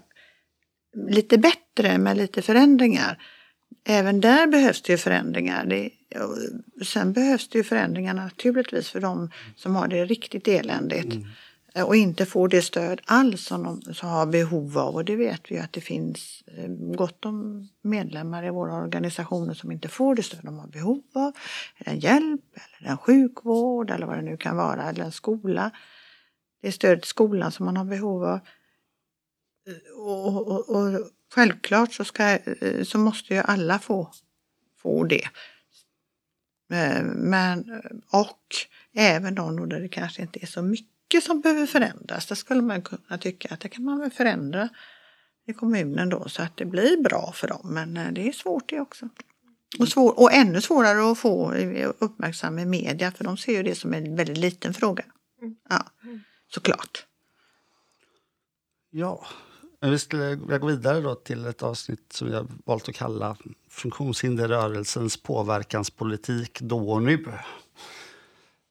lite 1.09 1.37
bättre 1.37 1.97
med 1.97 2.17
lite 2.17 2.41
förändringar. 2.41 3.21
Även 3.87 4.21
där 4.21 4.47
behövs 4.47 4.81
det 4.81 4.93
ju 4.93 4.97
förändringar. 4.97 5.65
Det, 5.65 5.89
sen 6.85 7.13
behövs 7.13 7.49
det 7.49 7.57
ju 7.57 7.63
förändringar 7.63 8.13
naturligtvis 8.13 8.89
för 8.89 8.99
de 8.99 9.31
som 9.55 9.75
har 9.75 9.87
det 9.87 10.05
riktigt 10.05 10.47
eländigt. 10.47 11.15
Mm. 11.15 11.27
Eh, 11.75 11.85
och 11.85 11.95
inte 11.95 12.25
får 12.25 12.47
det 12.47 12.61
stöd 12.61 13.01
alls 13.05 13.45
som 13.45 13.63
de 13.63 13.93
som 13.93 14.09
har 14.09 14.25
behov 14.25 14.77
av. 14.77 14.95
Och 14.95 15.05
det 15.05 15.15
vet 15.15 15.51
vi 15.51 15.59
att 15.59 15.73
det 15.73 15.81
finns 15.81 16.43
eh, 16.47 16.67
gott 16.95 17.25
om 17.25 17.69
medlemmar 17.81 18.45
i 18.45 18.49
våra 18.49 18.75
organisationer 18.75 19.53
som 19.53 19.71
inte 19.71 19.87
får 19.87 20.15
det 20.15 20.23
stöd 20.23 20.39
de 20.43 20.59
har 20.59 20.67
behov 20.67 21.01
av. 21.15 21.31
Eller 21.77 21.93
en 21.93 21.99
hjälp, 21.99 22.41
eller 22.79 22.89
en 22.89 22.97
sjukvård 22.97 23.91
eller 23.91 24.05
vad 24.05 24.17
det 24.17 24.21
nu 24.21 24.37
kan 24.37 24.57
vara, 24.57 24.89
eller 24.89 25.03
en 25.03 25.11
skola. 25.11 25.71
Det 26.61 26.67
är 26.67 26.71
stöd 26.71 27.01
till 27.01 27.09
skolan 27.09 27.51
som 27.51 27.65
man 27.65 27.77
har 27.77 27.85
behov 27.85 28.23
av. 28.23 28.39
Eh, 29.67 29.99
och, 29.99 30.47
och, 30.47 30.69
och 30.69 31.09
självklart 31.33 31.93
så, 31.93 32.05
ska, 32.05 32.37
så 32.83 32.97
måste 32.97 33.33
ju 33.33 33.39
alla 33.39 33.79
få, 33.79 34.11
få 34.77 35.03
det. 35.03 35.29
Men, 37.15 37.81
och 38.11 38.39
även 38.93 39.35
de 39.35 39.69
där 39.69 39.79
det 39.79 39.89
kanske 39.89 40.21
inte 40.21 40.43
är 40.43 40.45
så 40.45 40.61
mycket 40.61 40.98
mycket 41.09 41.23
som 41.23 41.41
behöver 41.41 41.65
förändras. 41.65 42.25
Det 42.25 42.35
skulle 42.35 42.61
man 42.61 42.81
kunna 42.81 43.17
tycka 43.17 43.53
att 43.53 43.59
det 43.59 43.69
kan 43.69 43.83
man 43.83 43.99
väl 43.99 44.11
förändra 44.11 44.69
i 45.47 45.53
kommunen 45.53 46.09
då 46.09 46.29
så 46.29 46.41
att 46.41 46.57
det 46.57 46.65
blir 46.65 47.03
bra 47.03 47.31
för 47.35 47.47
dem. 47.47 47.61
Men 47.63 47.97
eh, 47.97 48.11
det 48.11 48.27
är 48.27 48.31
svårt 48.31 48.69
det 48.69 48.79
också. 48.79 49.09
Och, 49.79 49.87
svår, 49.87 50.19
och 50.19 50.33
ännu 50.33 50.61
svårare 50.61 51.11
att 51.11 51.17
få 51.17 51.53
uppmärksam 51.99 52.59
i 52.59 52.65
media 52.65 53.11
för 53.11 53.23
de 53.23 53.37
ser 53.37 53.53
ju 53.53 53.63
det 53.63 53.75
som 53.75 53.93
en 53.93 54.15
väldigt 54.15 54.37
liten 54.37 54.73
fråga. 54.73 55.03
Mm. 55.41 55.55
Ja, 55.69 55.85
såklart. 56.47 57.05
Ja, 58.91 59.25
vi 59.81 59.99
skulle 59.99 60.35
gå 60.35 60.67
vidare 60.67 61.01
då 61.01 61.15
till 61.15 61.45
ett 61.45 61.63
avsnitt 61.63 62.13
som 62.13 62.33
har 62.33 62.47
valt 62.65 62.89
att 62.89 62.95
kalla 62.95 63.37
Funktionshinderrörelsens 63.69 65.17
påverkanspolitik 65.17 66.61
då 66.61 66.91
och 66.91 67.03
nu. 67.03 67.25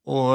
Och 0.05 0.34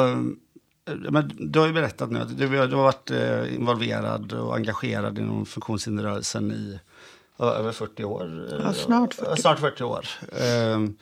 men 0.86 1.32
du 1.52 1.60
har 1.60 1.68
ju 1.68 1.74
berättat 1.74 2.12
nu 2.12 2.20
att 2.20 2.38
du, 2.38 2.48
du 2.48 2.58
har 2.58 2.84
varit 2.84 3.12
eh, 3.12 3.56
involverad 3.56 4.34
och 4.34 4.56
engagerad 4.56 5.20
inom 5.20 5.46
funktionshinderrörelsen 5.46 6.52
i 6.52 6.80
över 7.40 7.72
40 7.72 8.04
år. 8.04 8.48
Ja, 8.64 8.74
snart 8.74 9.14
40. 9.14 9.42
Snart 9.42 9.60
40 9.60 9.84
år. 9.84 10.08
Ehm, 10.42 10.98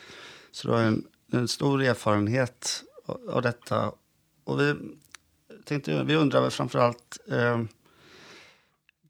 så 0.51 0.67
du 0.67 0.73
har 0.73 0.81
en, 0.81 1.03
en 1.31 1.47
stor 1.47 1.83
erfarenhet 1.83 2.83
av 3.29 3.41
detta. 3.41 3.91
Och 4.43 4.59
vi, 4.59 4.75
tänkte, 5.65 6.03
vi 6.03 6.15
undrar 6.15 6.41
väl 6.41 6.51
framförallt, 6.51 7.17
eh, 7.31 7.61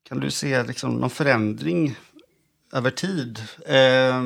kan 0.04 0.20
du 0.20 0.32
se 0.32 0.64
liksom 0.64 0.96
någon 0.96 1.10
förändring 1.10 1.96
över 2.74 2.92
tid? 2.92 3.42
Eh, 3.66 4.22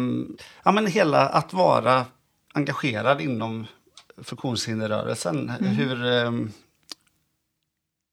ja, 0.64 0.72
men 0.72 0.88
hela 0.88 1.30
att 1.30 1.54
vara 1.54 2.06
engagerad 2.54 3.22
inom 3.22 3.66
funktionshinderrörelsen. 4.24 5.50
Hur 5.50 6.06
ehm, 6.06 6.52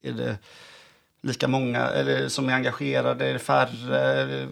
är 0.03 0.13
det 0.13 0.39
lika 1.23 1.49
många 1.49 1.81
eller 1.81 2.29
som 2.29 2.49
är 2.49 2.53
engagerade? 2.53 3.27
Är 3.27 3.33
det 3.33 3.39
färre? 3.39 3.99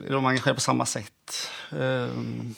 Är 0.07 0.13
de 0.13 0.27
engagerade 0.27 0.55
på 0.55 0.61
samma 0.61 0.87
sätt? 0.87 1.51
Ehm, 1.73 2.55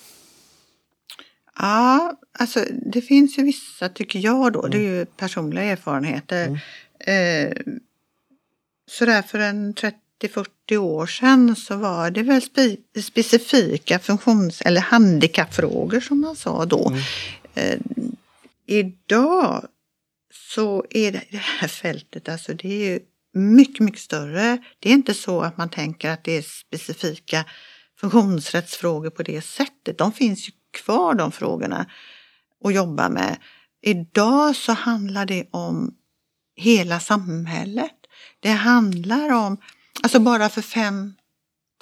Ja, 1.59 2.17
alltså 2.39 2.65
det 2.93 3.03
finns 3.03 3.39
ju 3.39 3.43
vissa, 3.43 3.89
tycker 3.89 4.19
jag 4.19 4.53
då, 4.53 4.67
det 4.67 4.77
är 4.77 4.99
ju 4.99 5.05
personliga 5.05 5.65
erfarenheter. 5.65 6.61
Eh, 6.99 7.53
sådär 8.91 9.23
för 9.23 9.39
en 9.39 9.75
30-40 9.75 10.77
år 10.77 11.07
sedan 11.07 11.57
så 11.57 11.77
var 11.77 12.11
det 12.11 12.23
väl 12.23 12.43
spe, 12.43 12.77
specifika 13.03 13.99
funktions 13.99 14.61
eller 14.61 14.81
handikappfrågor 14.81 16.01
som 16.01 16.21
man 16.21 16.37
sa 16.37 16.65
då. 16.65 16.93
Eh, 17.55 17.79
idag 18.79 19.67
så 20.33 20.85
är 20.91 21.13
det, 21.13 21.25
det 21.31 21.37
här 21.39 21.69
fältet, 21.69 22.29
alltså 22.29 22.55
det 22.55 22.69
är 22.69 22.93
ju 22.93 23.01
mycket, 23.35 23.81
mycket 23.81 24.01
större. 24.01 24.59
Det 24.79 24.89
är 24.89 24.93
inte 24.93 25.15
så 25.15 25.41
att 25.41 25.57
man 25.57 25.69
tänker 25.69 26.11
att 26.11 26.25
det 26.25 26.33
är 26.33 26.43
specifika 26.43 27.45
funktionsrättsfrågor 28.01 29.11
på 29.11 29.23
det 29.23 29.43
sättet. 29.43 29.99
De 29.99 30.13
finns 30.13 30.49
ju 30.49 30.53
kvar 30.73 31.15
de 31.15 31.33
frågorna 31.33 31.87
och 32.61 32.73
jobba 32.73 33.09
med. 33.09 33.37
Idag 33.83 34.57
så 34.57 34.73
handlar 34.73 35.27
det 35.27 35.49
om 35.51 35.95
hela 36.57 37.01
samhället. 37.01 37.97
Det 38.41 38.51
handlar 38.51 39.33
om, 39.33 39.57
alltså 40.03 40.21
bara 40.21 40.49
för 40.49 40.63
fem, 40.63 41.15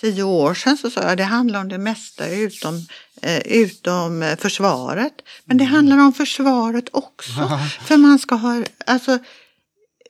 tio 0.01 0.23
år 0.23 0.55
sedan 0.55 0.77
så 0.77 0.91
sa 0.91 1.03
jag 1.03 1.17
det 1.17 1.25
handlar 1.25 1.61
om 1.61 1.69
det 1.69 1.79
mesta 1.79 2.29
utom, 2.29 2.87
eh, 3.23 3.39
utom 3.39 4.23
eh, 4.23 4.37
försvaret. 4.37 5.13
Men 5.45 5.59
det 5.59 5.65
handlar 5.65 5.99
om 5.99 6.13
försvaret 6.13 6.89
också. 6.93 7.61
För 7.85 7.97
man 7.97 8.19
ska 8.19 8.35
ha, 8.35 8.65
alltså 8.87 9.19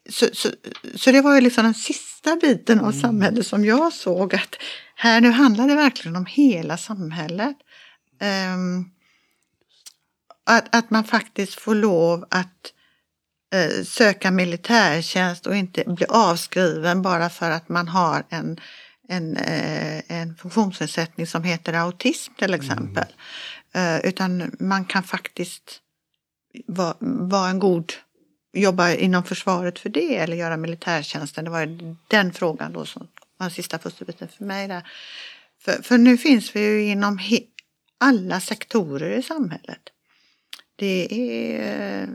så, 0.09 0.27
så, 0.33 0.49
så 0.95 1.13
det 1.13 1.21
var 1.21 1.35
ju 1.35 1.41
liksom 1.41 1.65
den 1.65 1.75
sista 1.75 2.37
biten 2.37 2.81
av 2.81 2.93
samhället 2.93 3.47
som 3.47 3.65
jag 3.65 3.93
såg 3.93 4.35
att 4.35 4.57
här 4.95 5.21
nu 5.21 5.31
handlar 5.31 5.69
det 5.69 5.75
verkligen 5.75 6.17
om 6.17 6.27
hela 6.27 6.77
samhället. 6.77 7.57
Um, 8.55 8.91
att, 10.47 10.77
att 10.77 10.91
man 10.91 11.05
faktiskt 11.05 11.61
får 11.61 11.75
lov 11.75 12.27
att 12.31 12.73
uh, 13.55 13.85
söka 13.85 14.31
militärtjänst 14.31 15.47
och 15.47 15.57
inte 15.57 15.85
bli 15.87 16.07
avskriven 16.07 17.03
bara 17.03 17.31
för 17.31 17.51
att 17.51 17.69
man 17.69 17.89
har 17.89 18.27
en, 18.31 18.61
en, 19.11 19.37
eh, 19.37 20.03
en 20.09 20.37
funktionsnedsättning 20.37 21.27
som 21.27 21.45
heter 21.45 21.73
autism 21.73 22.33
till 22.35 22.55
exempel. 22.55 23.07
Mm. 23.73 24.01
utan 24.05 24.57
man 24.59 24.85
kan 24.85 25.03
faktiskt 25.03 25.81
vara 26.67 26.95
vara 27.01 27.51
en 27.51 27.59
god 27.59 27.93
jobba 28.53 28.91
inom 28.91 29.25
försvaret 29.25 29.79
för 29.79 29.89
det 29.89 30.17
eller 30.17 30.37
göra 30.37 30.57
militärtjänsten. 30.57 31.45
Det 31.45 31.51
var 31.51 31.95
den 32.09 32.33
frågan 32.33 32.73
då 32.73 32.85
som 32.85 33.09
var 33.37 33.45
den 33.45 33.51
sista 33.51 33.79
pusselbiten 33.79 34.29
för 34.29 34.45
mig 34.45 34.69
där. 34.69 34.91
För, 35.59 35.83
för 35.83 35.99
nu 35.99 36.19
finns 36.19 36.57
vi 36.57 36.61
ju 36.61 36.83
inom 36.83 37.19
he, 37.19 37.39
alla 37.99 38.41
sektorer 38.41 39.11
i 39.19 39.23
samhället. 39.23 39.81
Det 40.77 41.09
är 41.13 42.03
eh, 42.03 42.09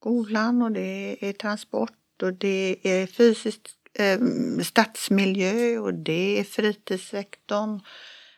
skolan 0.00 0.62
och 0.62 0.72
det 0.72 1.28
är 1.28 1.32
transport 1.32 2.22
och 2.22 2.32
det 2.32 2.76
är 2.82 3.06
fysiskt 3.06 3.77
eh, 3.98 4.18
stadsmiljö 4.64 5.78
och 5.78 5.94
det 5.94 6.40
är 6.40 6.44
fritidssektorn, 6.44 7.80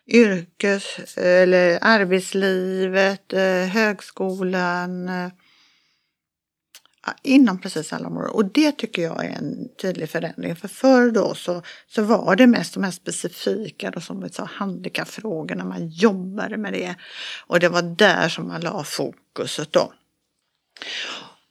yrkes 0.07 1.17
eller 1.17 1.79
arbetslivet, 1.81 3.33
eh, 3.33 3.65
högskolan, 3.67 5.09
eh, 5.09 5.29
inom 7.23 7.61
precis 7.61 7.93
alla 7.93 8.07
områden. 8.07 8.31
Och 8.31 8.45
det 8.45 8.71
tycker 8.71 9.01
jag 9.01 9.25
är 9.25 9.29
en 9.29 9.69
tydlig 9.81 10.09
förändring. 10.09 10.55
För 10.55 10.67
förr 10.67 11.11
då 11.11 11.35
så, 11.35 11.61
så 11.87 12.01
var 12.01 12.35
det 12.35 12.47
mest 12.47 12.73
de 12.73 12.83
här 12.83 12.91
specifika, 12.91 13.91
då, 13.91 13.99
som 14.01 14.21
vi 14.21 14.29
sa, 14.29 14.49
handikappfrågorna. 14.51 15.65
Man 15.65 15.87
jobbade 15.87 16.57
med 16.57 16.73
det. 16.73 16.95
Och 17.47 17.59
det 17.59 17.69
var 17.69 17.81
där 17.81 18.29
som 18.29 18.47
man 18.47 18.61
la 18.61 18.83
fokuset 18.83 19.73
då. 19.73 19.93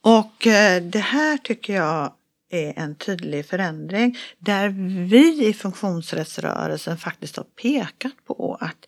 Och 0.03 0.47
eh, 0.47 0.83
det 0.83 0.99
här 0.99 1.39
tycker 1.39 1.75
jag 1.75 2.13
är 2.51 2.79
en 2.79 2.95
tydlig 2.95 3.47
förändring 3.47 4.19
där 4.39 4.69
vi 5.09 5.47
i 5.47 5.53
funktionsrättsrörelsen 5.53 6.99
faktiskt 6.99 7.37
har 7.37 7.45
pekat 7.45 8.25
på 8.27 8.59
att 8.61 8.87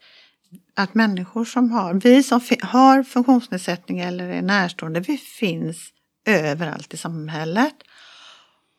att 0.75 0.95
människor 0.95 1.45
som 1.45 1.71
har, 1.71 1.95
vi 1.95 2.23
som 2.23 2.41
har 2.61 3.03
funktionsnedsättning 3.03 4.01
eller 4.01 4.29
är 4.29 4.43
närstående, 4.43 5.01
vi 5.01 5.19
finns 5.19 5.93
överallt 6.27 6.95
i 6.95 6.97
samhället. 6.97 7.75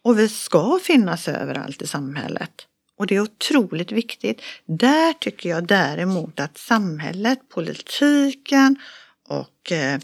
Och 0.03 0.19
vi 0.19 0.29
ska 0.29 0.79
finnas 0.83 1.27
överallt 1.27 1.81
i 1.81 1.87
samhället. 1.87 2.67
Och 2.97 3.07
det 3.07 3.15
är 3.15 3.19
otroligt 3.19 3.91
viktigt. 3.91 4.41
Där 4.65 5.13
tycker 5.13 5.49
jag 5.49 5.67
däremot 5.67 6.39
att 6.39 6.57
samhället, 6.57 7.39
politiken 7.49 8.75
och 9.27 9.71
eh, 9.71 9.99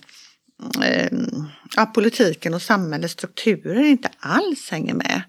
eh, 0.84 1.86
politiken 1.93 2.53
och 2.53 2.62
samhällets 2.62 3.14
strukturer 3.14 3.84
inte 3.84 4.10
alls 4.20 4.70
hänger 4.70 4.93
med. 4.93 5.22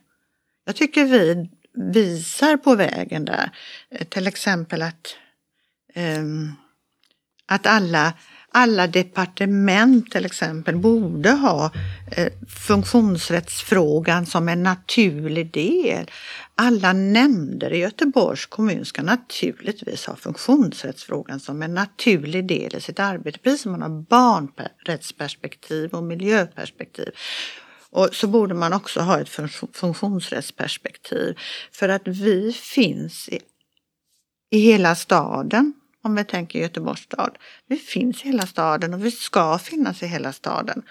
Jag 0.64 0.76
tycker 0.76 1.04
vi 1.04 1.50
visar 1.74 2.56
på 2.56 2.74
vägen 2.74 3.24
där. 3.24 3.50
Eh, 3.90 4.06
till 4.06 4.26
exempel 4.26 4.82
att, 4.82 5.16
eh, 5.94 6.24
att 7.46 7.66
alla 7.66 8.12
alla 8.52 8.86
departement 8.86 10.10
till 10.10 10.24
exempel 10.24 10.76
borde 10.76 11.30
ha 11.30 11.70
eh, 12.12 12.32
funktionsrättsfrågan 12.48 14.26
som 14.26 14.48
en 14.48 14.62
naturlig 14.62 15.52
del. 15.52 16.10
Alla 16.54 16.92
nämnder 16.92 17.72
i 17.72 17.78
Göteborgs 17.78 18.46
kommun 18.46 18.84
ska 18.84 19.02
naturligtvis 19.02 20.06
ha 20.06 20.16
funktionsrättsfrågan 20.16 21.40
som 21.40 21.62
en 21.62 21.74
naturlig 21.74 22.46
del 22.46 22.76
i 22.76 22.80
sitt 22.80 22.98
arbete, 22.98 23.38
precis 23.38 23.62
som 23.62 23.72
man 23.72 23.82
har 23.82 24.02
barnrättsperspektiv 24.02 25.90
och 25.90 26.02
miljöperspektiv. 26.02 27.08
Och 27.90 28.08
så 28.12 28.26
borde 28.26 28.54
man 28.54 28.72
också 28.72 29.00
ha 29.00 29.20
ett 29.20 29.28
funktionsrättsperspektiv 29.72 31.38
för 31.72 31.88
att 31.88 32.02
vi 32.04 32.52
finns 32.52 33.28
i, 33.28 33.40
i 34.50 34.58
hela 34.58 34.94
staden 34.94 35.72
om 36.02 36.14
vi 36.14 36.24
tänker 36.24 36.58
Göteborgs 36.58 37.00
stad. 37.00 37.38
Vi 37.66 37.76
finns 37.76 38.24
i 38.24 38.26
hela 38.26 38.46
staden 38.46 38.94
och 38.94 39.04
vi 39.04 39.10
ska 39.10 39.58
finnas 39.58 40.02
i 40.02 40.06
hela 40.06 40.32
staden. 40.32 40.82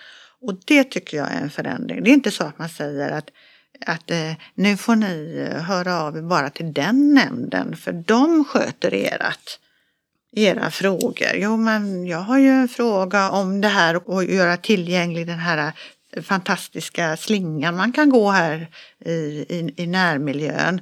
Och 0.41 0.53
det 0.65 0.83
tycker 0.83 1.17
jag 1.17 1.31
är 1.31 1.41
en 1.41 1.49
förändring. 1.49 2.03
Det 2.03 2.09
är 2.09 2.13
inte 2.13 2.31
så 2.31 2.43
att 2.43 2.59
man 2.59 2.69
säger 2.69 3.09
att, 3.09 3.29
att 3.85 4.11
eh, 4.11 4.33
nu 4.53 4.77
får 4.77 4.95
ni 4.95 5.47
eh, 5.49 5.61
höra 5.61 6.01
av 6.01 6.17
er 6.17 6.21
bara 6.21 6.49
till 6.49 6.73
den 6.73 7.13
nämnden 7.13 7.75
för 7.75 7.91
de 7.91 8.45
sköter 8.45 8.93
erat, 8.93 9.59
era 10.31 10.71
frågor. 10.71 11.31
Jo, 11.33 11.57
men 11.57 12.07
jag 12.07 12.19
har 12.19 12.37
ju 12.37 12.49
en 12.49 12.67
fråga 12.67 13.29
om 13.29 13.61
det 13.61 13.67
här 13.67 14.09
och 14.09 14.23
göra 14.23 14.57
tillgänglig 14.57 15.27
den 15.27 15.39
här 15.39 15.73
eh, 16.13 16.23
fantastiska 16.23 17.17
slingan 17.17 17.75
man 17.75 17.91
kan 17.91 18.09
gå 18.09 18.31
här 18.31 18.67
i, 19.05 19.09
i, 19.09 19.73
i 19.77 19.87
närmiljön. 19.87 20.81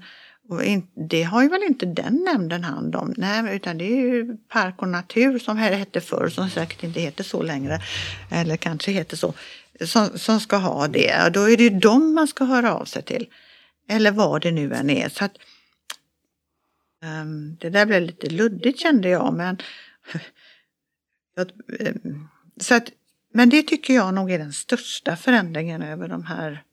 Och 0.49 0.61
det 1.09 1.23
har 1.23 1.43
ju 1.43 1.49
väl 1.49 1.63
inte 1.63 1.85
den 1.85 2.23
nämnden 2.23 2.63
hand 2.63 2.95
om, 2.95 3.13
nej, 3.17 3.55
utan 3.55 3.77
det 3.77 3.85
är 3.85 4.01
ju 4.01 4.37
Park 4.37 4.81
och 4.81 4.87
natur 4.87 5.39
som 5.39 5.57
här 5.57 5.71
hette 5.71 6.01
förr, 6.01 6.29
som 6.29 6.49
säkert 6.49 6.83
inte 6.83 6.99
heter 6.99 7.23
så 7.23 7.43
längre, 7.43 7.81
eller 8.31 8.57
kanske 8.57 8.91
heter 8.91 9.17
så, 9.17 9.33
som, 9.81 10.09
som 10.19 10.39
ska 10.39 10.57
ha 10.57 10.87
det. 10.87 11.25
Och 11.25 11.31
då 11.31 11.49
är 11.49 11.57
det 11.57 11.63
ju 11.63 11.69
dem 11.69 12.13
man 12.13 12.27
ska 12.27 12.43
höra 12.43 12.75
av 12.75 12.85
sig 12.85 13.03
till. 13.03 13.27
Eller 13.89 14.11
vad 14.11 14.41
det 14.41 14.51
nu 14.51 14.73
än 14.73 14.89
är. 14.89 15.09
Så 15.09 15.25
att, 15.25 15.37
um, 17.21 17.57
det 17.59 17.69
där 17.69 17.85
blev 17.85 18.01
lite 18.01 18.29
luddigt 18.29 18.79
kände 18.79 19.09
jag, 19.09 19.33
men 19.33 19.57
ehm, 21.79 22.27
så 22.61 22.75
att, 22.75 22.89
men 23.33 23.49
det 23.49 23.63
tycker 23.63 23.93
jag 23.93 24.13
nog 24.13 24.31
är 24.31 24.39
den 24.39 24.53
största 24.53 25.15
förändringen 25.15 25.81
över 25.81 26.07
de 26.07 26.23
här 26.23 26.63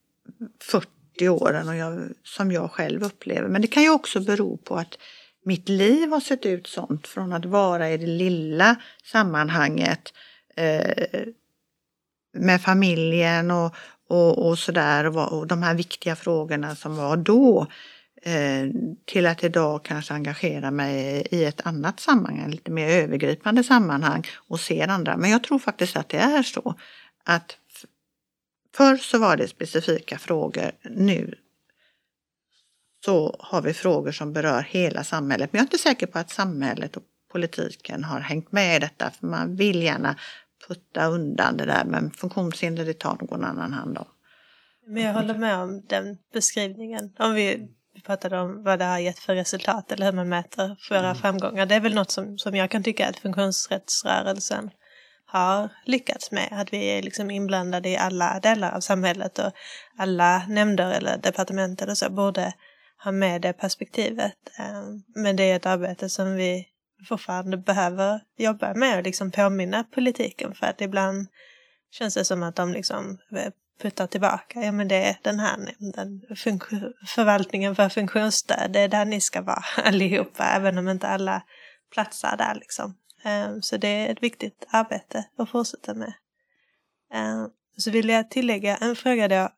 40 0.61 0.94
40 1.15 1.29
åren 1.29 1.69
och 1.69 1.77
jag, 1.77 2.11
som 2.25 2.53
jag 2.53 2.71
själv 2.71 3.03
upplever. 3.03 3.49
Men 3.49 3.63
det 3.63 3.69
kan 3.69 3.83
ju 3.83 3.91
också 3.91 4.21
bero 4.21 4.57
på 4.57 4.77
att 4.77 4.99
mitt 5.45 5.69
liv 5.69 6.11
har 6.11 6.21
sett 6.21 6.47
ut 6.47 6.67
sånt 6.67 7.07
från 7.07 7.33
att 7.33 7.45
vara 7.45 7.91
i 7.91 7.97
det 7.97 8.07
lilla 8.07 8.77
sammanhanget 9.05 10.13
eh, 10.57 11.23
med 12.37 12.63
familjen 12.63 13.51
och, 13.51 13.75
och, 14.09 14.49
och 14.49 14.59
sådär 14.59 15.07
och, 15.07 15.39
och 15.39 15.47
de 15.47 15.63
här 15.63 15.75
viktiga 15.75 16.17
frågorna 16.17 16.77
som 16.77 16.97
var 16.97 17.17
då 17.17 17.67
eh, 18.23 18.69
till 19.05 19.27
att 19.27 19.45
idag 19.45 19.85
kanske 19.85 20.15
engagera 20.15 20.71
mig 20.71 21.27
i 21.31 21.45
ett 21.45 21.67
annat 21.67 22.01
sammanhang, 22.01 22.51
lite 22.51 22.71
mer 22.71 22.89
övergripande 22.89 23.65
sammanhang 23.65 24.27
och 24.49 24.61
ser 24.61 24.89
andra. 24.89 25.17
Men 25.17 25.31
jag 25.31 25.45
tror 25.45 25.59
faktiskt 25.59 25.97
att 25.97 26.09
det 26.09 26.19
är 26.19 26.43
så 26.43 26.75
att 27.25 27.57
Förr 28.75 28.97
så 28.97 29.19
var 29.19 29.37
det 29.37 29.49
specifika 29.49 30.19
frågor. 30.19 30.73
Nu 30.83 31.35
så 33.05 33.37
har 33.39 33.63
vi 33.63 33.75
frågor 33.75 34.13
som 34.13 34.33
berör 34.33 34.63
hela 34.63 35.05
samhället. 35.05 35.53
Men 35.53 35.59
jag 35.59 35.63
är 35.63 35.67
inte 35.67 35.79
säker 35.79 36.07
på 36.07 36.19
att 36.19 36.31
samhället 36.31 36.97
och 36.97 37.03
politiken 37.33 38.05
har 38.05 38.21
hängt 38.21 38.53
med 38.53 38.77
i 38.77 38.79
detta. 38.79 39.11
För 39.11 39.27
man 39.27 39.57
vill 39.57 39.83
gärna 39.83 40.17
putta 40.69 41.07
undan 41.07 41.57
det 41.57 41.65
där 41.65 41.85
men 41.85 42.11
funktionshinder 42.11 42.85
det 42.85 42.99
tar 42.99 43.17
någon 43.21 43.45
annan 43.45 43.73
hand 43.73 43.99
om. 43.99 44.07
Men 44.87 45.03
jag 45.03 45.15
håller 45.15 45.35
med 45.35 45.59
om 45.59 45.83
den 45.87 46.19
beskrivningen. 46.33 47.13
Om 47.19 47.35
vi 47.35 47.69
pratade 48.05 48.41
om 48.41 48.63
vad 48.63 48.79
det 48.79 48.85
har 48.85 48.99
gett 48.99 49.19
för 49.19 49.35
resultat 49.35 49.93
eller 49.93 50.07
hur 50.07 50.13
man 50.13 50.29
mäter 50.29 50.77
våra 50.91 51.01
mm. 51.01 51.15
framgångar. 51.15 51.67
Det 51.67 51.75
är 51.75 51.81
väl 51.81 51.95
något 51.95 52.11
som, 52.11 52.39
som 52.39 52.57
jag 52.57 52.71
kan 52.71 52.83
tycka 52.83 53.09
att 53.09 53.17
funktionsrättsrörelsen 53.17 54.71
har 55.39 55.69
lyckats 55.85 56.31
med. 56.31 56.49
Att 56.51 56.73
vi 56.73 56.85
är 56.87 57.03
liksom 57.03 57.31
inblandade 57.31 57.89
i 57.89 57.97
alla 57.97 58.41
delar 58.41 58.73
av 58.73 58.81
samhället 58.81 59.39
och 59.39 59.53
alla 59.99 60.47
nämnder 60.49 60.91
eller 60.91 61.19
departement 61.19 61.83
eller 61.83 61.95
så 61.95 62.11
borde 62.11 62.53
ha 63.05 63.13
med 63.13 63.43
det 63.43 63.53
perspektivet. 63.53 64.37
Ehm, 64.59 65.03
men 65.15 65.37
det 65.37 65.43
är 65.43 65.57
ett 65.57 65.67
arbete 65.67 66.09
som 66.09 66.35
vi 66.35 66.69
fortfarande 67.09 67.57
behöver 67.57 68.21
jobba 68.39 68.75
med 68.75 68.97
och 68.99 69.05
liksom 69.05 69.31
påminna 69.31 69.85
politiken 69.85 70.55
för 70.55 70.67
att 70.67 70.81
ibland 70.81 71.27
känns 71.91 72.15
det 72.15 72.25
som 72.25 72.43
att 72.43 72.57
de 72.57 72.73
liksom 72.73 73.19
eh, 73.37 73.53
puttar 73.83 74.07
tillbaka. 74.07 74.61
Ja 74.61 74.73
men 74.73 74.89
det 74.89 75.05
är 75.05 75.17
den 75.23 75.41
här 75.41 75.57
nämnden, 75.57 76.21
förvaltningen 77.07 77.77
för 77.77 77.89
funktionsstöd, 77.89 78.73
det 78.73 78.81
är 78.81 78.89
där 78.89 79.05
ni 79.05 79.21
ska 79.21 79.43
vara 79.43 79.65
allihopa, 79.85 80.45
även 80.45 80.79
om 80.79 80.89
inte 80.89 81.09
alla 81.09 81.43
platsar 81.95 82.37
där 82.37 82.55
liksom. 82.55 82.95
Ehm, 83.25 83.63
så 83.63 83.77
det 83.77 83.89
är 83.89 84.13
ett 84.13 84.23
viktigt 84.23 84.67
arbete 84.71 85.25
att 85.39 85.51
fortsätta 85.51 85.95
med. 85.95 86.13
Ehm, 87.15 87.49
så 87.77 87.91
vill 87.91 88.09
jag 88.09 88.31
tillägga 88.31 88.77
en 88.77 88.97
fråga 88.97 89.29
då. 89.29 89.49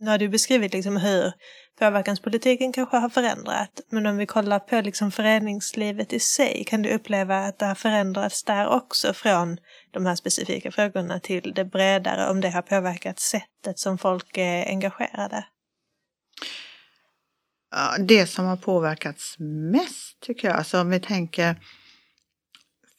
Nu 0.00 0.10
har 0.10 0.18
du 0.18 0.28
beskrivit 0.28 0.72
liksom 0.72 0.96
hur 0.96 1.32
påverkanspolitiken 1.78 2.72
kanske 2.72 2.96
har 2.96 3.08
förändrat. 3.08 3.80
Men 3.90 4.06
om 4.06 4.16
vi 4.16 4.26
kollar 4.26 4.58
på 4.58 4.80
liksom 4.80 5.10
föreningslivet 5.10 6.12
i 6.12 6.20
sig, 6.20 6.64
kan 6.64 6.82
du 6.82 6.90
uppleva 6.90 7.38
att 7.38 7.58
det 7.58 7.66
har 7.66 7.74
förändrats 7.74 8.44
där 8.44 8.68
också 8.68 9.14
från 9.14 9.58
de 9.90 10.06
här 10.06 10.14
specifika 10.14 10.72
frågorna 10.72 11.20
till 11.20 11.52
det 11.54 11.64
bredare, 11.64 12.30
om 12.30 12.40
det 12.40 12.50
har 12.50 12.62
påverkat 12.62 13.20
sättet 13.20 13.78
som 13.78 13.98
folk 13.98 14.36
är 14.38 14.66
engagerade? 14.68 15.44
det 17.98 18.26
som 18.26 18.44
har 18.44 18.56
påverkats 18.56 19.36
mest 19.72 20.20
tycker 20.20 20.48
jag, 20.48 20.56
alltså 20.56 20.80
om 20.80 20.90
vi 20.90 21.00
tänker 21.00 21.56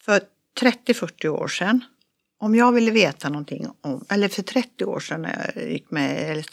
för 0.09 0.21
30-40 0.61 1.27
år 1.27 1.47
sedan, 1.47 1.83
om 2.39 2.55
jag 2.55 2.71
ville 2.71 2.91
veta 2.91 3.29
någonting 3.29 3.67
om, 3.81 4.05
eller 4.09 4.27
för 4.27 4.43
30 4.43 4.85
år 4.85 4.99
sedan 4.99 5.21
när 5.21 5.51
jag 5.55 5.71
gick 5.71 5.91
med, 5.91 6.31
eller 6.31 6.45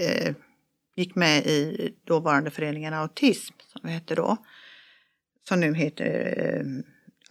eh, 0.00 0.34
gick 0.96 1.14
med 1.14 1.46
i 1.46 1.90
dåvarande 2.04 2.50
föreningen 2.50 2.94
Autism, 2.94 3.54
som 3.66 3.80
det 3.82 3.88
hette 3.88 4.14
då, 4.14 4.36
som 5.48 5.60
nu 5.60 5.74
heter 5.74 6.34
eh, 6.38 6.66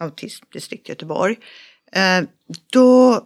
Autismdistrikt 0.04 0.88
Göteborg. 0.88 1.36
Eh, 1.92 2.22
då 2.72 3.20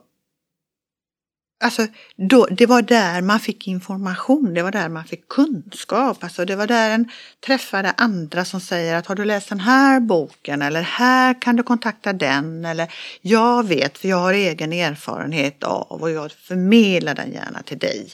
Alltså, 1.60 1.86
då, 2.16 2.46
det 2.50 2.66
var 2.66 2.82
där 2.82 3.22
man 3.22 3.40
fick 3.40 3.68
information, 3.68 4.54
det 4.54 4.62
var 4.62 4.70
där 4.70 4.88
man 4.88 5.04
fick 5.04 5.28
kunskap. 5.28 6.24
Alltså, 6.24 6.44
det 6.44 6.56
var 6.56 6.66
där 6.66 6.90
en 6.90 7.10
träffade 7.46 7.90
andra 7.96 8.44
som 8.44 8.60
säger 8.60 8.94
att 8.94 9.06
har 9.06 9.14
du 9.14 9.24
läst 9.24 9.48
den 9.48 9.60
här 9.60 10.00
boken 10.00 10.62
eller 10.62 10.82
här 10.82 11.42
kan 11.42 11.56
du 11.56 11.62
kontakta 11.62 12.12
den 12.12 12.64
eller 12.64 12.92
jag 13.20 13.66
vet 13.66 13.98
för 13.98 14.08
jag 14.08 14.16
har 14.16 14.32
egen 14.32 14.72
erfarenhet 14.72 15.64
av 15.64 16.02
och 16.02 16.10
jag 16.10 16.32
förmedlar 16.32 17.14
den 17.14 17.32
gärna 17.32 17.62
till 17.62 17.78
dig. 17.78 18.08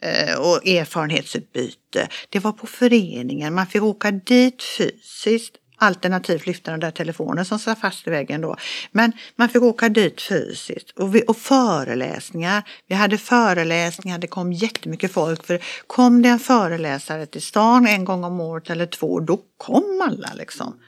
Eh, 0.00 0.38
och 0.38 0.66
erfarenhetsutbyte. 0.66 2.08
Det 2.28 2.38
var 2.38 2.52
på 2.52 2.66
föreningen, 2.66 3.54
man 3.54 3.66
fick 3.66 3.82
åka 3.82 4.10
dit 4.10 4.62
fysiskt 4.62 5.56
alternativt 5.84 6.46
lyfta 6.46 6.70
den 6.70 6.80
där 6.80 6.90
telefonen 6.90 7.44
som 7.44 7.58
satt 7.58 7.80
fast 7.80 8.06
i 8.06 8.10
väggen 8.10 8.40
då. 8.40 8.56
Men 8.92 9.12
man 9.36 9.48
fick 9.48 9.62
åka 9.62 9.88
dit 9.88 10.22
fysiskt 10.22 10.90
och, 10.90 11.14
vi, 11.14 11.22
och 11.28 11.36
föreläsningar. 11.36 12.62
Vi 12.88 12.94
hade 12.94 13.18
föreläsningar, 13.18 14.18
det 14.18 14.26
kom 14.26 14.52
jättemycket 14.52 15.12
folk. 15.12 15.46
För 15.46 15.60
kom 15.86 16.22
det 16.22 16.28
en 16.28 16.38
föreläsare 16.38 17.26
till 17.26 17.42
stan 17.42 17.86
en 17.86 18.04
gång 18.04 18.24
om 18.24 18.40
året 18.40 18.70
eller 18.70 18.86
två, 18.86 19.20
då 19.20 19.40
kom 19.56 20.02
alla 20.08 20.34
liksom. 20.34 20.78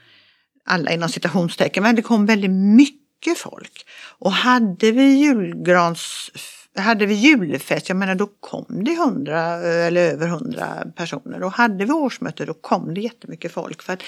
Alla 0.65 0.93
inom 0.93 1.09
citationstecken, 1.09 1.83
men 1.83 1.97
det 1.97 2.03
kom 2.03 2.27
väldigt 2.27 2.51
mycket 2.51 3.39
folk. 3.39 3.87
Och 4.19 4.33
hade 4.33 4.93
vi 4.93 5.03
julgrans 5.03 6.31
hade 6.77 7.07
vi 7.07 7.15
julfest, 7.15 7.89
jag 7.89 7.97
menar 7.97 8.15
då 8.15 8.27
kom 8.41 8.85
det 8.85 8.97
hundra 8.97 9.55
eh, 9.55 9.87
eller 9.87 10.13
över 10.13 10.29
hundra 10.29 10.67
personer. 10.97 11.43
Och 11.43 11.53
hade 11.53 11.85
vi 11.85 11.93
årsmöte 11.93 12.45
då 12.45 12.55
kom 12.55 12.95
det 12.95 13.01
jättemycket 13.01 13.53
folk. 13.53 13.83
För 13.83 13.93
att 13.93 14.03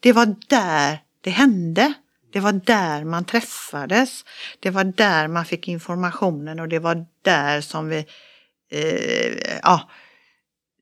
det 0.00 0.12
var 0.12 0.34
där 0.48 1.02
det 1.20 1.30
hände. 1.30 1.92
Det 2.32 2.40
var 2.40 2.52
där 2.52 3.04
man 3.04 3.24
träffades. 3.24 4.24
Det 4.60 4.70
var 4.70 4.84
där 4.84 5.28
man 5.28 5.44
fick 5.44 5.68
informationen 5.68 6.60
och 6.60 6.68
det 6.68 6.78
var 6.78 7.06
där 7.22 7.60
som 7.60 7.88
vi 7.88 8.06
eh, 8.70 9.58
ja, 9.62 9.88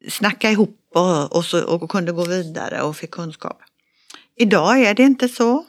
snackade 0.09 0.53
ihop 0.53 0.79
och, 0.95 1.37
och, 1.37 1.45
så, 1.45 1.65
och 1.65 1.91
kunde 1.91 2.13
gå 2.13 2.25
vidare 2.25 2.83
och 2.83 2.97
fick 2.97 3.11
kunskap. 3.11 3.59
Idag 4.37 4.81
är 4.81 4.95
det 4.95 5.03
inte 5.03 5.29
så. 5.29 5.65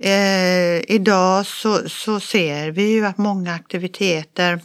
Eh, 0.00 0.90
idag 0.90 1.46
så, 1.46 1.88
så 1.88 2.20
ser 2.20 2.70
vi 2.70 2.92
ju 2.92 3.06
att 3.06 3.18
många 3.18 3.54
aktiviteter 3.54 4.60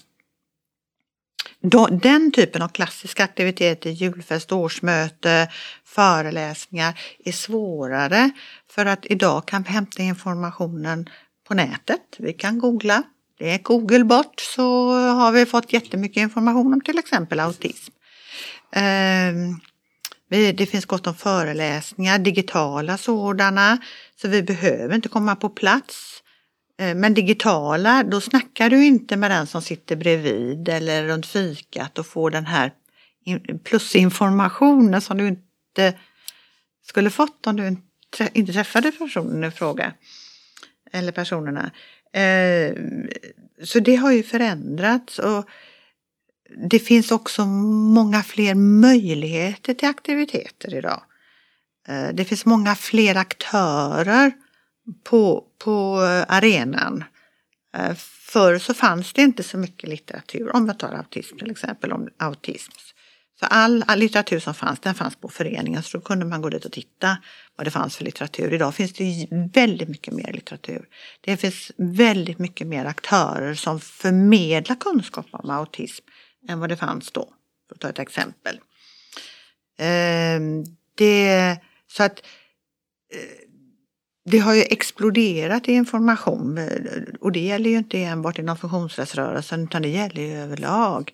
den 1.91 2.31
typen 2.31 2.61
av 2.61 2.67
klassiska 2.67 3.23
aktiviteter, 3.23 3.89
julfest, 3.89 4.51
årsmöte, 4.51 5.51
föreläsningar, 5.85 6.99
är 7.25 7.31
svårare 7.31 8.31
för 8.69 8.85
att 8.85 9.05
idag 9.05 9.47
kan 9.47 9.63
vi 9.63 9.69
hämta 9.69 10.03
informationen 10.03 11.09
på 11.47 11.53
nätet. 11.53 12.01
Vi 12.17 12.33
kan 12.33 12.59
googla. 12.59 13.03
Det 13.39 13.51
är 13.51 13.59
Googlebot 13.59 14.39
så 14.39 14.91
har 14.93 15.31
vi 15.31 15.45
fått 15.45 15.73
jättemycket 15.73 16.21
information 16.21 16.73
om 16.73 16.81
till 16.81 16.97
exempel 16.97 17.39
autism. 17.39 17.91
Ehm, 18.71 19.59
det 20.29 20.69
finns 20.69 20.85
gott 20.85 21.07
om 21.07 21.15
föreläsningar, 21.15 22.19
digitala 22.19 22.97
sådana, 22.97 23.77
så 24.21 24.27
vi 24.27 24.43
behöver 24.43 24.95
inte 24.95 25.09
komma 25.09 25.35
på 25.35 25.49
plats. 25.49 26.12
Eh, 26.79 26.95
men 26.95 27.13
digitala, 27.13 28.03
då 28.03 28.21
snackar 28.21 28.69
du 28.69 28.85
inte 28.85 29.17
med 29.17 29.31
den 29.31 29.47
som 29.47 29.61
sitter 29.61 29.95
bredvid 29.95 30.69
eller 30.69 31.07
runt 31.07 31.25
fikat 31.25 31.99
och 31.99 32.07
får 32.07 32.31
den 32.31 32.45
här 32.45 32.71
plusinformationen 33.63 35.01
som 35.01 35.17
du 35.17 35.27
inte 35.27 35.99
skulle 36.85 37.09
fått 37.09 37.47
om 37.47 37.55
du 37.55 37.77
inte 38.33 38.53
träffade 38.53 38.91
personen 38.91 39.43
i 39.43 39.51
fråga. 39.51 39.93
Eller 40.91 41.11
personerna. 41.11 41.71
Eh, 42.13 42.75
så 43.63 43.79
det 43.79 43.95
har 43.95 44.11
ju 44.11 44.23
förändrats 44.23 45.19
och 45.19 45.49
det 46.69 46.79
finns 46.79 47.11
också 47.11 47.45
många 47.45 48.23
fler 48.23 48.55
möjligheter 48.55 49.73
till 49.73 49.89
aktiviteter 49.89 50.75
idag. 50.75 51.01
Eh, 51.87 52.07
det 52.13 52.25
finns 52.25 52.45
många 52.45 52.75
fler 52.75 53.15
aktörer 53.15 54.31
på, 55.03 55.43
på 55.57 56.03
eh, 56.03 56.35
arenan. 56.35 57.03
Eh, 57.77 57.95
förr 57.95 58.59
så 58.59 58.73
fanns 58.73 59.13
det 59.13 59.21
inte 59.21 59.43
så 59.43 59.57
mycket 59.57 59.89
litteratur, 59.89 60.55
om 60.55 60.67
jag 60.67 60.79
tar 60.79 60.93
autism 60.93 61.37
till 61.37 61.51
exempel, 61.51 61.91
om 61.91 62.09
autism. 62.17 62.71
Så 63.39 63.45
all, 63.45 63.83
all, 63.87 63.99
litteratur 63.99 64.39
som 64.39 64.53
fanns, 64.53 64.79
den 64.79 64.95
fanns 64.95 65.15
på 65.15 65.29
föreningen 65.29 65.83
så 65.83 65.97
då 65.97 66.03
kunde 66.03 66.25
man 66.25 66.41
gå 66.41 66.49
dit 66.49 66.65
och 66.65 66.71
titta 66.71 67.17
vad 67.55 67.67
det 67.67 67.71
fanns 67.71 67.97
för 67.97 68.05
litteratur. 68.05 68.53
Idag 68.53 68.75
finns 68.75 68.93
det 68.93 69.27
väldigt 69.53 69.89
mycket 69.89 70.13
mer 70.13 70.33
litteratur. 70.33 70.85
Det 71.21 71.37
finns 71.37 71.71
väldigt 71.77 72.39
mycket 72.39 72.67
mer 72.67 72.85
aktörer 72.85 73.53
som 73.53 73.79
förmedlar 73.79 74.75
kunskap 74.75 75.25
om 75.31 75.49
autism 75.49 76.05
än 76.49 76.59
vad 76.59 76.69
det 76.69 76.77
fanns 76.77 77.11
då, 77.11 77.29
för 77.67 77.75
att 77.75 77.81
ta 77.81 77.89
ett 77.89 77.99
exempel. 77.99 78.59
Ehm, 79.77 80.63
det, 80.95 81.57
så 81.87 82.03
att 82.03 82.19
eh, 83.13 83.42
det 84.25 84.39
har 84.39 84.53
ju 84.53 84.61
exploderat 84.61 85.69
i 85.69 85.73
information 85.73 86.59
och 87.21 87.31
det 87.31 87.39
gäller 87.39 87.69
ju 87.69 87.77
inte 87.77 87.97
enbart 87.97 88.39
inom 88.39 88.57
funktionsrättsrörelsen 88.57 89.63
utan 89.63 89.81
det 89.81 89.89
gäller 89.89 90.21
ju 90.21 90.33
överlag. 90.33 91.11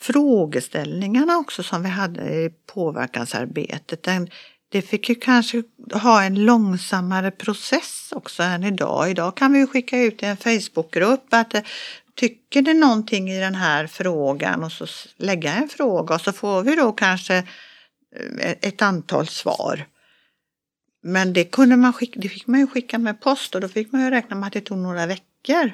Frågeställningarna 0.00 1.36
också 1.36 1.62
som 1.62 1.82
vi 1.82 1.88
hade 1.88 2.20
i 2.20 2.50
påverkansarbetet, 2.74 4.02
den, 4.02 4.30
det 4.68 4.82
fick 4.82 5.08
ju 5.08 5.14
kanske 5.14 5.62
ha 5.92 6.22
en 6.22 6.44
långsammare 6.44 7.30
process 7.30 8.12
också 8.12 8.42
än 8.42 8.64
idag. 8.64 9.10
Idag 9.10 9.36
kan 9.36 9.52
vi 9.52 9.58
ju 9.58 9.66
skicka 9.66 9.98
ut 9.98 10.22
i 10.22 10.26
en 10.26 10.36
Facebookgrupp 10.36 11.26
att 11.30 11.54
eh, 11.54 11.62
tycker 12.14 12.62
det 12.62 12.74
någonting 12.74 13.30
i 13.30 13.40
den 13.40 13.54
här 13.54 13.86
frågan 13.86 14.64
och 14.64 14.72
så 14.72 14.86
lägga 15.16 15.52
en 15.52 15.68
fråga 15.68 16.14
och 16.14 16.20
så 16.20 16.32
får 16.32 16.62
vi 16.62 16.76
då 16.76 16.92
kanske 16.92 17.36
eh, 18.40 18.50
ett 18.60 18.82
antal 18.82 19.26
svar. 19.26 19.86
Men 21.06 21.32
det, 21.32 21.44
kunde 21.44 21.76
man 21.76 21.92
skicka, 21.92 22.20
det 22.20 22.28
fick 22.28 22.46
man 22.46 22.60
ju 22.60 22.66
skicka 22.66 22.98
med 22.98 23.20
post 23.20 23.54
och 23.54 23.60
då 23.60 23.68
fick 23.68 23.92
man 23.92 24.04
ju 24.04 24.10
räkna 24.10 24.36
med 24.36 24.46
att 24.46 24.52
det 24.52 24.60
tog 24.60 24.78
några 24.78 25.06
veckor. 25.06 25.70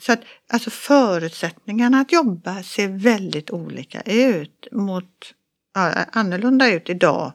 Så 0.00 0.12
att 0.12 0.20
alltså 0.48 0.70
förutsättningarna 0.70 2.00
att 2.00 2.12
jobba 2.12 2.62
ser 2.62 2.88
väldigt 2.88 3.50
olika 3.50 4.00
ut 4.00 4.68
mot, 4.72 5.34
ja, 5.74 6.04
annorlunda 6.12 6.68
ut 6.68 6.90
idag 6.90 7.32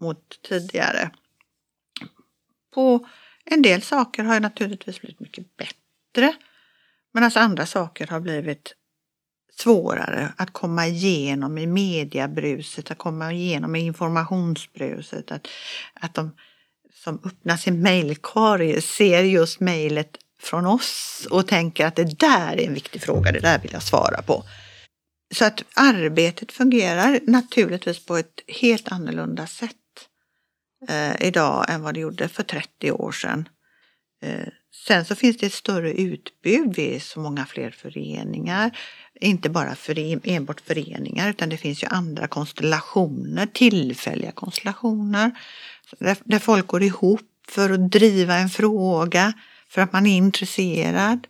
mot 0.00 0.42
tidigare. 0.42 1.10
På 2.74 3.06
en 3.44 3.62
del 3.62 3.82
saker 3.82 4.24
har 4.24 4.34
ju 4.34 4.40
naturligtvis 4.40 5.00
blivit 5.00 5.20
mycket 5.20 5.56
bättre 5.56 6.34
Medan 7.12 7.24
alltså 7.24 7.40
andra 7.40 7.66
saker 7.66 8.06
har 8.06 8.20
blivit 8.20 8.74
svårare 9.60 10.32
att 10.36 10.52
komma 10.52 10.86
igenom 10.86 11.58
i 11.58 11.66
mediebruset, 11.66 12.90
att 12.90 12.98
komma 12.98 13.32
igenom 13.32 13.76
i 13.76 13.80
informationsbruset. 13.80 15.30
Att, 15.30 15.48
att 16.00 16.14
de 16.14 16.30
som 17.04 17.20
öppnar 17.24 17.56
sin 17.56 17.82
mejlkorg 17.82 18.82
ser 18.82 19.22
just 19.22 19.60
mejlet 19.60 20.16
från 20.42 20.66
oss 20.66 21.26
och 21.30 21.48
tänker 21.48 21.86
att 21.86 21.96
det 21.96 22.18
där 22.18 22.60
är 22.60 22.66
en 22.66 22.74
viktig 22.74 23.02
fråga, 23.02 23.32
det 23.32 23.40
där 23.40 23.58
vill 23.58 23.72
jag 23.72 23.82
svara 23.82 24.22
på. 24.22 24.44
Så 25.34 25.44
att 25.44 25.64
arbetet 25.76 26.52
fungerar 26.52 27.20
naturligtvis 27.26 28.06
på 28.06 28.16
ett 28.16 28.40
helt 28.46 28.92
annorlunda 28.92 29.46
sätt 29.46 29.74
eh, 30.88 31.26
idag 31.26 31.66
än 31.68 31.82
vad 31.82 31.94
det 31.94 32.00
gjorde 32.00 32.28
för 32.28 32.42
30 32.42 32.92
år 32.92 33.12
sedan. 33.12 33.48
Eh, 34.22 34.48
sen 34.86 35.04
så 35.04 35.14
finns 35.14 35.36
det 35.36 35.46
ett 35.46 35.52
större 35.52 35.92
utbud, 35.92 36.74
vi 36.76 36.96
är 36.96 37.00
så 37.00 37.20
många 37.20 37.46
fler 37.46 37.70
föreningar. 37.70 38.78
Inte 39.20 39.50
bara 39.50 39.74
för, 39.74 40.20
enbart 40.28 40.60
föreningar 40.60 41.30
utan 41.30 41.48
det 41.48 41.56
finns 41.56 41.82
ju 41.82 41.86
andra 41.86 42.26
konstellationer, 42.26 43.46
tillfälliga 43.46 44.32
konstellationer. 44.32 45.30
Där, 45.98 46.16
där 46.24 46.38
folk 46.38 46.66
går 46.66 46.82
ihop 46.82 47.20
för 47.48 47.70
att 47.70 47.90
driva 47.90 48.34
en 48.34 48.48
fråga, 48.48 49.32
för 49.68 49.82
att 49.82 49.92
man 49.92 50.06
är 50.06 50.16
intresserad. 50.16 51.26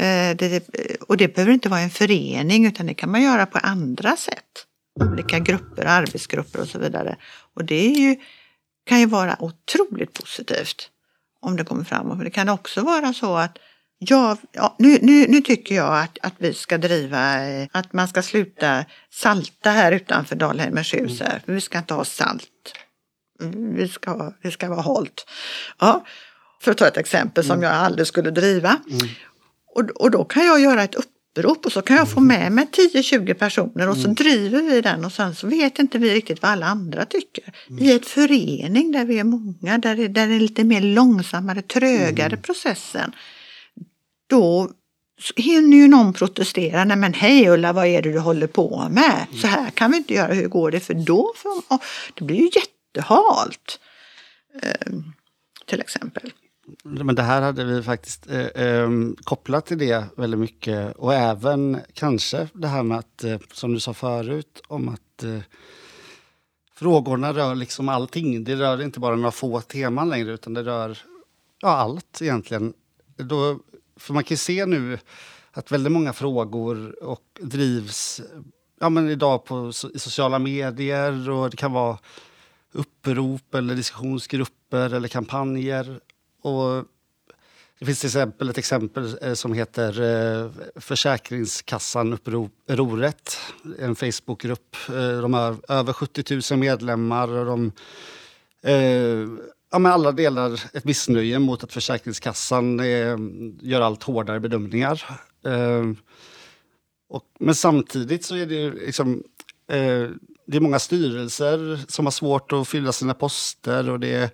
Eh, 0.00 0.36
det, 0.36 0.68
och 1.00 1.16
det 1.16 1.34
behöver 1.34 1.52
inte 1.52 1.68
vara 1.68 1.80
en 1.80 1.90
förening 1.90 2.66
utan 2.66 2.86
det 2.86 2.94
kan 2.94 3.10
man 3.10 3.22
göra 3.22 3.46
på 3.46 3.58
andra 3.58 4.16
sätt. 4.16 4.66
Olika 5.00 5.38
grupper, 5.38 5.84
arbetsgrupper 5.84 6.60
och 6.60 6.68
så 6.68 6.78
vidare. 6.78 7.16
Och 7.54 7.64
det 7.64 7.86
är 7.86 7.94
ju, 7.94 8.16
kan 8.86 9.00
ju 9.00 9.06
vara 9.06 9.42
otroligt 9.42 10.12
positivt 10.12 10.90
om 11.40 11.56
det 11.56 11.64
kommer 11.64 11.84
framåt. 11.84 12.16
Men 12.16 12.24
det 12.24 12.30
kan 12.30 12.48
också 12.48 12.82
vara 12.82 13.12
så 13.12 13.36
att 13.36 13.58
Ja, 13.98 14.36
ja 14.52 14.76
nu, 14.78 14.98
nu, 15.02 15.26
nu 15.28 15.40
tycker 15.40 15.74
jag 15.74 15.98
att, 16.02 16.18
att 16.22 16.34
vi 16.38 16.54
ska 16.54 16.78
driva 16.78 17.48
eh, 17.48 17.68
att 17.72 17.92
man 17.92 18.08
ska 18.08 18.22
sluta 18.22 18.84
salta 19.10 19.70
här 19.70 19.92
utanför 19.92 20.36
Dalheimers 20.36 20.94
hus. 20.94 21.20
Här, 21.20 21.42
för 21.46 21.52
vi 21.52 21.60
ska 21.60 21.78
inte 21.78 21.94
ha 21.94 22.04
salt. 22.04 22.74
Vi 23.74 23.88
ska, 23.88 24.32
det 24.42 24.50
ska 24.50 24.68
vara 24.68 24.80
hållt. 24.80 25.26
Ja, 25.78 26.04
för 26.62 26.70
att 26.70 26.76
ta 26.76 26.86
ett 26.86 26.96
exempel 26.96 27.44
som 27.44 27.52
mm. 27.52 27.62
jag 27.62 27.72
aldrig 27.72 28.06
skulle 28.06 28.30
driva. 28.30 28.76
Mm. 28.90 29.08
Och, 29.74 29.90
och 29.90 30.10
då 30.10 30.24
kan 30.24 30.46
jag 30.46 30.60
göra 30.60 30.82
ett 30.82 30.94
upprop 30.94 31.66
och 31.66 31.72
så 31.72 31.82
kan 31.82 31.96
jag 31.96 32.10
få 32.10 32.20
med 32.20 32.52
mig 32.52 32.66
10-20 32.72 33.34
personer 33.34 33.88
och 33.88 33.96
så 33.96 34.04
mm. 34.04 34.14
driver 34.14 34.62
vi 34.62 34.80
den 34.80 35.04
och 35.04 35.12
sen 35.12 35.34
så 35.34 35.46
vet 35.46 35.78
inte 35.78 35.98
vi 35.98 36.14
riktigt 36.14 36.42
vad 36.42 36.50
alla 36.50 36.66
andra 36.66 37.04
tycker. 37.04 37.52
Mm. 37.70 37.84
I 37.84 37.92
ett 37.92 38.06
förening 38.06 38.92
där 38.92 39.04
vi 39.04 39.18
är 39.18 39.24
många, 39.24 39.78
där 39.78 40.08
där 40.08 40.26
det 40.26 40.34
är 40.34 40.40
lite 40.40 40.64
mer 40.64 40.80
långsammare, 40.80 41.62
trögare 41.62 42.26
mm. 42.26 42.42
processen. 42.42 43.12
Då 44.28 44.70
hinner 45.36 45.76
ju 45.76 45.88
någon 45.88 46.12
protestera. 46.12 46.84
Nej 46.84 46.96
men 46.96 47.14
hej 47.14 47.48
Ulla, 47.48 47.72
vad 47.72 47.86
är 47.86 48.02
det 48.02 48.12
du 48.12 48.18
håller 48.18 48.46
på 48.46 48.88
med? 48.90 49.26
Så 49.40 49.46
här 49.46 49.70
kan 49.70 49.90
vi 49.90 49.96
inte 49.96 50.14
göra, 50.14 50.32
hur 50.32 50.48
går 50.48 50.70
det? 50.70 50.80
För 50.80 50.94
då 50.94 51.32
får, 51.36 51.52
det 52.14 52.24
blir 52.24 52.36
ju 52.36 52.50
jättehalt. 52.54 53.80
Eh, 54.62 54.92
till 55.66 55.80
exempel. 55.80 56.32
Men 56.82 57.14
det 57.14 57.22
här 57.22 57.42
hade 57.42 57.64
vi 57.64 57.82
faktiskt 57.82 58.30
eh, 58.30 58.46
eh, 58.46 58.90
kopplat 59.24 59.66
till 59.66 59.78
det 59.78 60.04
väldigt 60.16 60.40
mycket. 60.40 60.96
Och 60.96 61.14
även 61.14 61.80
kanske 61.92 62.48
det 62.52 62.68
här 62.68 62.82
med 62.82 62.98
att, 62.98 63.24
eh, 63.24 63.38
som 63.52 63.74
du 63.74 63.80
sa 63.80 63.94
förut, 63.94 64.62
om 64.66 64.88
att 64.88 65.24
eh, 65.24 65.38
frågorna 66.74 67.32
rör 67.32 67.54
liksom 67.54 67.88
allting. 67.88 68.44
Det 68.44 68.56
rör 68.56 68.82
inte 68.82 69.00
bara 69.00 69.16
några 69.16 69.30
få 69.30 69.60
teman 69.60 70.08
längre, 70.08 70.32
utan 70.32 70.54
det 70.54 70.62
rör 70.62 70.98
ja, 71.60 71.68
allt 71.68 72.22
egentligen. 72.22 72.72
Då, 73.16 73.58
för 73.98 74.14
man 74.14 74.24
kan 74.24 74.36
se 74.36 74.66
nu 74.66 74.98
att 75.50 75.72
väldigt 75.72 75.92
många 75.92 76.12
frågor 76.12 77.02
och 77.04 77.40
drivs 77.40 78.20
ja, 78.80 78.88
men 78.88 79.10
idag 79.10 79.44
på 79.44 79.72
i 79.94 79.98
sociala 79.98 80.38
medier 80.38 81.30
och 81.30 81.50
det 81.50 81.56
kan 81.56 81.72
vara 81.72 81.98
upprop 82.72 83.54
eller 83.54 83.74
diskussionsgrupper 83.74 84.94
eller 84.94 85.08
kampanjer. 85.08 86.00
Och 86.42 86.84
det 87.78 87.86
finns 87.86 88.00
till 88.00 88.08
exempel 88.08 88.50
ett 88.50 88.58
exempel 88.58 89.18
eh, 89.22 89.34
som 89.34 89.52
heter 89.52 90.00
eh, 90.00 90.50
Försäkringskassan 90.76 92.12
upproret. 92.12 93.38
En 93.78 93.96
Facebookgrupp. 93.96 94.76
Eh, 94.88 95.20
de 95.20 95.34
har 95.34 95.56
över 95.68 95.92
70 95.92 96.54
000 96.54 96.60
medlemmar. 96.60 97.28
Och 97.28 97.46
de, 97.46 97.72
ja, 99.70 99.78
men 99.78 99.92
alla 99.92 100.12
delar 100.12 100.60
ett 100.72 100.84
missnöje 100.84 101.38
mot 101.38 101.64
att 101.64 101.72
Försäkringskassan 101.72 102.80
eh, 102.80 103.16
gör 103.60 103.80
allt 103.80 104.02
hårdare 104.02 104.40
bedömningar. 104.40 105.04
Eh, 105.46 105.84
och, 107.08 107.24
men 107.40 107.54
samtidigt 107.54 108.24
så 108.24 108.36
är 108.36 108.46
det 108.46 108.70
liksom 108.70 109.22
eh, 109.70 110.10
det 110.46 110.56
är 110.56 110.60
många 110.60 110.78
styrelser 110.78 111.80
som 111.88 112.06
har 112.06 112.10
svårt 112.10 112.52
att 112.52 112.68
fylla 112.68 112.92
sina 112.92 113.14
poster 113.14 113.90
och 113.90 114.00
det 114.00 114.14
är 114.14 114.30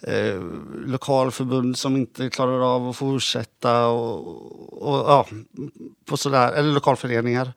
eh, 0.00 0.42
lokalförbund 0.86 1.78
som 1.78 1.96
inte 1.96 2.30
klarar 2.30 2.74
av 2.76 2.88
att 2.88 2.96
fortsätta 2.96 3.86
och, 3.86 4.82
och 4.82 5.10
ja, 5.10 5.26
på 6.04 6.16
sådär, 6.16 6.52
eller 6.52 6.72
lokalföreningar. 6.72 7.52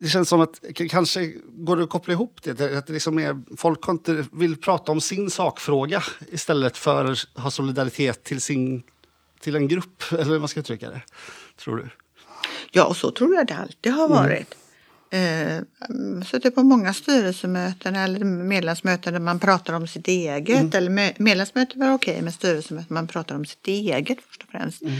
Det 0.00 0.08
känns 0.08 0.28
som 0.28 0.40
att 0.40 0.60
kanske 0.90 1.32
går 1.46 1.76
det 1.76 1.82
att 1.82 1.90
koppla 1.90 2.12
ihop 2.12 2.42
det. 2.42 2.78
Att 2.78 2.86
det 2.86 2.92
liksom 2.92 3.18
är, 3.18 3.56
folk 3.56 3.88
inte 3.88 4.24
vill 4.32 4.56
prata 4.56 4.92
om 4.92 5.00
sin 5.00 5.30
sakfråga 5.30 6.02
istället 6.32 6.76
för 6.76 7.04
att 7.04 7.18
ha 7.42 7.50
solidaritet 7.50 8.24
till, 8.24 8.40
sin, 8.40 8.82
till 9.40 9.56
en 9.56 9.68
grupp. 9.68 10.02
Eller 10.12 10.24
hur 10.24 10.38
man 10.38 10.48
ska 10.48 10.60
uttrycka 10.60 10.90
det. 10.90 11.02
Tror 11.56 11.76
du? 11.76 11.88
Ja, 12.70 12.84
och 12.84 12.96
så 12.96 13.10
tror 13.10 13.34
jag 13.34 13.46
det 13.46 13.56
alltid 13.56 13.92
har 13.92 14.08
varit. 14.08 14.54
Mm 14.54 14.68
eh, 15.10 15.62
suttit 16.24 16.54
på 16.54 16.62
många 16.62 16.94
styrelsemöten 16.94 17.96
eller 17.96 18.24
medlemsmöten 18.24 19.12
där 19.12 19.20
man 19.20 19.40
pratar 19.40 19.74
om 19.74 19.86
sitt 19.86 20.08
eget. 20.08 20.60
Mm. 20.60 20.70
Eller 20.74 21.22
medlemsmöten 21.22 21.80
var 21.80 21.94
okej, 21.94 22.22
men 22.22 22.32
styrelsemöten 22.32 22.94
man 22.94 23.06
pratar 23.06 23.34
om 23.34 23.46
sitt 23.46 23.68
eget 23.68 24.18
först 24.28 24.42
och 24.42 24.50
främst. 24.50 24.82
Mm. 24.82 24.96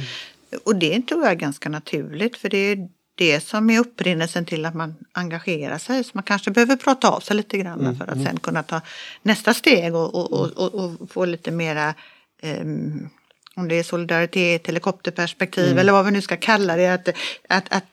Och 0.65 0.77
det 0.77 1.03
tror 1.03 1.23
jag 1.23 1.31
är 1.31 1.37
ganska 1.37 1.69
naturligt 1.69 2.37
för 2.37 2.49
det 2.49 2.59
är 2.59 2.89
det 3.19 3.41
som 3.41 3.71
är 3.71 3.81
upprinnelsen 3.81 4.45
till 4.45 4.67
att 4.67 4.75
man 4.75 4.95
engagerar 5.13 5.79
sig. 5.79 6.05
Så 6.05 6.11
man 6.15 6.23
kanske 6.23 6.51
behöver 6.51 6.77
prata 6.77 7.09
av 7.09 7.21
sig 7.21 7.37
lite 7.37 7.59
grann 7.59 7.81
mm. 7.81 7.97
för 7.97 8.05
att 8.05 8.15
mm. 8.15 8.27
sen 8.27 8.41
kunna 8.41 8.63
ta 8.63 8.81
nästa 9.23 9.55
steg 9.55 9.95
och, 9.95 10.15
och, 10.15 10.51
och, 10.57 10.75
och 10.75 11.11
få 11.11 11.25
lite 11.25 11.51
mera 11.51 11.95
um, 12.43 13.11
om 13.55 13.69
det 13.69 13.75
är 13.75 13.83
solidaritet, 13.83 14.67
helikopterperspektiv 14.69 15.67
mm. 15.67 15.79
eller 15.79 15.93
vad 15.93 16.05
vi 16.05 16.11
nu 16.11 16.23
ska 16.23 16.37
kalla 16.37 16.77
det, 16.77 16.89
att, 16.89 17.09
att, 17.49 17.73
att, 17.73 17.85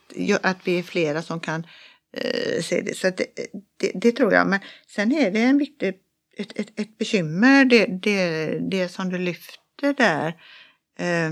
att 0.42 0.58
vi 0.64 0.80
är 0.80 0.84
flera 0.84 1.22
som 1.22 1.40
kan 1.40 1.68
eh, 2.18 2.62
se 2.62 2.82
det. 2.82 2.98
Så 2.98 3.08
det, 3.08 3.26
det, 3.78 3.92
det, 3.96 4.12
tror 4.12 4.34
jag. 4.34 4.48
Men 4.48 4.60
sen 4.88 5.12
är 5.12 5.32
det 5.32 5.40
en 5.40 5.58
viktig, 5.58 5.94
ett, 6.38 6.60
ett, 6.60 6.80
ett 6.80 6.98
bekymmer, 6.98 7.66
det, 7.66 7.86
det, 7.86 8.48
det 8.60 8.90
som 8.90 9.10
du 9.10 9.18
lyfter 9.18 9.94
där. 9.94 10.28
Eh, 11.00 11.32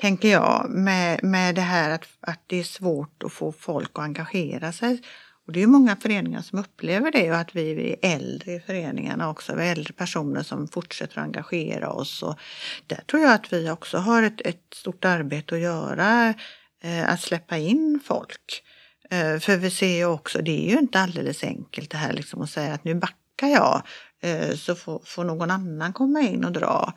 tänker 0.00 0.28
jag, 0.28 0.70
med, 0.70 1.24
med 1.24 1.54
det 1.54 1.60
här 1.60 1.90
att, 1.90 2.04
att 2.20 2.40
det 2.46 2.60
är 2.60 2.64
svårt 2.64 3.22
att 3.22 3.32
få 3.32 3.52
folk 3.52 3.90
att 3.92 4.04
engagera 4.04 4.72
sig. 4.72 5.02
Och 5.46 5.52
det 5.52 5.62
är 5.62 5.66
många 5.66 5.96
föreningar 5.96 6.42
som 6.42 6.58
upplever 6.58 7.10
det 7.10 7.30
och 7.30 7.36
att 7.36 7.56
vi 7.56 7.90
är 7.92 8.14
äldre 8.14 8.52
i 8.52 8.60
föreningarna 8.60 9.30
också. 9.30 9.54
Vi 9.54 9.68
är 9.68 9.72
äldre 9.72 9.92
personer 9.92 10.42
som 10.42 10.68
fortsätter 10.68 11.18
att 11.18 11.24
engagera 11.24 11.90
oss. 11.90 12.22
Och 12.22 12.38
där 12.86 13.00
tror 13.10 13.22
jag 13.22 13.32
att 13.32 13.52
vi 13.52 13.70
också 13.70 13.98
har 13.98 14.22
ett, 14.22 14.40
ett 14.40 14.74
stort 14.74 15.04
arbete 15.04 15.54
att 15.54 15.60
göra. 15.60 16.34
Eh, 16.82 17.12
att 17.12 17.20
släppa 17.20 17.56
in 17.56 18.00
folk. 18.04 18.62
Eh, 19.10 19.38
för 19.38 19.56
vi 19.56 19.70
ser 19.70 19.96
ju 19.96 20.04
också, 20.04 20.42
det 20.42 20.68
är 20.68 20.70
ju 20.70 20.78
inte 20.78 21.00
alldeles 21.00 21.44
enkelt 21.44 21.90
det 21.90 21.96
här 21.96 22.12
liksom 22.12 22.42
att 22.42 22.50
säga 22.50 22.74
att 22.74 22.84
nu 22.84 22.94
backar 22.94 23.48
jag 23.48 23.82
eh, 24.22 24.54
så 24.54 24.74
får, 24.74 25.02
får 25.04 25.24
någon 25.24 25.50
annan 25.50 25.92
komma 25.92 26.20
in 26.20 26.44
och 26.44 26.52
dra. 26.52 26.92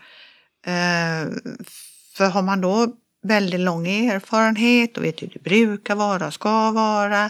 Eh, 0.65 1.27
för 2.21 2.29
har 2.29 2.41
man 2.41 2.61
då 2.61 2.87
väldigt 3.23 3.59
lång 3.59 3.87
erfarenhet 3.87 4.97
och 4.97 5.03
vet 5.03 5.21
hur 5.21 5.27
det 5.27 5.43
brukar 5.43 5.95
vara 5.95 6.27
och 6.27 6.33
ska 6.33 6.71
vara, 6.71 7.29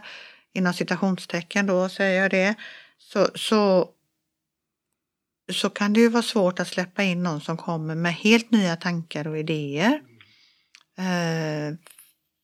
inom 0.53 0.73
citationstecken 0.73 1.65
då 1.65 1.89
säger 1.89 2.21
jag 2.21 2.31
det, 2.31 2.55
så, 2.97 3.27
så, 3.35 3.89
så 5.51 5.69
kan 5.69 5.93
det 5.93 5.99
ju 5.99 6.09
vara 6.09 6.23
svårt 6.23 6.59
att 6.59 6.67
släppa 6.67 7.03
in 7.03 7.23
någon 7.23 7.41
som 7.41 7.57
kommer 7.57 7.95
med 7.95 8.13
helt 8.13 8.51
nya 8.51 8.75
tankar 8.75 9.27
och 9.27 9.37
idéer. 9.37 10.01
Eh, 10.97 11.75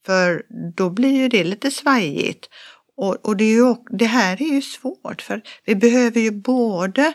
för 0.05 0.45
då 0.75 0.89
blir 0.89 1.15
ju 1.17 1.29
det 1.29 1.43
lite 1.43 1.71
svajigt. 1.71 2.49
Och, 2.97 3.25
och 3.25 3.37
det, 3.37 3.43
är 3.43 3.55
ju, 3.55 3.75
det 3.89 4.05
här 4.05 4.41
är 4.41 4.53
ju 4.53 4.61
svårt 4.61 5.21
för 5.21 5.41
vi 5.65 5.75
behöver 5.75 6.21
ju 6.21 6.31
både 6.31 7.13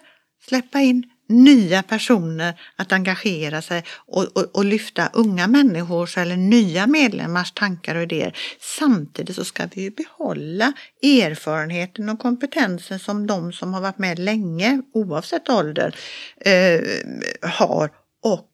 släppa 0.49 0.81
in 0.81 1.12
nya 1.33 1.83
personer 1.83 2.61
att 2.77 2.93
engagera 2.93 3.63
sig 3.63 3.85
och, 4.07 4.37
och, 4.37 4.57
och, 4.57 4.65
lyfta 4.65 5.11
unga 5.13 5.47
människors 5.47 6.19
eller 6.19 6.37
nya 6.37 6.87
medlemmars 6.87 7.53
tankar 7.53 7.95
och 7.95 8.03
idéer. 8.03 8.37
Samtidigt 8.79 9.37
så 9.37 9.45
ska 9.45 9.67
vi 9.75 9.83
ju 9.83 9.91
behålla 9.91 10.73
erfarenheten 11.03 12.09
och 12.09 12.19
kompetensen 12.19 12.99
som 12.99 13.27
de 13.27 13.53
som 13.53 13.75
har 13.75 13.81
varit 13.81 13.99
med 13.99 14.19
länge, 14.19 14.83
oavsett 14.95 15.49
ålder, 15.49 15.97
eh, 16.41 16.81
har 17.51 17.91
och 18.23 18.49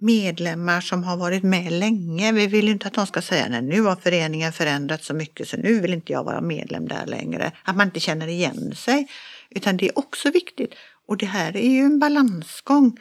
medlemmar 0.00 0.80
som 0.80 1.04
har 1.04 1.16
varit 1.16 1.42
med 1.42 1.72
länge. 1.72 2.32
Vi 2.32 2.46
vill 2.46 2.64
ju 2.64 2.72
inte 2.72 2.86
att 2.86 2.94
de 2.94 3.06
ska 3.06 3.22
säga 3.22 3.44
att 3.44 3.64
nu 3.64 3.80
har 3.80 3.96
föreningen 3.96 4.52
förändrats 4.52 5.06
så 5.06 5.14
mycket 5.14 5.48
så 5.48 5.56
nu 5.56 5.80
vill 5.80 5.92
inte 5.92 6.12
jag 6.12 6.24
vara 6.24 6.40
medlem 6.40 6.88
där 6.88 7.06
längre. 7.06 7.52
Att 7.64 7.76
man 7.76 7.86
inte 7.86 8.00
känner 8.00 8.28
igen 8.28 8.74
sig. 8.74 9.08
Utan 9.50 9.76
det 9.76 9.88
är 9.88 9.98
också 9.98 10.30
viktigt. 10.30 10.74
Och 11.06 11.16
det 11.16 11.26
här 11.26 11.56
är 11.56 11.70
ju 11.70 11.80
en 11.80 11.98
balansgång 11.98 12.98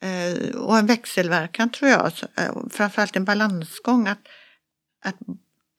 eh, 0.00 0.56
och 0.56 0.78
en 0.78 0.86
växelverkan 0.86 1.70
tror 1.70 1.90
jag. 1.90 2.12
Eh, 2.36 2.52
framförallt 2.70 3.16
en 3.16 3.24
balansgång 3.24 4.08
att, 4.08 4.28
att, 5.04 5.16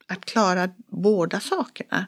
att 0.08 0.26
klara 0.26 0.70
båda 0.88 1.40
sakerna. 1.40 2.06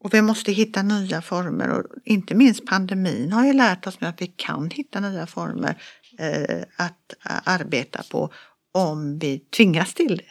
Och 0.00 0.14
vi 0.14 0.22
måste 0.22 0.52
hitta 0.52 0.82
nya 0.82 1.22
former 1.22 1.68
och 1.68 1.84
inte 2.04 2.34
minst 2.34 2.66
pandemin 2.66 3.32
har 3.32 3.46
ju 3.46 3.52
lärt 3.52 3.86
oss 3.86 4.00
nu 4.00 4.06
att 4.06 4.22
vi 4.22 4.26
kan 4.26 4.70
hitta 4.70 5.00
nya 5.00 5.26
former 5.26 5.82
eh, 6.18 6.62
att 6.76 7.14
arbeta 7.44 8.02
på 8.10 8.32
om 8.72 9.18
vi 9.18 9.38
tvingas 9.38 9.94
till 9.94 10.16
det. 10.16 10.30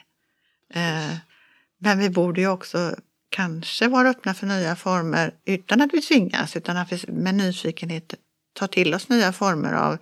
Men 1.79 1.99
vi 1.99 2.09
borde 2.09 2.41
ju 2.41 2.47
också 2.47 2.95
kanske 3.33 3.87
vara 3.87 4.09
öppna 4.09 4.33
för 4.33 4.47
nya 4.47 4.75
former 4.75 5.33
utan 5.45 5.81
att 5.81 5.93
vi 5.93 6.01
tvingas, 6.01 6.55
utan 6.55 6.77
att 6.77 6.91
vi 6.91 7.11
med 7.11 7.35
nyfikenhet 7.35 8.13
tar 8.53 8.67
till 8.67 8.93
oss 8.93 9.09
nya 9.09 9.33
former 9.33 9.73
av 9.73 9.97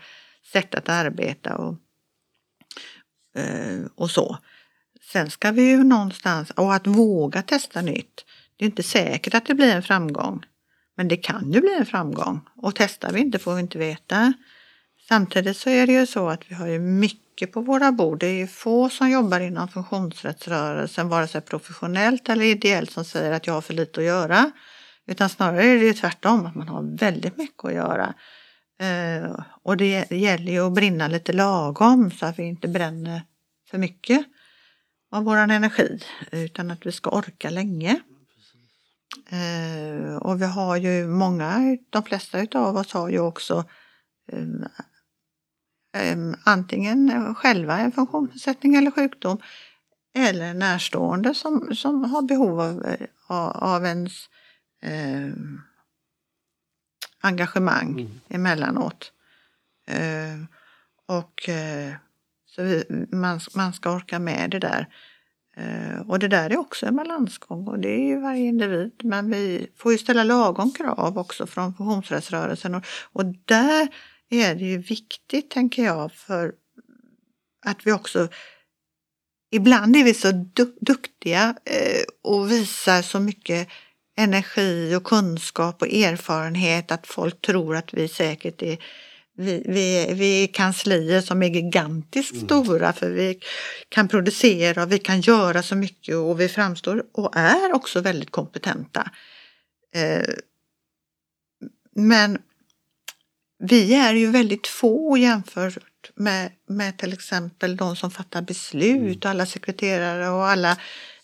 sätt 0.52 0.76
att 0.76 0.90
arbeta 0.90 1.58
och, 1.58 1.76
eh, 3.36 3.80
och 3.96 4.12
så. 4.12 4.38
Sen 5.12 5.30
ska 5.30 5.52
vi 5.52 5.70
ju 5.70 5.84
någonstans, 5.84 6.52
och 6.52 6.74
att 6.74 6.88
våga 6.88 7.42
testa 7.42 7.82
nytt. 7.82 8.26
Det 8.58 8.66
är 8.66 8.70
inte 8.70 8.84
säkert 8.84 9.34
att 9.34 9.46
det 9.46 9.54
blir 9.54 9.76
en 9.76 9.84
framgång. 9.84 10.44
Men 10.98 11.08
det 11.08 11.18
kan 11.18 11.52
ju 11.52 11.62
bli 11.62 11.76
en 11.80 11.86
framgång. 11.86 12.42
Och 12.56 12.76
testar 12.76 13.12
vi 13.14 13.20
inte 13.20 13.40
får 13.40 13.56
vi 13.56 13.62
inte 13.62 13.78
veta. 13.78 14.34
Samtidigt 15.08 15.58
så 15.58 15.70
är 15.70 15.88
det 15.88 15.94
ju 15.94 16.06
så 16.06 16.30
att 16.30 16.52
vi 16.52 16.56
har 16.56 16.68
ju 16.68 16.80
mycket 16.80 17.21
på 17.48 17.62
våra 17.62 17.92
bord. 17.92 18.20
Det 18.20 18.42
är 18.42 18.48
få 18.48 18.90
som 18.90 19.10
jobbar 19.10 19.40
inom 19.40 19.68
funktionsrättsrörelsen, 19.68 21.10
vare 21.10 21.28
sig 21.28 21.42
professionellt 21.42 22.30
eller 22.30 22.46
ideellt, 22.46 22.92
som 22.92 23.06
säger 23.06 23.32
att 23.32 23.48
jag 23.48 23.54
har 23.54 23.62
för 23.62 23.74
lite 23.74 24.00
att 24.00 24.06
göra. 24.06 24.52
Utan 25.08 25.30
snarare 25.30 25.64
är 25.64 25.76
det 25.76 25.86
ju 25.86 25.94
tvärtom, 25.94 26.46
att 26.46 26.56
man 26.56 26.68
har 26.68 26.98
väldigt 26.98 27.38
mycket 27.38 27.66
att 27.66 27.74
göra. 27.74 28.14
Eh, 28.82 29.40
och 29.64 29.78
det 29.78 30.12
gäller 30.12 30.52
ju 30.52 30.68
att 30.68 30.74
brinna 30.74 31.08
lite 31.08 31.34
lagom 31.34 32.12
så 32.12 32.26
att 32.26 32.40
vi 32.40 32.44
inte 32.44 32.68
bränner 32.68 33.22
för 33.70 33.78
mycket 33.78 34.26
av 35.12 35.24
vår 35.24 35.38
energi, 35.38 36.00
utan 36.32 36.72
att 36.72 36.86
vi 36.86 36.92
ska 36.92 37.10
orka 37.10 37.50
länge. 37.50 38.00
Eh, 39.30 40.16
och 40.16 40.42
vi 40.42 40.46
har 40.46 40.78
ju 40.78 41.08
många, 41.08 41.78
de 41.90 42.04
flesta 42.04 42.46
av 42.54 42.76
oss 42.76 42.94
har 42.94 43.10
ju 43.10 43.20
också 43.20 43.66
eh, 44.32 44.44
antingen 46.44 47.36
själva 47.36 47.78
en 47.80 47.92
funktionsnedsättning 47.92 48.76
eller 48.76 48.92
sjukdom 48.92 49.42
eller 50.14 50.54
närstående 50.54 51.34
som, 51.34 51.76
som 51.76 52.04
har 52.04 52.22
behov 52.22 52.62
av, 52.62 52.86
eh, 52.86 53.08
av 53.64 53.86
ens 53.86 54.30
eh, 54.82 55.34
engagemang 57.22 57.92
mm. 57.92 58.20
emellanåt. 58.30 59.12
Eh, 59.88 60.44
och 61.06 61.50
eh, 61.50 61.94
så 62.46 62.64
vi, 62.64 62.84
man, 63.12 63.40
man 63.56 63.74
ska 63.74 63.92
orka 63.92 64.20
med 64.20 64.50
det 64.50 64.60
där. 64.60 64.88
Eh, 65.58 66.10
och 66.10 66.20
det 66.20 66.28
där 66.28 66.50
är 66.50 66.58
också 66.58 66.86
en 66.86 66.96
balansgång 66.96 67.68
och 67.68 67.80
det 67.80 67.90
är 67.90 68.08
ju 68.08 68.20
varje 68.20 68.46
individ. 68.46 68.92
Men 69.04 69.32
vi 69.32 69.68
får 69.78 69.92
ju 69.92 69.98
ställa 69.98 70.24
lagom 70.24 70.72
krav 70.72 71.18
också 71.18 71.48
från 71.48 71.74
funktionsrättsrörelsen 71.74 72.76
och, 72.76 72.86
och 73.12 73.26
där 73.26 73.88
är 74.32 74.56
det 74.56 74.66
ju 74.66 74.78
viktigt, 74.78 75.52
tänker 75.52 75.84
jag, 75.84 76.12
för 76.14 76.54
att 77.66 77.88
vi 77.88 77.92
också 77.92 78.30
Ibland 79.54 79.96
är 79.96 80.04
vi 80.04 80.14
så 80.14 80.32
du 80.32 80.76
duktiga 80.82 81.56
eh, 81.66 82.04
och 82.24 82.52
visar 82.52 83.02
så 83.02 83.20
mycket 83.20 83.68
energi 84.18 84.96
och 84.96 85.04
kunskap 85.04 85.82
och 85.82 85.94
erfarenhet 85.94 86.92
att 86.92 87.08
folk 87.08 87.42
tror 87.42 87.76
att 87.76 87.94
vi 87.94 88.08
säkert 88.08 88.62
är 88.62 88.78
vi, 89.38 89.64
vi, 89.68 90.14
vi 90.14 90.44
är 90.44 90.48
kanslier 90.48 91.22
som 91.22 91.44
är 91.44 91.48
gigantiskt 91.48 92.34
mm. 92.34 92.46
stora 92.46 92.94
för 92.94 93.10
vi 93.10 93.40
kan 93.90 94.08
producera 94.08 94.84
och 94.84 94.92
vi 94.92 95.00
kan 95.00 95.22
göra 95.22 95.64
så 95.64 95.76
mycket 95.76 96.16
och 96.16 96.40
vi 96.40 96.50
framstår 96.50 97.06
och 97.12 97.36
är 97.36 97.74
också 97.74 98.02
väldigt 98.02 98.32
kompetenta. 98.32 99.12
Eh, 99.96 100.34
men 101.96 102.38
vi 103.62 103.94
är 103.94 104.14
ju 104.14 104.32
väldigt 104.32 104.68
få 104.68 105.18
jämfört 105.18 106.12
med, 106.16 106.52
med 106.68 106.98
till 106.98 107.14
exempel 107.14 107.78
de 107.78 107.96
som 107.96 108.12
fattar 108.12 108.42
beslut 108.42 108.96
mm. 108.96 109.18
och 109.18 109.26
alla 109.26 109.46
sekreterare 109.46 110.30
och 110.30 110.48
alla 110.48 110.78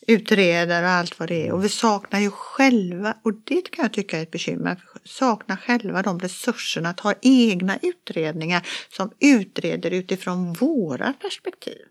utredare 0.08 0.86
och 0.86 0.92
allt 0.92 1.20
vad 1.20 1.30
det 1.30 1.48
är. 1.48 1.52
Och 1.52 1.64
vi 1.64 1.70
saknar 1.70 2.20
ju 2.20 2.32
själva, 2.32 3.18
och 3.24 3.34
det 3.34 3.72
kan 3.72 3.84
jag 3.84 3.94
tycka 3.94 4.18
är 4.18 4.24
ett 4.24 4.32
bekymmer, 4.32 4.84
saknar 5.04 5.56
själva 5.56 6.02
de 6.02 6.20
resurserna 6.20 6.90
att 6.90 7.00
ha 7.00 7.14
egna 7.22 7.78
utredningar 7.82 8.68
som 8.90 9.12
utreder 9.20 9.92
utifrån 9.92 10.54
våra 10.54 11.14
perspektiv. 11.14 11.82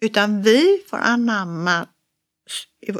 Utan 0.00 0.42
vi 0.42 0.82
får 0.90 0.96
anamma 0.96 1.86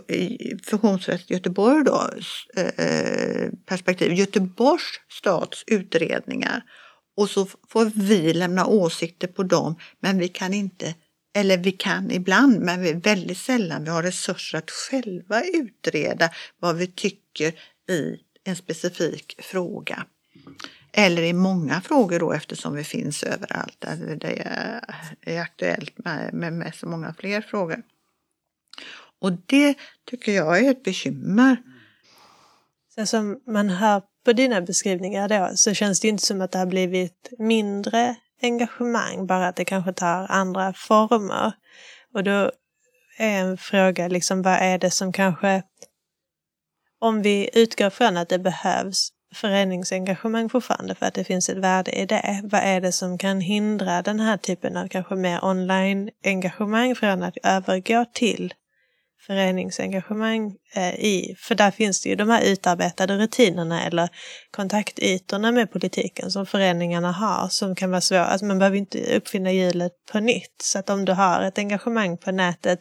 i 0.08 0.58
funktionsrätt 0.64 1.30
Göteborg 1.30 1.84
då, 1.84 2.10
eh, 2.56 2.86
eh, 2.86 3.50
perspektiv, 3.66 4.12
Göteborgs 4.12 5.00
stads 5.08 5.64
utredningar. 5.66 6.62
Och 7.16 7.30
så 7.30 7.46
får 7.68 7.92
vi 7.94 8.32
lämna 8.32 8.66
åsikter 8.66 9.28
på 9.28 9.42
dem, 9.42 9.76
men 10.00 10.18
vi 10.18 10.28
kan 10.28 10.54
inte, 10.54 10.94
eller 11.36 11.58
vi 11.58 11.72
kan 11.72 12.10
ibland, 12.10 12.60
men 12.60 12.82
vi 12.82 12.92
väldigt 12.92 13.38
sällan 13.38 13.84
vi 13.84 13.90
har 13.90 14.02
resurser 14.02 14.58
att 14.58 14.70
själva 14.70 15.42
utreda 15.42 16.30
vad 16.58 16.76
vi 16.76 16.86
tycker 16.86 17.48
i 17.90 18.16
en 18.44 18.56
specifik 18.56 19.36
fråga. 19.42 20.04
Eller 20.92 21.22
i 21.22 21.32
många 21.32 21.80
frågor 21.80 22.18
då 22.18 22.32
eftersom 22.32 22.74
vi 22.74 22.84
finns 22.84 23.22
överallt. 23.22 23.84
Alltså 23.84 24.06
det 24.14 24.42
är 25.22 25.40
aktuellt 25.40 25.98
med, 25.98 26.34
med, 26.34 26.52
med 26.52 26.74
så 26.74 26.88
många 26.88 27.14
fler 27.18 27.40
frågor. 27.40 27.82
Och 29.20 29.32
det 29.32 29.74
tycker 30.10 30.32
jag 30.32 30.58
är 30.58 30.70
ett 30.70 30.82
bekymmer. 30.82 31.56
Så 32.94 33.06
som 33.06 33.40
man 33.46 33.70
hör 33.70 34.02
på 34.24 34.32
dina 34.32 34.60
beskrivningar 34.60 35.28
då 35.28 35.50
så 35.56 35.74
känns 35.74 36.00
det 36.00 36.08
inte 36.08 36.26
som 36.26 36.40
att 36.40 36.52
det 36.52 36.58
har 36.58 36.66
blivit 36.66 37.32
mindre 37.38 38.16
engagemang, 38.42 39.26
bara 39.26 39.48
att 39.48 39.56
det 39.56 39.64
kanske 39.64 39.92
tar 39.92 40.26
andra 40.30 40.72
former. 40.72 41.52
Och 42.14 42.24
då 42.24 42.50
är 43.18 43.40
en 43.40 43.58
fråga, 43.58 44.08
liksom, 44.08 44.42
vad 44.42 44.52
är 44.54 44.78
det 44.78 44.90
som 44.90 45.12
kanske, 45.12 45.62
om 46.98 47.22
vi 47.22 47.50
utgår 47.52 47.90
från 47.90 48.16
att 48.16 48.28
det 48.28 48.38
behövs 48.38 49.08
föreningsengagemang 49.34 50.48
fortfarande 50.48 50.94
för 50.94 51.06
att 51.06 51.14
det 51.14 51.24
finns 51.24 51.48
ett 51.48 51.58
värde 51.58 51.90
i 51.90 52.06
det. 52.06 52.40
Vad 52.44 52.60
är 52.60 52.80
det 52.80 52.92
som 52.92 53.18
kan 53.18 53.40
hindra 53.40 54.02
den 54.02 54.20
här 54.20 54.36
typen 54.36 54.76
av 54.76 54.88
kanske 54.88 55.14
mer 55.14 55.44
online-engagemang 55.44 56.94
från 56.94 57.22
att 57.22 57.36
övergå 57.42 58.04
till 58.12 58.54
föreningsengagemang 59.28 60.56
eh, 60.74 60.94
i. 60.94 61.34
För 61.38 61.54
där 61.54 61.70
finns 61.70 62.02
det 62.02 62.08
ju 62.08 62.16
de 62.16 62.28
här 62.28 62.42
utarbetade 62.52 63.18
rutinerna 63.18 63.84
eller 63.84 64.08
kontaktytorna 64.50 65.52
med 65.52 65.72
politiken 65.72 66.30
som 66.30 66.46
föreningarna 66.46 67.12
har 67.12 67.48
som 67.48 67.74
kan 67.74 67.90
vara 67.90 68.00
svåra. 68.00 68.26
Alltså 68.26 68.46
man 68.46 68.58
behöver 68.58 68.76
inte 68.76 69.16
uppfinna 69.16 69.52
hjulet 69.52 69.92
på 70.12 70.20
nytt. 70.20 70.62
Så 70.62 70.78
att 70.78 70.90
om 70.90 71.04
du 71.04 71.12
har 71.12 71.42
ett 71.42 71.58
engagemang 71.58 72.18
på 72.18 72.30
nätet 72.30 72.78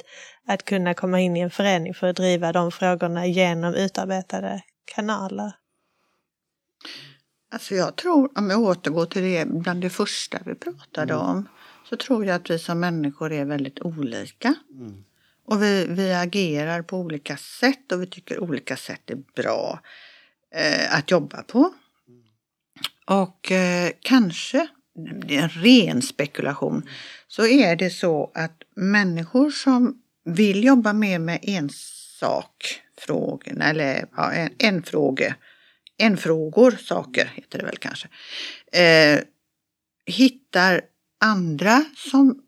att 0.47 0.65
kunna 0.65 0.93
komma 0.93 1.19
in 1.19 1.37
i 1.37 1.39
en 1.39 1.51
förening 1.51 1.93
för 1.93 2.07
att 2.07 2.15
driva 2.15 2.51
de 2.51 2.71
frågorna 2.71 3.25
genom 3.25 3.73
utarbetade 3.73 4.61
kanaler. 4.95 5.51
Alltså 7.51 7.75
jag 7.75 7.95
tror, 7.95 8.29
om 8.37 8.49
jag 8.49 8.59
återgår 8.59 9.05
till 9.05 9.21
det 9.21 9.45
bland 9.45 9.81
det 9.81 9.89
första 9.89 10.39
vi 10.45 10.55
pratade 10.55 11.13
mm. 11.13 11.25
om, 11.25 11.47
så 11.89 11.95
tror 11.95 12.25
jag 12.25 12.35
att 12.35 12.49
vi 12.49 12.59
som 12.59 12.79
människor 12.79 13.31
är 13.31 13.45
väldigt 13.45 13.81
olika. 13.81 14.55
Mm. 14.71 15.03
Och 15.47 15.63
vi, 15.63 15.85
vi 15.89 16.13
agerar 16.13 16.81
på 16.81 16.97
olika 16.97 17.37
sätt 17.37 17.91
och 17.91 18.01
vi 18.01 18.07
tycker 18.07 18.39
olika 18.39 18.77
sätt 18.77 19.09
är 19.09 19.17
bra 19.35 19.79
eh, 20.55 20.97
att 20.97 21.11
jobba 21.11 21.43
på. 21.43 21.73
Och 23.05 23.51
eh, 23.51 23.91
kanske, 23.99 24.67
det 25.27 25.35
är 25.35 25.41
en 25.41 25.49
ren 25.49 26.01
spekulation, 26.01 26.89
så 27.27 27.47
är 27.47 27.75
det 27.75 27.89
så 27.89 28.31
att 28.35 28.63
människor 28.75 29.49
som 29.49 30.01
vill 30.25 30.63
jobba 30.63 30.93
mer 30.93 31.19
med 31.19 31.39
ensakfrågorna, 31.41 33.69
eller 33.69 34.05
ja, 34.15 34.31
en, 34.31 34.49
en 34.57 34.83
fråga, 34.83 35.35
en 35.97 36.17
frågor, 36.17 36.71
saker 36.71 37.31
heter 37.35 37.59
det 37.59 37.65
väl 37.65 37.77
kanske, 37.77 38.07
eh, 38.71 39.19
hittar 40.05 40.81
andra 41.19 41.85
som 41.95 42.46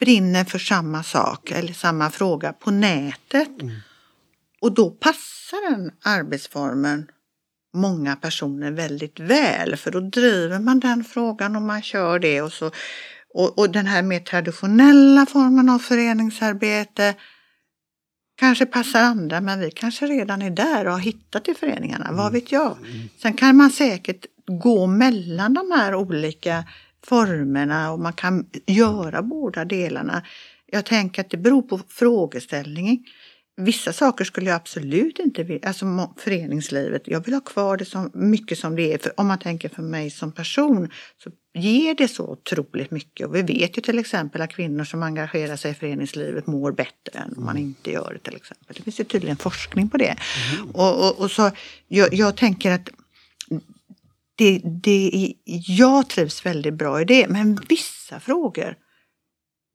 brinner 0.00 0.44
för 0.44 0.58
samma 0.58 1.02
sak 1.02 1.50
eller 1.50 1.72
samma 1.72 2.10
fråga 2.10 2.52
på 2.52 2.70
nätet. 2.70 3.62
Mm. 3.62 3.74
Och 4.60 4.74
då 4.74 4.90
passar 4.90 5.70
den 5.70 5.90
arbetsformen 6.04 7.06
många 7.74 8.16
personer 8.16 8.70
väldigt 8.70 9.20
väl 9.20 9.76
för 9.76 9.90
då 9.90 10.00
driver 10.00 10.58
man 10.58 10.80
den 10.80 11.04
frågan 11.04 11.56
och 11.56 11.62
man 11.62 11.82
kör 11.82 12.18
det 12.18 12.42
och 12.42 12.52
så 12.52 12.70
Och, 13.34 13.58
och 13.58 13.70
den 13.70 13.86
här 13.86 14.02
mer 14.02 14.20
traditionella 14.20 15.26
formen 15.26 15.68
av 15.68 15.78
föreningsarbete 15.78 17.14
kanske 18.38 18.66
passar 18.66 19.02
andra 19.02 19.40
men 19.40 19.60
vi 19.60 19.70
kanske 19.70 20.06
redan 20.06 20.42
är 20.42 20.50
där 20.50 20.86
och 20.86 20.92
har 20.92 20.98
hittat 21.00 21.48
i 21.48 21.54
föreningarna, 21.54 22.12
vad 22.12 22.26
mm. 22.26 22.32
vet 22.32 22.52
jag. 22.52 22.76
Sen 23.22 23.32
kan 23.32 23.56
man 23.56 23.70
säkert 23.70 24.26
gå 24.46 24.86
mellan 24.86 25.54
de 25.54 25.70
här 25.70 25.94
olika 25.94 26.64
formerna 27.08 27.92
och 27.92 28.00
man 28.00 28.12
kan 28.12 28.46
göra 28.66 29.22
båda 29.22 29.64
delarna. 29.64 30.22
Jag 30.66 30.84
tänker 30.84 31.22
att 31.22 31.30
det 31.30 31.36
beror 31.36 31.62
på 31.62 31.80
frågeställningen. 31.88 33.04
Vissa 33.56 33.92
saker 33.92 34.24
skulle 34.24 34.50
jag 34.50 34.56
absolut 34.56 35.18
inte 35.18 35.42
vilja, 35.42 35.68
alltså 35.68 36.14
föreningslivet, 36.16 37.02
jag 37.04 37.24
vill 37.24 37.34
ha 37.34 37.40
kvar 37.40 37.76
det 37.76 37.84
så 37.84 38.10
mycket 38.14 38.58
som 38.58 38.76
det 38.76 38.92
är. 38.92 38.98
För 38.98 39.20
om 39.20 39.26
man 39.26 39.38
tänker 39.38 39.68
för 39.68 39.82
mig 39.82 40.10
som 40.10 40.32
person 40.32 40.90
så 41.22 41.30
ger 41.54 41.94
det 41.94 42.08
så 42.08 42.28
otroligt 42.28 42.90
mycket. 42.90 43.26
Och 43.26 43.34
vi 43.34 43.42
vet 43.42 43.78
ju 43.78 43.82
till 43.82 43.98
exempel 43.98 44.40
att 44.40 44.50
kvinnor 44.50 44.84
som 44.84 45.02
engagerar 45.02 45.56
sig 45.56 45.70
i 45.70 45.74
föreningslivet 45.74 46.46
mår 46.46 46.72
bättre 46.72 47.18
än 47.18 47.34
om 47.36 47.44
man 47.44 47.56
mm. 47.56 47.68
inte 47.68 47.90
gör 47.90 48.12
det 48.12 48.30
till 48.30 48.36
exempel. 48.36 48.76
Det 48.76 48.82
finns 48.82 49.00
ju 49.00 49.04
tydligen 49.04 49.36
forskning 49.36 49.88
på 49.88 49.96
det. 49.96 50.16
Mm. 50.54 50.70
Och, 50.70 51.08
och, 51.08 51.20
och, 51.20 51.30
så 51.30 51.50
jag, 51.88 52.14
jag 52.14 52.36
tänker 52.36 52.70
att 52.70 52.90
det, 54.38 54.60
det, 54.64 55.34
jag 55.68 56.08
trivs 56.08 56.46
väldigt 56.46 56.74
bra 56.74 57.00
i 57.00 57.04
det, 57.04 57.28
men 57.28 57.58
vissa 57.68 58.20
frågor 58.20 58.76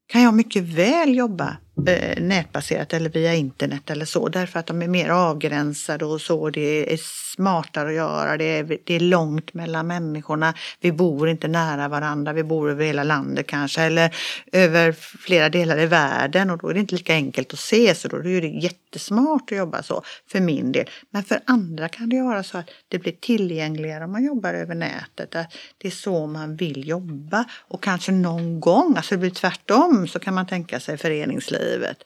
kan 0.07 0.21
jag 0.21 0.33
mycket 0.33 0.63
väl 0.63 1.15
jobba 1.15 1.57
eh, 1.87 2.23
nätbaserat 2.23 2.93
eller 2.93 3.09
via 3.09 3.33
internet 3.33 3.89
eller 3.89 4.05
så 4.05 4.29
därför 4.29 4.59
att 4.59 4.65
de 4.65 4.81
är 4.81 4.87
mer 4.87 5.09
avgränsade 5.09 6.05
och 6.05 6.21
så. 6.21 6.49
Det 6.49 6.93
är 6.93 6.99
smartare 7.33 7.89
att 7.89 7.95
göra, 7.95 8.37
det 8.37 8.43
är, 8.43 8.77
det 8.83 8.93
är 8.93 8.99
långt 8.99 9.53
mellan 9.53 9.87
människorna. 9.87 10.53
Vi 10.79 10.91
bor 10.91 11.29
inte 11.29 11.47
nära 11.47 11.87
varandra, 11.87 12.33
vi 12.33 12.43
bor 12.43 12.69
över 12.69 12.85
hela 12.85 13.03
landet 13.03 13.47
kanske 13.47 13.81
eller 13.81 14.15
över 14.51 14.91
flera 15.19 15.49
delar 15.49 15.79
i 15.79 15.85
världen 15.85 16.49
och 16.49 16.57
då 16.57 16.69
är 16.69 16.73
det 16.73 16.79
inte 16.79 16.95
lika 16.95 17.13
enkelt 17.13 17.53
att 17.53 17.59
se 17.59 17.95
så 17.95 18.07
då 18.07 18.17
är 18.17 18.41
det 18.41 18.47
jättesmart 18.93 19.51
att 19.51 19.57
jobba 19.57 19.83
så 19.83 20.03
för 20.27 20.39
min 20.39 20.71
del. 20.71 20.89
Men 21.09 21.23
för 21.23 21.39
andra 21.45 21.89
kan 21.89 22.09
det 22.09 22.21
vara 22.21 22.43
så 22.43 22.57
att 22.57 22.69
det 22.87 22.99
blir 22.99 23.11
tillgängligare 23.11 24.05
om 24.05 24.11
man 24.11 24.23
jobbar 24.23 24.53
över 24.53 24.75
nätet. 24.75 25.35
Att 25.35 25.53
det 25.77 25.87
är 25.87 25.91
så 25.91 26.27
man 26.27 26.55
vill 26.55 26.87
jobba 26.87 27.45
och 27.51 27.83
kanske 27.83 28.11
någon 28.11 28.59
gång, 28.59 28.97
alltså 28.97 29.15
det 29.15 29.19
blir 29.19 29.29
tvärtom, 29.29 30.07
så 30.07 30.19
kan 30.19 30.33
man 30.33 30.47
tänka 30.47 30.79
sig 30.79 30.97
föreningsliv 30.97 31.61
livet. 31.61 31.97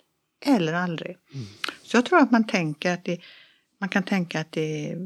Eller 0.45 0.73
aldrig. 0.73 1.17
Mm. 1.33 1.45
Så 1.83 1.97
jag 1.97 2.05
tror 2.05 2.19
att 2.19 2.31
man 2.31 2.47
tänker 2.47 2.93
att 2.93 3.05
det, 3.05 3.19
man 3.79 3.89
kan 3.89 4.03
tänka 4.03 4.39
att 4.39 4.51
det 4.51 4.89
är 4.89 4.93
eh, 4.93 4.97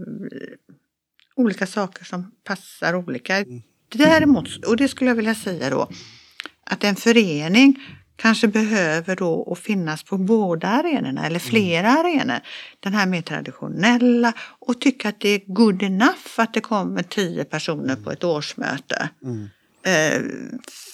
olika 1.36 1.68
saker 1.68 2.06
som 2.06 2.32
passar 2.44 2.96
olika. 2.96 3.38
Mm. 3.38 3.62
Däremot, 3.94 4.66
och 4.66 4.78
det 4.78 4.88
skulle 4.88 5.10
jag 5.10 5.16
vilja 5.16 5.36
säga 5.36 5.70
då, 5.70 5.90
att 6.66 6.84
en 6.84 6.96
förening 6.96 7.80
kanske 8.22 8.48
behöver 8.48 9.16
då 9.16 9.52
att 9.52 9.60
finnas 9.60 10.04
på 10.04 10.18
båda 10.18 10.68
arenorna 10.68 11.26
eller 11.26 11.40
flera 11.40 11.90
mm. 11.90 12.00
arenor. 12.00 12.40
Den 12.80 12.94
här 12.94 13.06
mer 13.06 13.22
traditionella 13.22 14.34
och 14.60 14.82
tycka 14.82 15.10
att 15.10 15.20
det 15.20 15.30
är 15.30 15.42
good 15.46 15.84
enough 15.84 16.30
att 16.38 16.54
det 16.54 16.62
kommer 16.62 17.04
tio 17.04 17.44
personer 17.44 17.96
på 17.96 18.12
ett 18.12 18.24
årsmöte. 18.24 19.10
Mm. 19.24 19.50
Eh, 19.84 20.22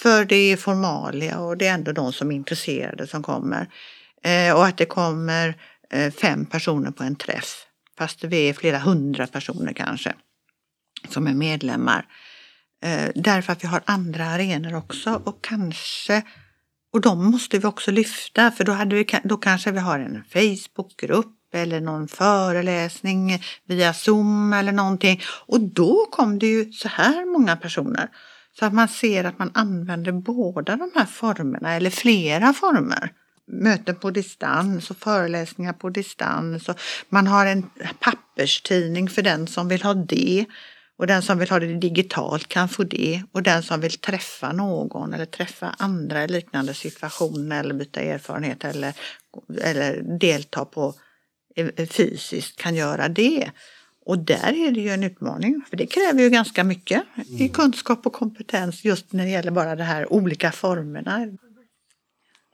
för 0.02 0.26
det 0.26 0.36
är 0.36 0.58
formalia 0.58 1.40
och 1.40 1.58
det 1.58 1.68
är 1.68 1.74
ändå 1.74 1.92
de 1.92 2.14
som 2.14 2.32
är 2.32 2.36
intresserade 2.36 3.08
som 3.08 3.24
kommer. 3.24 3.70
Eh, 4.24 4.56
och 4.56 4.66
att 4.66 4.78
det 4.78 4.86
kommer 4.86 5.56
eh, 5.90 6.14
fem 6.14 6.46
personer 6.46 6.92
på 6.92 7.04
en 7.04 7.16
träff. 7.16 7.66
Fast 7.98 8.24
vi 8.24 8.50
är 8.50 8.54
flera 8.54 8.78
hundra 8.78 9.28
personer 9.28 9.74
kanske 9.74 10.14
som 11.10 11.28
är 11.28 11.34
medlemmar. 11.34 12.06
Därför 13.16 13.54
att 13.54 13.64
vi 13.64 13.68
har 13.68 13.82
andra 13.86 14.26
arenor 14.26 14.76
också 14.76 15.22
och 15.26 15.44
kanske 15.44 16.24
och 16.98 17.02
de 17.02 17.32
måste 17.32 17.60
vi 17.60 17.66
också 17.66 17.92
lyfta 17.92 18.52
för 18.52 18.64
då, 18.64 18.72
hade 18.72 18.96
vi, 18.96 19.06
då 19.24 19.38
kanske 19.38 19.72
vi 19.72 19.80
har 19.80 20.00
en 20.00 20.24
Facebookgrupp 20.30 21.54
eller 21.54 21.82
någon 21.82 22.08
föreläsning 22.08 23.44
via 23.66 23.94
Zoom 23.94 24.54
eller 24.54 24.72
någonting. 24.72 25.22
Och 25.46 25.62
då 25.62 26.08
kom 26.12 26.40
det 26.40 26.48
ju 26.48 26.72
så 26.72 26.88
här 26.88 27.26
många 27.26 27.56
personer. 27.56 28.10
Så 28.60 28.66
att 28.66 28.74
man 28.74 28.88
ser 28.88 29.24
att 29.24 29.40
man 29.40 29.52
använder 29.54 30.12
båda 30.12 30.76
de 30.76 30.92
här 30.96 31.06
formerna 31.06 31.74
eller 31.74 31.90
flera 31.90 32.54
former. 32.54 33.12
Möten 33.48 33.96
på 33.96 34.12
distans 34.12 34.92
och 34.92 34.98
föreläsningar 34.98 35.74
på 35.74 35.90
distans. 35.90 36.70
Och 36.70 36.80
man 37.10 37.28
har 37.28 37.46
en 37.46 37.70
papperstidning 38.00 39.10
för 39.10 39.22
den 39.22 39.48
som 39.48 39.68
vill 39.68 39.84
ha 39.84 39.94
det. 39.94 40.46
Och 40.98 41.08
den 41.08 41.22
som 41.22 41.40
vill 41.40 41.50
ha 41.50 41.60
det 41.60 41.74
digitalt 41.74 42.48
kan 42.48 42.70
få 42.70 42.84
det. 42.84 43.24
Och 43.32 43.44
den 43.44 43.64
som 43.64 43.82
vill 43.82 43.92
träffa 43.92 44.52
någon 44.52 45.14
eller 45.14 45.26
träffa 45.26 45.76
andra 45.78 46.24
i 46.24 46.28
liknande 46.28 46.74
situationer 46.74 47.60
eller 47.60 47.74
byta 47.74 48.02
erfarenhet 48.02 48.66
eller, 48.66 48.94
eller 49.62 50.02
delta 50.20 50.66
på 50.66 50.94
eh, 51.56 51.88
fysiskt 51.88 52.60
kan 52.60 52.76
göra 52.76 53.08
det. 53.08 53.52
Och 54.06 54.20
där 54.20 54.68
är 54.68 54.72
det 54.72 54.82
ju 54.82 54.90
en 54.90 55.04
utmaning, 55.04 55.62
för 55.70 55.78
det 55.78 55.86
kräver 55.86 56.22
ju 56.22 56.30
ganska 56.30 56.64
mycket 56.64 57.04
mm. 57.16 57.42
i 57.42 57.50
kunskap 57.50 58.06
och 58.06 58.14
kompetens 58.14 58.86
just 58.86 59.14
när 59.14 59.24
det 59.24 59.30
gäller 59.30 59.52
bara 59.52 59.76
de 59.76 59.84
här 59.84 60.14
olika 60.14 60.52
formerna. 60.52 61.28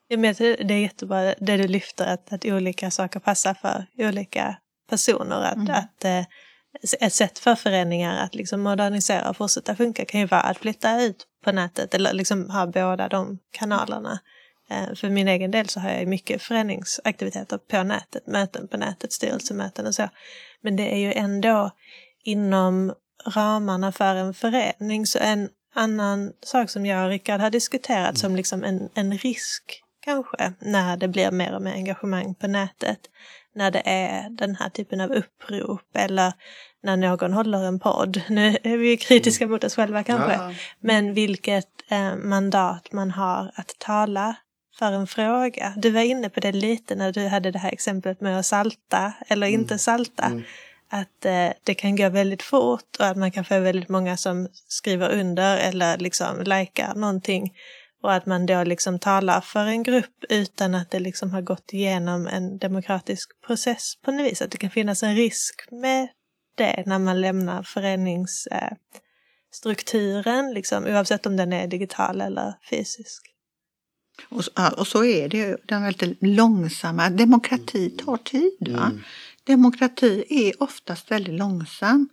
det 0.10 0.74
är 0.74 0.80
jättebra 0.80 1.22
det 1.40 1.58
du 1.58 1.68
lyfter, 1.68 2.06
att, 2.06 2.34
att 2.34 2.46
olika 2.46 2.92
saker 2.92 3.20
passar 3.20 3.54
för 3.54 3.86
olika 3.98 4.56
personer. 4.90 5.42
Att, 5.42 5.56
mm. 5.56 5.70
att, 5.70 6.06
eh, 6.06 6.26
ett 7.00 7.14
sätt 7.14 7.40
för 7.40 7.56
föreningar 7.56 8.24
att 8.24 8.36
liksom 8.36 8.62
modernisera 8.62 9.30
och 9.30 9.38
fortsätta 9.38 9.76
funka 9.76 10.06
kan 10.06 10.20
ju 10.20 10.26
vara 10.26 10.42
att 10.42 10.58
flytta 10.58 11.02
ut 11.02 11.28
på 11.44 11.52
nätet 11.52 11.94
eller 11.94 12.14
liksom 12.14 12.50
ha 12.50 12.68
båda 12.68 13.08
de 13.08 13.40
kanalerna. 13.52 14.20
Eh, 14.70 14.96
för 14.96 15.10
min 15.10 15.28
egen 15.28 15.52
del 15.52 15.70
så 15.70 15.80
har 15.80 15.90
jag 15.90 16.08
mycket 16.08 16.42
föreningsaktiviteter 16.42 17.58
på 17.58 17.84
nätet, 17.84 18.28
möten 18.28 18.68
på 18.68 18.78
nätet, 18.78 19.14
styrelsemöten 19.14 19.88
och 19.88 19.96
så. 19.96 20.10
Men 20.62 20.76
det 20.76 20.94
är 20.94 20.98
ju 20.98 21.14
ändå 21.14 21.72
inom 22.24 22.94
ramarna 23.26 23.92
för 23.92 24.16
en 24.16 24.34
förening. 24.34 25.06
Så 25.06 25.20
en 25.20 25.50
annan 25.74 26.32
sak 26.42 26.70
som 26.70 26.86
jag 26.86 27.04
och 27.04 27.10
Rickard 27.10 27.42
har 27.42 27.50
diskuterat 27.50 28.18
som 28.18 28.36
liksom 28.36 28.64
en, 28.64 28.90
en 28.94 29.18
risk 29.18 29.84
kanske 30.00 30.54
när 30.60 30.98
det 30.98 31.08
blir 31.08 31.32
mer 31.32 31.56
och 31.56 31.62
mer 31.62 31.74
engagemang 31.74 32.36
på 32.36 32.48
nätet. 32.48 33.00
När 33.56 33.72
det 33.72 33.82
är 33.86 34.30
den 34.30 34.56
här 34.56 34.70
typen 34.70 35.02
av 35.02 35.12
upprop 35.12 35.96
eller 35.96 36.34
när 36.84 36.98
någon 36.98 37.34
håller 37.34 37.64
en 37.64 37.80
podd. 37.80 38.22
Nu 38.30 38.58
är 38.64 38.78
vi 38.78 38.98
kritiska 38.98 39.48
mot 39.48 39.64
oss 39.64 39.76
själva 39.76 40.04
kanske. 40.04 40.34
Ja. 40.34 40.54
Men 40.80 41.14
vilket 41.14 41.68
eh, 41.90 42.16
mandat 42.16 42.92
man 42.92 43.12
har 43.12 43.52
att 43.56 43.76
tala 43.80 44.36
för 44.80 44.92
en 44.92 45.08
fråga. 45.08 45.74
Du 45.78 45.90
var 45.90 46.02
inne 46.02 46.30
på 46.30 46.40
det 46.40 46.52
lite 46.52 46.96
när 46.96 47.12
du 47.12 47.28
hade 47.28 47.52
det 47.52 47.60
här 47.60 47.72
exemplet 47.72 48.22
med 48.22 48.40
att 48.40 48.46
salta 48.46 49.14
eller 49.28 49.48
mm. 49.48 49.62
inte 49.62 49.78
salta. 49.78 50.26
Mm. 50.26 50.44
Att 50.90 51.26
eh, 51.26 51.50
det 51.64 51.74
kan 51.74 51.96
gå 51.96 52.10
väldigt 52.10 52.44
fort 52.44 52.96
och 53.00 53.06
att 53.06 53.18
man 53.18 53.32
kan 53.32 53.46
få 53.46 53.60
väldigt 53.60 53.90
många 53.90 54.18
som 54.18 54.48
skriver 54.68 55.10
under 55.10 55.58
eller 55.58 55.98
liksom 55.98 56.44
likar 56.44 56.96
någonting. 56.96 57.54
Och 58.04 58.14
att 58.14 58.26
man 58.26 58.46
då 58.46 58.64
liksom 58.64 59.00
talar 59.00 59.42
för 59.42 59.66
en 59.66 59.84
grupp 59.84 60.24
utan 60.30 60.76
att 60.76 60.92
det 60.92 61.00
liksom 61.00 61.32
har 61.32 61.42
gått 61.42 61.74
igenom 61.74 62.28
en 62.28 62.58
demokratisk 62.58 63.42
process 63.46 63.94
på 64.06 64.12
något 64.12 64.32
vis. 64.32 64.42
Att 64.42 64.52
det 64.52 64.58
kan 64.58 64.70
finnas 64.70 65.04
en 65.04 65.16
risk 65.16 65.72
med 65.72 66.08
det 66.56 66.84
när 66.86 67.00
man 67.00 67.22
lämnar 67.22 67.64
föreningsstrukturen, 67.64 70.48
eh, 70.48 70.54
liksom, 70.54 70.86
oavsett 70.86 71.26
om 71.26 71.38
den 71.38 71.54
är 71.54 71.68
digital 71.68 72.22
eller 72.22 72.54
fysisk. 72.70 73.22
Och, 74.30 74.44
och 74.78 74.88
så 74.88 75.06
är 75.06 75.30
det 75.30 75.58
den 75.68 75.84
väldigt 75.84 76.18
långsamma. 76.22 77.10
Demokrati 77.10 77.90
tar 77.90 78.18
tid. 78.18 78.68
Va? 78.70 78.86
Mm. 78.86 79.04
Demokrati 79.44 80.26
är 80.30 80.64
oftast 80.64 81.12
väldigt 81.12 81.34
långsam. 81.34 82.10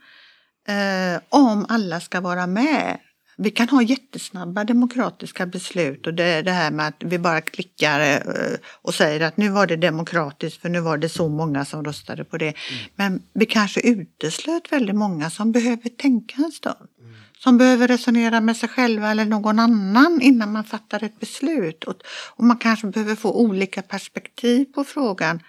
Eh, 0.68 1.20
om 1.28 1.66
alla 1.68 2.01
ska 2.01 2.20
vara 2.20 2.47
med. 2.47 2.99
Vi 3.43 3.51
kan 3.51 3.68
ha 3.68 3.82
jättesnabba 3.82 4.64
demokratiska 4.64 5.47
beslut 5.47 6.07
och 6.07 6.14
det 6.14 6.24
är 6.24 6.43
det 6.43 6.51
här 6.51 6.70
med 6.70 6.88
att 6.88 7.03
vi 7.05 7.18
bara 7.18 7.41
klickar 7.41 8.01
eh, 8.01 8.59
och 8.82 8.95
säger 8.95 9.20
att 9.20 9.36
nu 9.36 9.49
var 9.49 9.66
det 9.66 9.76
demokratiskt 9.76 10.62
för 10.62 10.68
nu 10.68 10.80
var 10.80 10.99
det 10.99 11.09
så 11.09 11.28
många 11.28 11.64
som 11.64 11.84
röstade 11.84 12.24
på 12.24 12.38
det. 12.38 12.47
Mm. 12.47 12.82
Men 12.95 13.22
vi 13.34 13.47
kanske 13.47 13.80
uteslöt 13.80 14.72
väldigt 14.72 14.97
många 14.97 15.30
som 15.30 15.53
behöver 15.53 15.88
tänka 15.88 16.34
en 16.36 16.53
stund. 16.53 16.88
Mm 17.01 17.14
som 17.43 17.59
behöver 17.59 17.88
resonera 17.88 18.41
med 18.41 18.57
sig 18.57 18.68
själva 18.68 19.11
eller 19.11 19.24
någon 19.24 19.59
annan 19.59 20.20
innan 20.22 20.53
man 20.53 20.64
fattar 20.64 21.05
ett 21.05 21.20
beslut. 21.20 21.84
Och, 21.84 21.95
och 22.36 22.45
man 22.45 22.59
kanske 22.59 22.86
behöver 22.86 23.14
få 23.14 23.32
olika 23.32 23.82
perspektiv 23.82 24.64
på 24.64 24.84
frågan 24.84 25.41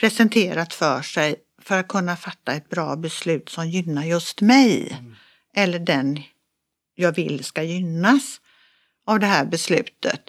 presenterat 0.00 0.74
för 0.74 1.02
sig 1.02 1.36
för 1.62 1.78
att 1.78 1.88
kunna 1.88 2.16
fatta 2.16 2.52
ett 2.52 2.68
bra 2.68 2.96
beslut 2.96 3.48
som 3.48 3.68
gynnar 3.68 4.04
just 4.04 4.40
mig. 4.40 4.96
Mm. 5.00 5.14
Eller 5.56 5.78
den 5.78 6.22
jag 6.94 7.12
vill 7.12 7.44
ska 7.44 7.62
gynnas 7.62 8.40
av 9.06 9.20
det 9.20 9.26
här 9.26 9.44
beslutet. 9.44 10.22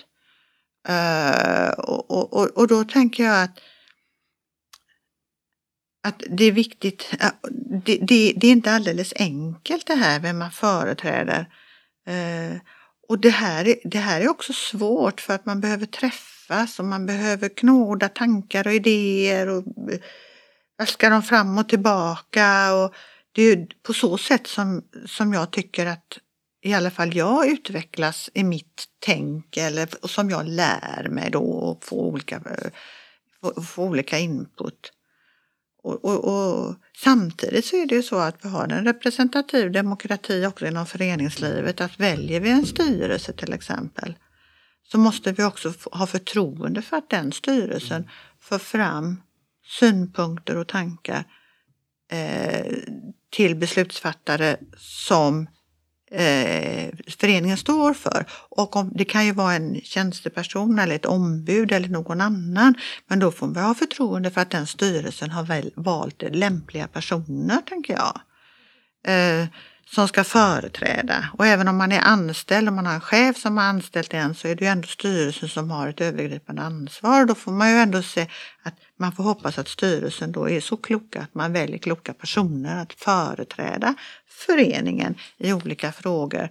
Uh, 0.89 1.69
och, 1.69 2.33
och, 2.33 2.57
och 2.57 2.67
då 2.67 2.83
tänker 2.83 3.23
jag 3.23 3.43
att 3.43 3.59
att 6.05 6.23
det 6.29 6.43
är 6.43 6.51
viktigt, 6.51 7.09
eh, 7.19 7.29
det, 7.85 7.97
det, 7.97 8.33
det, 8.35 8.47
är 8.47 8.51
inte 8.51 8.71
alldeles 8.71 9.13
enkelt 9.15 9.87
det 9.87 9.95
här 9.95 10.19
vem 10.19 10.37
man 10.37 10.51
företräder. 10.51 11.39
Uh, 12.09 12.57
och 13.07 13.19
det 13.19 13.29
här, 13.29 13.67
är- 13.67 13.79
det 13.83 13.97
här 13.97 14.21
är 14.21 14.29
också 14.29 14.53
svårt 14.53 15.21
för 15.21 15.33
att 15.33 15.45
man 15.45 15.61
behöver 15.61 15.85
träffas 15.85 16.79
och 16.79 16.85
man 16.85 17.05
behöver 17.05 17.49
knåda 17.49 18.09
tankar 18.09 18.67
och 18.67 18.73
idéer 18.73 19.49
och 19.49 19.63
vaska 20.77 21.09
dem 21.09 21.23
fram 21.23 21.57
och 21.57 21.69
tillbaka. 21.69 22.73
Och 22.73 22.95
det 23.31 23.41
är 23.41 23.67
på 23.83 23.93
så 23.93 24.17
sätt 24.17 24.47
som, 24.47 24.83
som 25.05 25.33
jag 25.33 25.51
tycker 25.51 25.85
att 25.85 26.19
i 26.65 26.73
alla 26.73 26.91
fall 26.91 27.15
jag 27.15 27.47
utvecklas 27.47 28.29
i 28.33 28.43
mitt 28.43 28.85
tänk 28.99 29.57
eller 29.57 29.89
och 30.01 30.09
som 30.09 30.29
jag 30.29 30.47
lär 30.47 31.07
mig 31.09 31.31
då 31.31 31.43
och 31.43 31.83
får 31.83 31.97
olika, 31.97 32.35
eh, 32.35 32.71
får, 33.41 33.61
får 33.61 33.83
olika 33.83 34.19
input. 34.19 34.91
Och, 35.83 36.05
och, 36.05 36.25
och 36.25 36.75
samtidigt 37.03 37.65
så 37.65 37.75
är 37.75 37.85
det 37.85 37.95
ju 37.95 38.03
så 38.03 38.15
att 38.15 38.45
vi 38.45 38.49
har 38.49 38.67
en 38.67 38.85
representativ 38.85 39.71
demokrati 39.71 40.45
också 40.45 40.67
inom 40.67 40.85
föreningslivet. 40.85 41.81
Att 41.81 41.99
väljer 41.99 42.39
vi 42.39 42.49
en 42.49 42.65
styrelse 42.65 43.33
till 43.33 43.53
exempel 43.53 44.15
så 44.83 44.97
måste 44.97 45.31
vi 45.31 45.43
också 45.43 45.73
ha 45.91 46.07
förtroende 46.07 46.81
för 46.81 46.97
att 46.97 47.09
den 47.09 47.31
styrelsen 47.31 48.09
för 48.39 48.57
fram 48.57 49.21
synpunkter 49.79 50.57
och 50.57 50.67
tankar 50.67 51.23
eh, 52.11 52.75
till 53.29 53.55
beslutsfattare 53.55 54.57
som 54.77 55.47
eh, 56.11 56.89
föreningen 57.07 57.57
står 57.57 57.93
för. 57.93 58.25
Och 58.49 58.75
om, 58.75 58.91
det 58.95 59.05
kan 59.05 59.25
ju 59.25 59.31
vara 59.31 59.53
en 59.53 59.81
tjänsteperson 59.81 60.79
eller 60.79 60.95
ett 60.95 61.05
ombud 61.05 61.71
eller 61.71 61.89
någon 61.89 62.21
annan. 62.21 62.75
Men 63.07 63.19
då 63.19 63.31
får 63.31 63.47
man 63.47 63.63
ha 63.63 63.73
förtroende 63.73 64.31
för 64.31 64.41
att 64.41 64.51
den 64.51 64.67
styrelsen 64.67 65.31
har 65.31 65.43
väl, 65.43 65.71
valt 65.75 66.23
lämpliga 66.31 66.87
personer, 66.87 67.61
tänker 67.61 67.93
jag. 67.93 68.19
Eh, 69.07 69.47
som 69.89 70.07
ska 70.07 70.23
företräda. 70.23 71.29
Och 71.33 71.45
även 71.45 71.67
om 71.67 71.77
man 71.77 71.91
är 71.91 71.99
anställd, 71.99 72.69
om 72.69 72.75
man 72.75 72.85
har 72.85 72.93
en 72.93 73.01
chef 73.01 73.37
som 73.37 73.57
har 73.57 73.65
anställt 73.65 74.13
en 74.13 74.35
så 74.35 74.47
är 74.47 74.55
det 74.55 74.65
ju 74.65 74.71
ändå 74.71 74.87
styrelsen 74.87 75.49
som 75.49 75.71
har 75.71 75.87
ett 75.87 76.01
övergripande 76.01 76.61
ansvar. 76.61 77.25
Då 77.25 77.35
får 77.35 77.51
man 77.51 77.71
ju 77.71 77.77
ändå 77.77 78.01
se 78.01 78.27
att 78.63 78.73
man 78.99 79.11
får 79.11 79.23
hoppas 79.23 79.57
att 79.57 79.67
styrelsen 79.67 80.31
då 80.31 80.49
är 80.49 80.61
så 80.61 80.77
kloka 80.77 81.21
att 81.21 81.35
man 81.35 81.53
väljer 81.53 81.77
kloka 81.77 82.13
personer 82.13 82.81
att 82.81 82.93
företräda 82.93 83.95
föreningen 84.27 85.15
i 85.37 85.53
olika 85.53 85.91
frågor. 85.91 86.49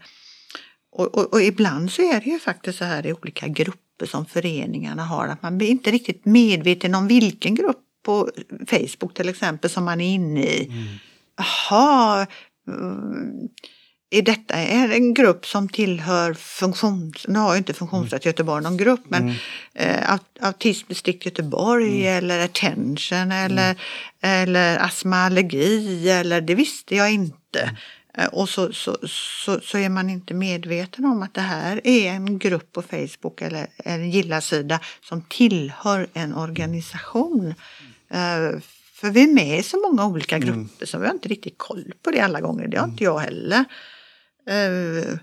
Och, 0.93 1.15
och, 1.15 1.33
och 1.33 1.43
ibland 1.43 1.93
så 1.93 2.03
är 2.03 2.21
det 2.21 2.31
ju 2.31 2.39
faktiskt 2.39 2.79
så 2.79 2.85
här 2.85 3.07
i 3.07 3.13
olika 3.13 3.49
grupper 3.49 4.07
som 4.07 4.27
föreningarna 4.27 5.05
har 5.05 5.29
att 5.29 5.43
man 5.43 5.59
blir 5.59 5.69
inte 5.69 5.91
riktigt 5.91 6.25
medveten 6.25 6.95
om 6.95 7.09
vilken 7.09 7.55
grupp 7.55 7.81
på 8.05 8.31
Facebook 8.67 9.15
till 9.15 9.29
exempel 9.29 9.71
som 9.71 9.85
man 9.85 10.01
är 10.01 10.15
inne 10.15 10.43
i. 10.43 10.73
Jaha, 11.37 12.27
mm, 12.69 13.49
är 14.11 14.23
detta 14.23 14.55
är 14.55 14.89
en 14.89 15.15
grupp 15.15 15.47
som 15.47 15.69
tillhör 15.69 16.35
funktions... 16.35 17.25
Nu 17.29 17.39
har 17.39 17.53
ju 17.55 17.59
inte 17.59 17.75
Funktionsrätt 17.75 18.25
Göteborg 18.25 18.63
någon 18.63 18.77
grupp 18.77 19.01
men 19.09 19.29
eh, 19.75 20.13
aut- 20.13 20.41
Autismdistrikt 20.41 21.25
Göteborg 21.25 22.07
eller 22.07 22.45
Attention 22.45 23.33
eller, 23.33 23.77
eller 24.21 24.79
astma 24.79 25.17
allergi 25.17 26.11
eller 26.11 26.41
det 26.41 26.55
visste 26.55 26.97
jag 26.97 27.13
inte. 27.13 27.77
Eh, 28.19 28.27
Och 28.27 28.49
så, 28.49 28.73
så, 28.73 28.97
så, 29.45 29.61
så 29.61 29.79
är 29.79 29.89
man 29.89 30.11
inte 30.11 30.35
medveten 30.35 31.05
om 31.05 31.23
att 31.23 31.35
det 31.35 31.41
här 31.41 31.81
är 31.85 32.11
en 32.11 32.39
grupp 32.39 32.73
på 32.73 32.83
Facebook 32.83 33.43
eller 33.43 33.67
en 33.77 34.11
gillarsida 34.11 34.81
som 35.01 35.23
tillhör 35.23 36.07
en 36.15 36.35
organisation. 36.35 37.55
Eh, 38.11 38.61
För 39.05 39.11
vi 39.11 39.23
är 39.23 39.35
med 39.35 39.59
i 39.59 39.63
så 39.63 39.81
många 39.81 40.07
olika 40.07 40.39
grupper 40.39 40.87
så 40.87 40.99
vi 40.99 41.07
har 41.07 41.15
inte 41.15 41.29
riktigt 41.29 41.59
koll 41.59 41.93
på 42.03 42.11
det 42.11 42.21
alla 42.21 42.41
gånger. 42.41 42.69
Det 42.69 42.77
har 42.77 42.89
inte 42.89 43.05
jag 43.05 43.19
heller. 43.19 43.65
Eh, 44.49 45.19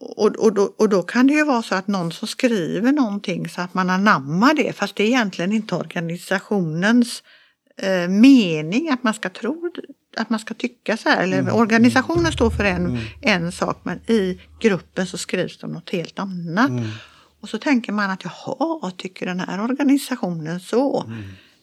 och, 0.00 0.36
och, 0.36 0.54
då, 0.54 0.74
och 0.78 0.88
då 0.88 1.02
kan 1.02 1.26
det 1.26 1.32
ju 1.34 1.44
vara 1.44 1.62
så 1.62 1.74
att 1.74 1.88
någon 1.88 2.12
som 2.12 2.28
skriver 2.28 2.92
någonting 2.92 3.48
så 3.48 3.60
att 3.60 3.74
man 3.74 3.90
anammar 3.90 4.54
det 4.54 4.72
fast 4.72 4.96
det 4.96 5.02
är 5.02 5.06
egentligen 5.06 5.52
inte 5.52 5.74
organisationens 5.74 7.22
eh, 7.76 8.08
mening 8.08 8.90
att 8.90 9.02
man 9.02 9.14
ska 9.14 9.28
tro 9.28 9.72
att 10.16 10.30
man 10.30 10.40
ska 10.40 10.54
tycka 10.54 10.96
så 10.96 11.08
här. 11.08 11.22
Eller 11.22 11.54
organisationen 11.54 12.32
står 12.32 12.50
för 12.50 12.64
en, 12.64 12.98
en 13.22 13.52
sak 13.52 13.80
men 13.82 13.98
i 14.10 14.40
gruppen 14.60 15.06
så 15.06 15.18
skrivs 15.18 15.58
det 15.58 15.66
om 15.66 15.72
något 15.72 15.90
helt 15.90 16.18
annat. 16.18 16.70
Och 17.40 17.48
så 17.48 17.58
tänker 17.58 17.92
man 17.92 18.10
att 18.10 18.24
jaha, 18.24 18.92
tycker 18.96 19.26
den 19.26 19.40
här 19.40 19.60
organisationen 19.64 20.60
så? 20.60 21.12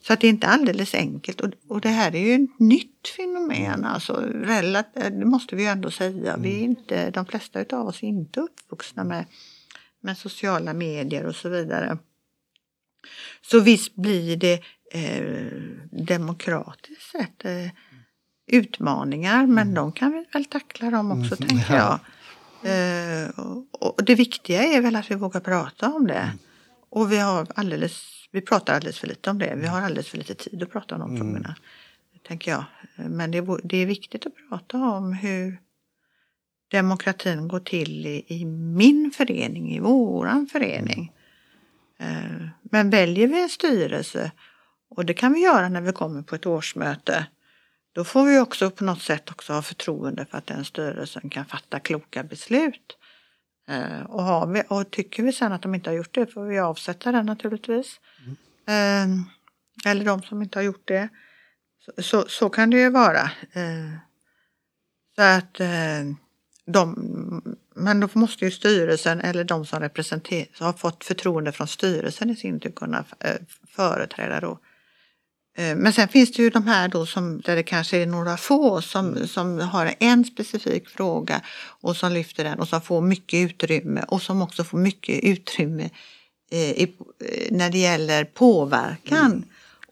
Så 0.06 0.12
att 0.12 0.20
det 0.20 0.26
är 0.26 0.30
inte 0.30 0.46
alldeles 0.46 0.94
enkelt. 0.94 1.40
Och, 1.40 1.50
och 1.68 1.80
det 1.80 1.88
här 1.88 2.14
är 2.14 2.20
ju 2.20 2.44
ett 2.44 2.60
nytt 2.60 3.08
fenomen. 3.16 3.84
Alltså, 3.84 4.12
relat, 4.34 4.94
det 4.94 5.24
måste 5.24 5.56
vi 5.56 5.62
ju 5.62 5.68
ändå 5.68 5.90
säga. 5.90 6.36
Vi 6.36 6.60
är 6.60 6.64
inte, 6.64 7.10
de 7.10 7.26
flesta 7.26 7.64
av 7.72 7.86
oss 7.86 8.02
är 8.02 8.06
inte 8.06 8.40
uppvuxna 8.40 9.04
med, 9.04 9.24
med 10.00 10.18
sociala 10.18 10.72
medier 10.72 11.26
och 11.26 11.36
så 11.36 11.48
vidare. 11.48 11.98
Så 13.42 13.60
visst 13.60 13.94
blir 13.94 14.36
det 14.36 14.62
eh, 14.92 15.52
demokratiskt 16.06 17.10
sett 17.12 17.44
eh, 17.44 17.70
utmaningar 18.46 19.46
men 19.46 19.74
de 19.74 19.92
kan 19.92 20.12
vi 20.12 20.24
väl 20.32 20.44
tackla 20.44 20.90
dem 20.90 21.12
också 21.12 21.36
tänker 21.48 21.74
jag. 21.74 21.98
Eh, 22.64 23.28
och, 23.28 23.96
och 23.98 24.04
det 24.04 24.14
viktiga 24.14 24.62
är 24.62 24.80
väl 24.80 24.96
att 24.96 25.10
vi 25.10 25.14
vågar 25.14 25.40
prata 25.40 25.92
om 25.92 26.06
det. 26.06 26.32
Och 26.90 27.12
vi 27.12 27.18
har 27.18 27.46
alldeles, 27.54 28.13
vi 28.34 28.40
pratar 28.40 28.74
alldeles 28.74 28.98
för 28.98 29.06
lite 29.06 29.30
om 29.30 29.38
det. 29.38 29.54
Vi 29.56 29.66
har 29.66 29.80
alldeles 29.80 30.08
för 30.08 30.18
lite 30.18 30.34
tid 30.34 30.62
att 30.62 30.70
prata 30.70 30.94
om 30.94 31.00
de 31.00 31.16
frågorna. 31.16 31.56
Tänker 32.26 32.50
jag. 32.50 32.64
Men 32.96 33.30
det, 33.30 33.58
det 33.64 33.76
är 33.76 33.86
viktigt 33.86 34.26
att 34.26 34.32
prata 34.48 34.78
om 34.78 35.12
hur 35.12 35.58
demokratin 36.70 37.48
går 37.48 37.60
till 37.60 38.06
i, 38.06 38.24
i 38.28 38.44
min 38.44 39.10
förening, 39.16 39.74
i 39.74 39.80
våran 39.80 40.46
förening. 40.46 41.12
Eh, 41.98 42.48
Men 42.62 42.90
väljer 42.90 43.26
vi 43.26 43.42
en 43.42 43.48
styrelse, 43.48 44.32
och 44.90 45.04
det 45.04 45.14
kan 45.14 45.32
vi 45.32 45.40
göra 45.40 45.68
när 45.68 45.80
vi 45.80 45.92
kommer 45.92 46.22
på 46.22 46.34
ett 46.34 46.46
årsmöte, 46.46 47.26
då 47.92 48.04
får 48.04 48.24
vi 48.24 48.38
också 48.38 48.70
på 48.70 48.84
något 48.84 49.02
sätt 49.02 49.30
också 49.30 49.52
ha 49.52 49.62
förtroende 49.62 50.26
för 50.30 50.38
att 50.38 50.46
den 50.46 50.64
styrelsen 50.64 51.30
kan 51.30 51.44
fatta 51.44 51.80
kloka 51.80 52.22
beslut. 52.24 52.96
Eh, 53.68 54.02
Och, 54.02 54.56
vi, 54.56 54.62
och 54.68 54.90
tycker 54.90 55.22
vi 55.22 55.32
sen 55.32 55.52
att 55.52 55.62
de 55.62 55.74
inte 55.74 55.90
har 55.90 55.96
gjort 55.96 56.14
det 56.14 56.26
får 56.26 56.44
vi 56.44 56.58
avsätta 56.58 57.12
den 57.12 57.26
naturligtvis. 57.26 58.00
Ehm, 58.66 59.24
eller 59.86 60.04
de 60.04 60.22
som 60.22 60.42
inte 60.42 60.58
har 60.58 60.64
gjort 60.64 60.88
det. 60.88 61.08
Så, 61.84 62.02
så, 62.02 62.24
så 62.28 62.48
kan 62.48 62.70
det 62.70 62.76
ju 62.76 62.90
vara. 62.90 63.30
Ehm, 63.52 63.96
så 65.16 65.22
att 65.22 65.60
ehm, 65.60 66.16
de, 66.66 67.56
men 67.74 68.00
då 68.00 68.08
måste 68.12 68.44
ju 68.44 68.50
styrelsen 68.50 69.20
eller 69.20 69.44
de 69.44 69.66
som 69.66 69.80
representerar, 69.80 70.46
har 70.64 70.72
fått 70.72 71.04
förtroende 71.04 71.52
från 71.52 71.68
styrelsen 71.68 72.30
i 72.30 72.36
sin 72.36 72.60
tur 72.60 72.70
kunna 72.70 73.04
eh, 73.20 73.36
företräda 73.68 74.40
då. 74.40 74.58
Men 75.56 75.92
sen 75.92 76.08
finns 76.08 76.32
det 76.32 76.42
ju 76.42 76.50
de 76.50 76.66
här 76.66 76.88
då 76.88 77.06
som, 77.06 77.40
där 77.40 77.56
det 77.56 77.62
kanske 77.62 77.96
är 78.02 78.06
några 78.06 78.36
få 78.36 78.82
som, 78.82 79.28
som 79.28 79.58
har 79.58 79.94
en 80.00 80.24
specifik 80.24 80.88
fråga 80.88 81.40
och 81.80 81.96
som 81.96 82.12
lyfter 82.12 82.44
den 82.44 82.58
och 82.58 82.68
som 82.68 82.80
får 82.80 83.00
mycket 83.00 83.50
utrymme 83.50 84.04
och 84.08 84.22
som 84.22 84.42
också 84.42 84.64
får 84.64 84.78
mycket 84.78 85.24
utrymme 85.24 85.84
eh, 85.84 85.90
i, 86.56 86.82
eh, 86.82 87.48
när 87.50 87.70
det 87.70 87.78
gäller 87.78 88.24
påverkan. 88.24 89.44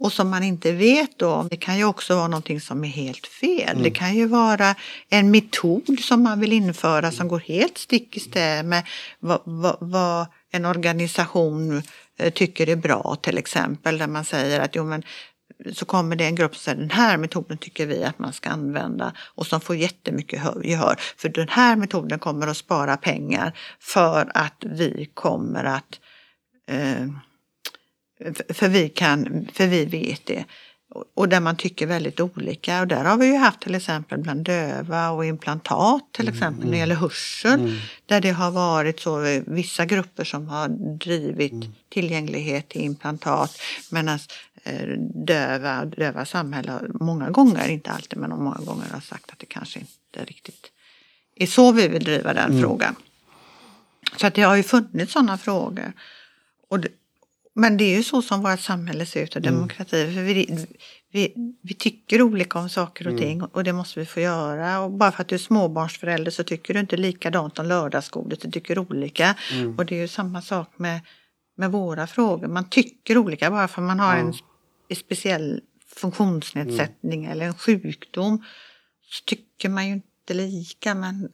Och 0.03 0.13
som 0.13 0.31
man 0.31 0.43
inte 0.43 0.73
vet 0.73 1.19
då, 1.19 1.47
det 1.51 1.57
kan 1.57 1.79
ju 1.79 1.85
också 1.85 2.17
vara 2.17 2.29
någonting 2.29 2.61
som 2.61 2.85
är 2.85 2.89
helt 2.89 3.27
fel. 3.27 3.83
Det 3.83 3.91
kan 3.91 4.15
ju 4.15 4.27
vara 4.27 4.75
en 5.09 5.31
metod 5.31 5.99
som 6.01 6.23
man 6.23 6.41
vill 6.41 6.53
införa 6.53 7.11
som 7.11 7.29
går 7.29 7.39
helt 7.39 7.79
stick 7.79 8.17
i 8.17 8.21
stäv 8.21 8.65
med 8.65 8.83
vad, 9.21 9.41
vad, 9.45 9.77
vad 9.81 10.27
en 10.51 10.65
organisation 10.65 11.83
eh, 12.19 12.33
tycker 12.33 12.69
är 12.69 12.77
bra 12.77 13.17
till 13.23 13.39
exempel. 13.39 13.99
Där 13.99 14.07
man 14.07 14.25
säger 14.25 14.61
att 14.61 14.77
jo, 14.77 14.85
men 14.85 15.03
så 15.73 15.85
kommer 15.85 16.17
det 16.17 16.25
en 16.25 16.35
grupp 16.35 16.57
som 16.57 16.63
säger 16.63 16.79
den 16.79 16.91
här 16.91 17.17
metoden 17.17 17.59
tycker 17.59 17.87
vi 17.87 18.05
att 18.05 18.19
man 18.19 18.33
ska 18.33 18.51
använda 18.51 19.13
och 19.19 19.47
som 19.47 19.61
får 19.61 19.77
jättemycket 19.77 20.41
hö- 20.41 20.63
gehör. 20.65 20.97
För 21.17 21.29
den 21.29 21.49
här 21.49 21.77
metoden 21.77 22.19
kommer 22.19 22.47
att 22.47 22.57
spara 22.57 22.97
pengar 22.97 23.53
för 23.81 24.31
att 24.35 24.65
vi 24.67 25.11
kommer 25.15 25.65
att 25.65 25.95
eh, 25.95 26.12
för- 28.35 28.55
för 28.55 28.69
vi, 28.69 28.89
kan, 28.89 29.49
för 29.53 29.67
vi 29.67 29.85
vet 29.85 30.27
det. 30.27 30.45
Och- 31.15 31.29
där 31.29 31.41
man 31.41 31.57
tycker 31.57 31.87
väldigt 31.87 32.21
olika. 32.21 32.81
Och 32.81 32.87
där 32.89 33.05
har 33.05 33.17
vi 33.17 33.27
ju 33.27 33.37
haft 33.37 33.61
till 33.61 33.75
exempel 33.75 34.19
bland 34.19 34.45
döva 34.45 35.11
och 35.11 35.25
implantat 35.25 36.03
till 36.13 36.29
exempel 36.29 36.65
när 36.65 36.73
det 36.73 36.79
gäller 36.79 36.95
hörsel. 36.95 37.81
Där 38.07 38.21
det 38.21 38.31
har 38.31 38.51
varit 38.51 39.01
så 39.01 39.25
eh, 39.25 39.43
vissa 39.47 39.85
grupper 39.87 40.25
som 40.25 40.49
har 40.49 40.69
drivit 40.99 41.53
tillgänglighet 41.89 42.69
till 42.69 42.81
implantat. 42.81 43.59
Medan 43.91 44.19
eh, 44.65 44.87
döva, 45.27 45.85
döva 45.85 46.25
samhälle 46.25 46.81
många 47.01 47.31
gånger, 47.31 47.69
inte 47.69 47.91
alltid 47.91 48.19
men 48.19 48.31
många 48.31 48.59
gånger 48.65 48.87
har 48.93 49.01
sagt 49.01 49.31
att 49.33 49.39
det 49.39 49.47
kanske 49.47 49.79
inte 49.81 50.25
riktigt 50.25 50.67
är 51.37 51.47
så 51.47 51.73
vi 51.73 51.89
vill 51.89 52.05
driva 52.05 52.35
den 52.35 52.61
frågan. 52.61 52.95
Så 54.17 54.27
att 54.27 54.35
det 54.35 54.43
har 54.43 54.57
ju 54.57 54.63
funnits 54.63 55.13
sådana 55.13 55.39
frågor. 55.39 55.93
Det, 56.81 56.89
men 57.55 57.77
det 57.77 57.85
är 57.85 57.97
ju 57.97 58.03
så 58.03 58.23
som 58.23 58.43
vårt 58.43 58.61
samhälle 58.61 59.07
ser 59.07 59.23
ut 59.23 59.36
och 59.36 59.43
demokrati. 59.43 60.15
För 60.15 60.23
vi, 60.23 60.66
vi, 61.12 61.35
vi 61.62 61.74
tycker 61.74 62.23
olika 62.23 62.59
om 62.59 62.69
saker 62.69 63.09
och 63.09 63.19
ting 63.19 63.43
och 63.43 63.65
det 63.65 63.73
måste 63.73 64.01
vi 64.01 64.07
få 64.07 64.20
göra. 64.20 64.81
Och 64.81 64.90
bara 64.90 65.12
för 65.12 65.23
att 65.23 65.28
du 65.28 65.35
är 65.35 65.39
småbarnsförälder 65.39 66.31
så 66.31 66.44
tycker 66.44 66.74
du 66.74 66.81
inte 66.81 66.97
likadant 66.97 67.59
om 67.59 67.66
lördagsgodis, 67.66 68.39
du 68.39 68.51
tycker 68.51 68.78
olika. 68.78 69.35
Och 69.78 69.86
det 69.86 69.97
är 69.97 70.01
ju 70.01 70.09
samma 70.09 70.43
sak 70.43 70.69
med, 70.77 71.01
med 71.57 71.73
våra 71.73 72.07
frågor. 72.07 72.49
Man 72.49 72.69
tycker 72.69 73.19
olika 73.19 73.51
bara 73.51 73.69
för 73.69 73.82
att 73.82 73.86
man 73.86 74.01
har 74.01 74.16
en 74.16 74.32
spe- 74.32 74.94
speciell 74.94 75.61
funktionsnedsättning 75.97 77.24
eller 77.24 77.47
en 77.47 77.55
sjukdom. 77.55 78.44
Så 79.05 79.24
tycker 79.24 79.69
man 79.69 79.86
ju 79.86 79.93
inte 79.93 80.35
lika 80.35 80.94
men 80.94 81.28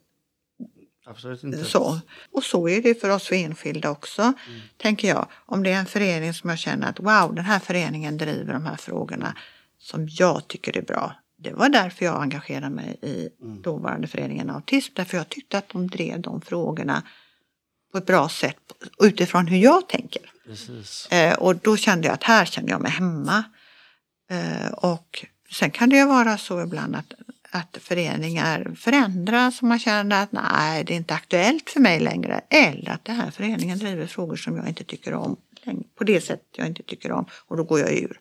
Absolut 1.11 1.45
inte. 1.45 1.65
så. 1.65 2.01
Och 2.33 2.45
så 2.45 2.69
är 2.69 2.83
det 2.83 3.01
för 3.01 3.11
oss 3.11 3.33
enskilda 3.33 3.91
också, 3.91 4.33
tänker 4.77 5.09
jag. 5.09 5.29
Om 5.47 5.63
det 5.63 5.73
är 5.73 5.79
en 5.79 5.87
förening 5.87 6.35
som 6.35 6.51
jag 6.51 6.59
känner 6.59 6.89
att 6.89 7.01
wow, 7.01 7.35
den 7.35 7.45
här 7.45 7.59
föreningen 7.59 8.19
driver 8.19 8.53
de 8.53 8.67
här 8.67 8.77
frågorna 8.77 9.37
som 9.79 10.09
jag 10.11 10.49
tycker 10.49 10.79
är 10.79 10.83
bra. 10.83 11.15
Det 11.39 11.53
var 11.53 11.69
därför 11.69 12.05
jag 12.05 12.23
engagerade 12.23 12.71
mig 12.71 12.97
i 13.03 13.29
dåvarande 13.63 14.07
föreningen 14.07 14.51
Autism, 14.51 14.93
därför 14.97 15.17
jag 15.17 15.29
tyckte 15.29 15.59
att 15.59 15.69
de 15.69 15.87
drev 15.87 16.21
de 16.21 16.41
frågorna 16.41 17.03
på 17.93 17.99
ett 17.99 18.07
bra 18.07 18.29
sätt 18.29 18.73
utifrån 19.03 19.47
hur 19.47 19.59
jag 19.59 19.89
tänker. 19.89 20.23
Eh, 21.11 21.35
och 21.39 21.57
då 21.57 21.77
kände 21.77 22.07
jag 22.07 22.15
att 22.15 22.23
här 22.23 22.45
kände 22.45 22.71
jag 22.71 22.81
mig 22.81 22.91
hemma. 22.91 23.45
Eh, 24.31 24.73
och 24.73 25.25
sen 25.51 25.71
kan 25.71 25.89
det 25.89 25.97
ju 25.97 26.07
vara 26.07 26.39
så 26.39 26.63
ibland 26.63 26.97
att, 26.97 27.13
att 27.51 27.79
föreningar 27.81 28.75
förändras 28.77 29.63
och 29.63 29.69
man 29.69 29.79
känner 29.79 30.23
att 30.23 30.33
nej, 30.33 30.85
det 30.85 30.93
är 30.93 30.97
inte 30.97 31.15
aktuellt 31.15 31.71
för 31.71 31.81
mig 31.81 32.01
längre. 32.01 32.41
Eller 32.51 32.91
att 32.91 33.05
den 33.05 33.17
här 33.17 33.31
föreningen 33.31 33.79
driver 33.79 34.07
frågor 34.07 34.37
som 34.37 34.57
jag 34.57 34.69
inte 34.69 34.85
tycker 34.85 35.15
om 35.15 35.37
längre, 35.63 35.85
på 35.95 36.05
det 36.05 36.21
sätt 36.21 36.43
jag 36.53 36.67
inte 36.67 36.83
tycker 36.83 37.13
om 37.13 37.27
och 37.47 37.57
då 37.57 37.65
går 37.65 37.81
jag 37.81 37.93
ur. 37.93 38.21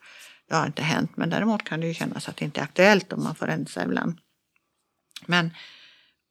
Det 0.50 0.56
har 0.56 0.66
inte 0.66 0.82
hänt, 0.82 1.18
men 1.18 1.30
däremot 1.30 1.64
kan 1.64 1.80
det 1.80 1.88
ju 1.88 1.94
kännas 1.94 2.30
att 2.30 2.38
det 2.38 2.46
inte 2.46 2.60
är 2.60 2.64
aktuellt 2.64 3.14
om 3.14 3.24
man 3.24 3.36
får 3.36 3.48
rensa 3.48 3.84
ibland. 3.84 4.18
Men, 5.26 5.50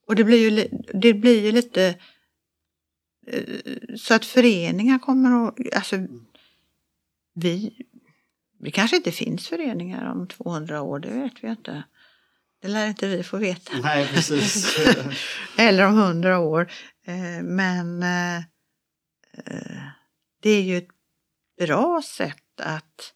och 0.07 0.17
det 0.17 0.25
blir 0.25 0.51
ju, 0.51 0.69
det 0.95 1.15
blir 1.15 1.45
ju 1.45 1.53
lite 1.53 1.99
eh, 3.27 3.43
så 3.97 4.15
att 4.15 4.25
föreningar 4.25 4.99
kommer 4.99 5.49
att, 5.49 5.75
alltså 5.77 5.97
vi, 7.35 7.87
det 8.61 8.71
kanske 8.71 8.97
inte 8.97 9.13
finns 9.13 9.49
föreningar 9.49 10.13
om 10.13 10.29
200 10.29 10.83
år, 10.83 10.99
det 10.99 11.09
vet 11.09 11.45
vi 11.45 11.49
inte. 11.49 11.85
Det 12.63 12.69
lär 12.69 12.89
inte 12.89 13.09
vi 13.09 13.23
få 13.23 13.37
veta. 13.37 13.79
Nej, 13.83 14.09
precis. 14.09 14.77
Eller 15.59 15.87
om 15.87 15.99
100 15.99 16.39
år. 16.39 16.73
Eh, 17.07 17.43
Men 17.43 18.03
eh, 18.03 18.37
eh, 18.37 19.83
det 20.43 20.51
är 20.51 20.63
ju 20.63 20.79
ett 20.79 20.89
bra 21.59 22.03
sätt 22.05 22.61
att, 22.61 23.13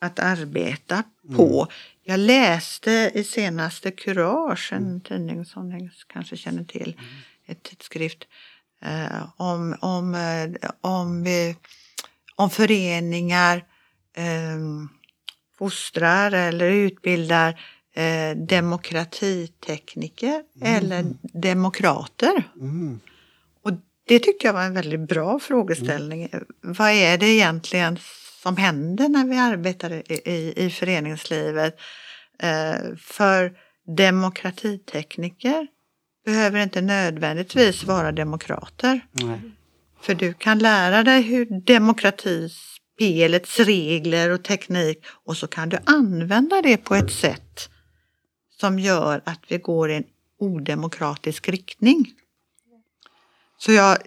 att 0.00 0.18
arbeta 0.18 1.02
på. 1.36 1.68
Jag 2.02 2.20
läste 2.20 3.10
i 3.14 3.24
senaste 3.24 3.90
Courage, 3.90 4.72
en 4.72 5.00
tidning 5.00 5.44
som 5.44 5.68
ni 5.68 5.90
kanske 6.06 6.36
känner 6.36 6.64
till, 6.64 7.00
ett 7.46 7.62
tidskrift, 7.62 8.24
om, 9.36 9.76
om, 9.80 10.14
om, 10.80 11.26
om 12.36 12.50
föreningar 12.50 13.64
eh, 14.16 14.58
fostrar 15.58 16.32
eller 16.32 16.70
utbildar 16.70 17.60
eh, 17.94 18.36
demokratitekniker 18.36 20.42
eller 20.62 21.04
demokrater. 21.32 22.44
Mm. 22.60 23.00
Och 23.62 23.72
det 24.06 24.18
tyckte 24.18 24.46
jag 24.46 24.52
var 24.52 24.62
en 24.62 24.74
väldigt 24.74 25.08
bra 25.08 25.38
frågeställning. 25.38 26.28
Vad 26.60 26.90
är 26.90 27.18
det 27.18 27.26
egentligen 27.26 27.98
som 28.42 28.56
händer 28.56 29.08
när 29.08 29.24
vi 29.24 29.36
arbetar 29.36 29.92
i, 29.92 30.20
i, 30.24 30.64
i 30.66 30.70
föreningslivet? 30.70 31.78
Eh, 32.38 32.74
för 32.98 33.52
demokratitekniker 33.96 35.66
behöver 36.24 36.62
inte 36.62 36.80
nödvändigtvis 36.80 37.84
vara 37.84 38.12
demokrater. 38.12 39.00
Nej. 39.12 39.40
För 40.00 40.14
du 40.14 40.32
kan 40.32 40.58
lära 40.58 41.02
dig 41.02 41.22
hur 41.22 41.46
spelets 42.96 43.60
regler 43.60 44.30
och 44.30 44.44
teknik 44.44 45.04
och 45.24 45.36
så 45.36 45.46
kan 45.46 45.68
du 45.68 45.78
använda 45.84 46.62
det 46.62 46.76
på 46.76 46.94
ett 46.94 47.12
sätt 47.12 47.68
som 48.60 48.78
gör 48.78 49.20
att 49.24 49.40
vi 49.48 49.58
går 49.58 49.90
i 49.90 49.94
en 49.94 50.04
odemokratisk 50.38 51.48
riktning. 51.48 52.12
Så 53.58 53.72
jag, 53.72 53.98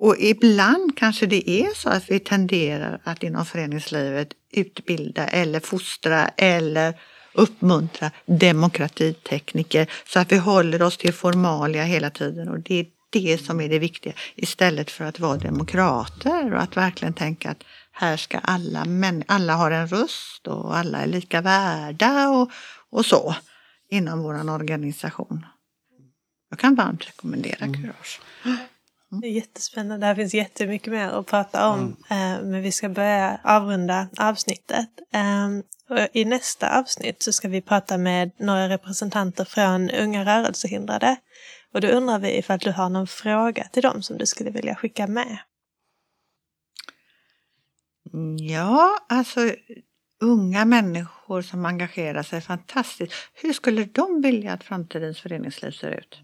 och 0.00 0.16
ibland 0.18 0.98
kanske 0.98 1.26
det 1.26 1.50
är 1.50 1.74
så 1.74 1.88
att 1.88 2.10
vi 2.10 2.20
tenderar 2.20 3.00
att 3.04 3.22
inom 3.22 3.46
föreningslivet 3.46 4.28
utbilda 4.52 5.26
eller 5.26 5.60
fostra 5.60 6.28
eller 6.28 7.00
uppmuntra 7.32 8.10
demokratitekniker 8.26 9.90
så 10.06 10.18
att 10.18 10.32
vi 10.32 10.36
håller 10.36 10.82
oss 10.82 10.96
till 10.96 11.12
formalia 11.12 11.84
hela 11.84 12.10
tiden 12.10 12.48
och 12.48 12.60
det 12.60 12.80
är 12.80 12.86
det 13.10 13.38
som 13.38 13.60
är 13.60 13.68
det 13.68 13.78
viktiga 13.78 14.12
istället 14.34 14.90
för 14.90 15.04
att 15.04 15.20
vara 15.20 15.36
demokrater 15.36 16.54
och 16.54 16.62
att 16.62 16.76
verkligen 16.76 17.14
tänka 17.14 17.50
att 17.50 17.64
här 18.00 18.16
ska 18.16 18.38
alla, 18.38 18.84
män, 18.84 19.24
alla 19.28 19.54
har 19.54 19.70
en 19.70 19.86
röst 19.88 20.46
och 20.46 20.76
alla 20.76 20.98
är 20.98 21.06
lika 21.06 21.40
värda 21.40 22.28
och, 22.28 22.50
och 22.90 23.06
så 23.06 23.34
inom 23.90 24.22
vår 24.22 24.50
organisation. 24.50 25.46
Jag 26.50 26.58
kan 26.58 26.74
varmt 26.74 27.06
rekommendera 27.06 27.58
Kurage. 27.58 28.20
Det 29.10 29.26
är 29.26 29.30
jättespännande. 29.32 29.98
Det 29.98 30.06
här 30.06 30.14
finns 30.14 30.34
jättemycket 30.34 30.92
mer 30.92 31.08
att 31.08 31.26
prata 31.26 31.68
om. 31.68 31.96
eh, 32.10 32.16
Men 32.42 32.62
vi 32.62 32.72
ska 32.72 32.88
börja 32.88 33.40
avrunda 33.44 34.08
avsnittet. 34.18 34.88
Ehm, 35.12 35.62
I 36.12 36.24
nästa 36.24 36.78
avsnitt 36.78 37.22
så 37.22 37.32
ska 37.32 37.48
vi 37.48 37.60
prata 37.60 37.98
med 37.98 38.30
några 38.38 38.68
representanter 38.68 39.44
från 39.44 39.90
Unga 39.90 40.24
rörelsehindrade. 40.24 41.16
Och 41.74 41.80
då 41.80 41.88
undrar 41.88 42.18
vi 42.18 42.38
ifall 42.38 42.58
du 42.58 42.72
har 42.72 42.88
någon 42.88 43.06
fråga 43.06 43.64
till 43.72 43.82
dem 43.82 44.02
som 44.02 44.18
du 44.18 44.26
skulle 44.26 44.50
vilja 44.50 44.74
skicka 44.74 45.06
med. 45.06 45.38
Ja, 48.38 48.98
alltså 49.08 49.40
unga 50.20 50.64
människor 50.64 51.42
som 51.42 51.66
engagerar 51.66 52.22
sig 52.22 52.40
fantastiskt. 52.40 53.12
Hur 53.34 53.52
skulle 53.52 53.84
de 53.84 54.22
vilja 54.22 54.52
att 54.52 54.64
framtidens 54.64 55.20
föreningsliv 55.20 55.70
ser 55.70 55.90
ut? 55.90 56.18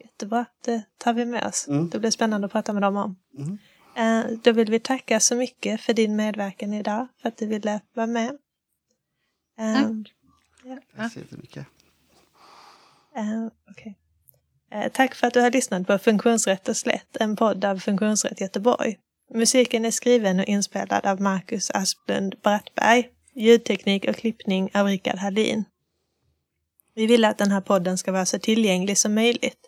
Jättebra, 0.00 0.44
det 0.64 0.82
tar 0.98 1.12
vi 1.12 1.26
med 1.26 1.46
oss. 1.46 1.68
Mm. 1.68 1.88
Det 1.88 1.98
blir 1.98 2.10
spännande 2.10 2.44
att 2.46 2.52
prata 2.52 2.72
med 2.72 2.82
dem 2.82 2.96
om. 2.96 3.16
Mm. 3.38 3.58
Eh, 3.94 4.38
Då 4.42 4.52
vill 4.52 4.70
vi 4.70 4.80
tacka 4.80 5.20
så 5.20 5.36
mycket 5.36 5.80
för 5.80 5.92
din 5.92 6.16
medverkan 6.16 6.74
idag, 6.74 7.08
för 7.22 7.28
att 7.28 7.36
du 7.36 7.46
ville 7.46 7.80
vara 7.94 8.06
med. 8.06 8.38
Ehm, 9.58 10.04
Tack 10.96 11.12
så 11.12 11.18
jättemycket. 11.18 11.66
Eh. 13.16 13.46
Eh, 14.72 14.92
tack 14.92 15.14
för 15.14 15.26
att 15.26 15.34
du 15.34 15.40
har 15.40 15.50
lyssnat 15.50 15.86
på 15.86 15.98
Funktionsrätt 15.98 16.68
och 16.68 16.76
slätt, 16.76 17.16
en 17.16 17.36
podd 17.36 17.64
av 17.64 17.78
Funktionsrätt 17.78 18.40
Göteborg. 18.40 18.98
Musiken 19.34 19.84
är 19.84 19.90
skriven 19.90 20.40
och 20.40 20.46
inspelad 20.46 21.06
av 21.06 21.20
Marcus 21.20 21.70
Asplund 21.70 22.34
Brattberg. 22.42 23.08
Ljudteknik 23.34 24.08
och 24.08 24.16
klippning 24.16 24.70
av 24.74 24.86
Rickard 24.86 25.18
Hallin. 25.18 25.64
Vi 26.94 27.06
vill 27.06 27.24
att 27.24 27.38
den 27.38 27.50
här 27.50 27.60
podden 27.60 27.98
ska 27.98 28.12
vara 28.12 28.26
så 28.26 28.38
tillgänglig 28.38 28.98
som 28.98 29.14
möjligt. 29.14 29.58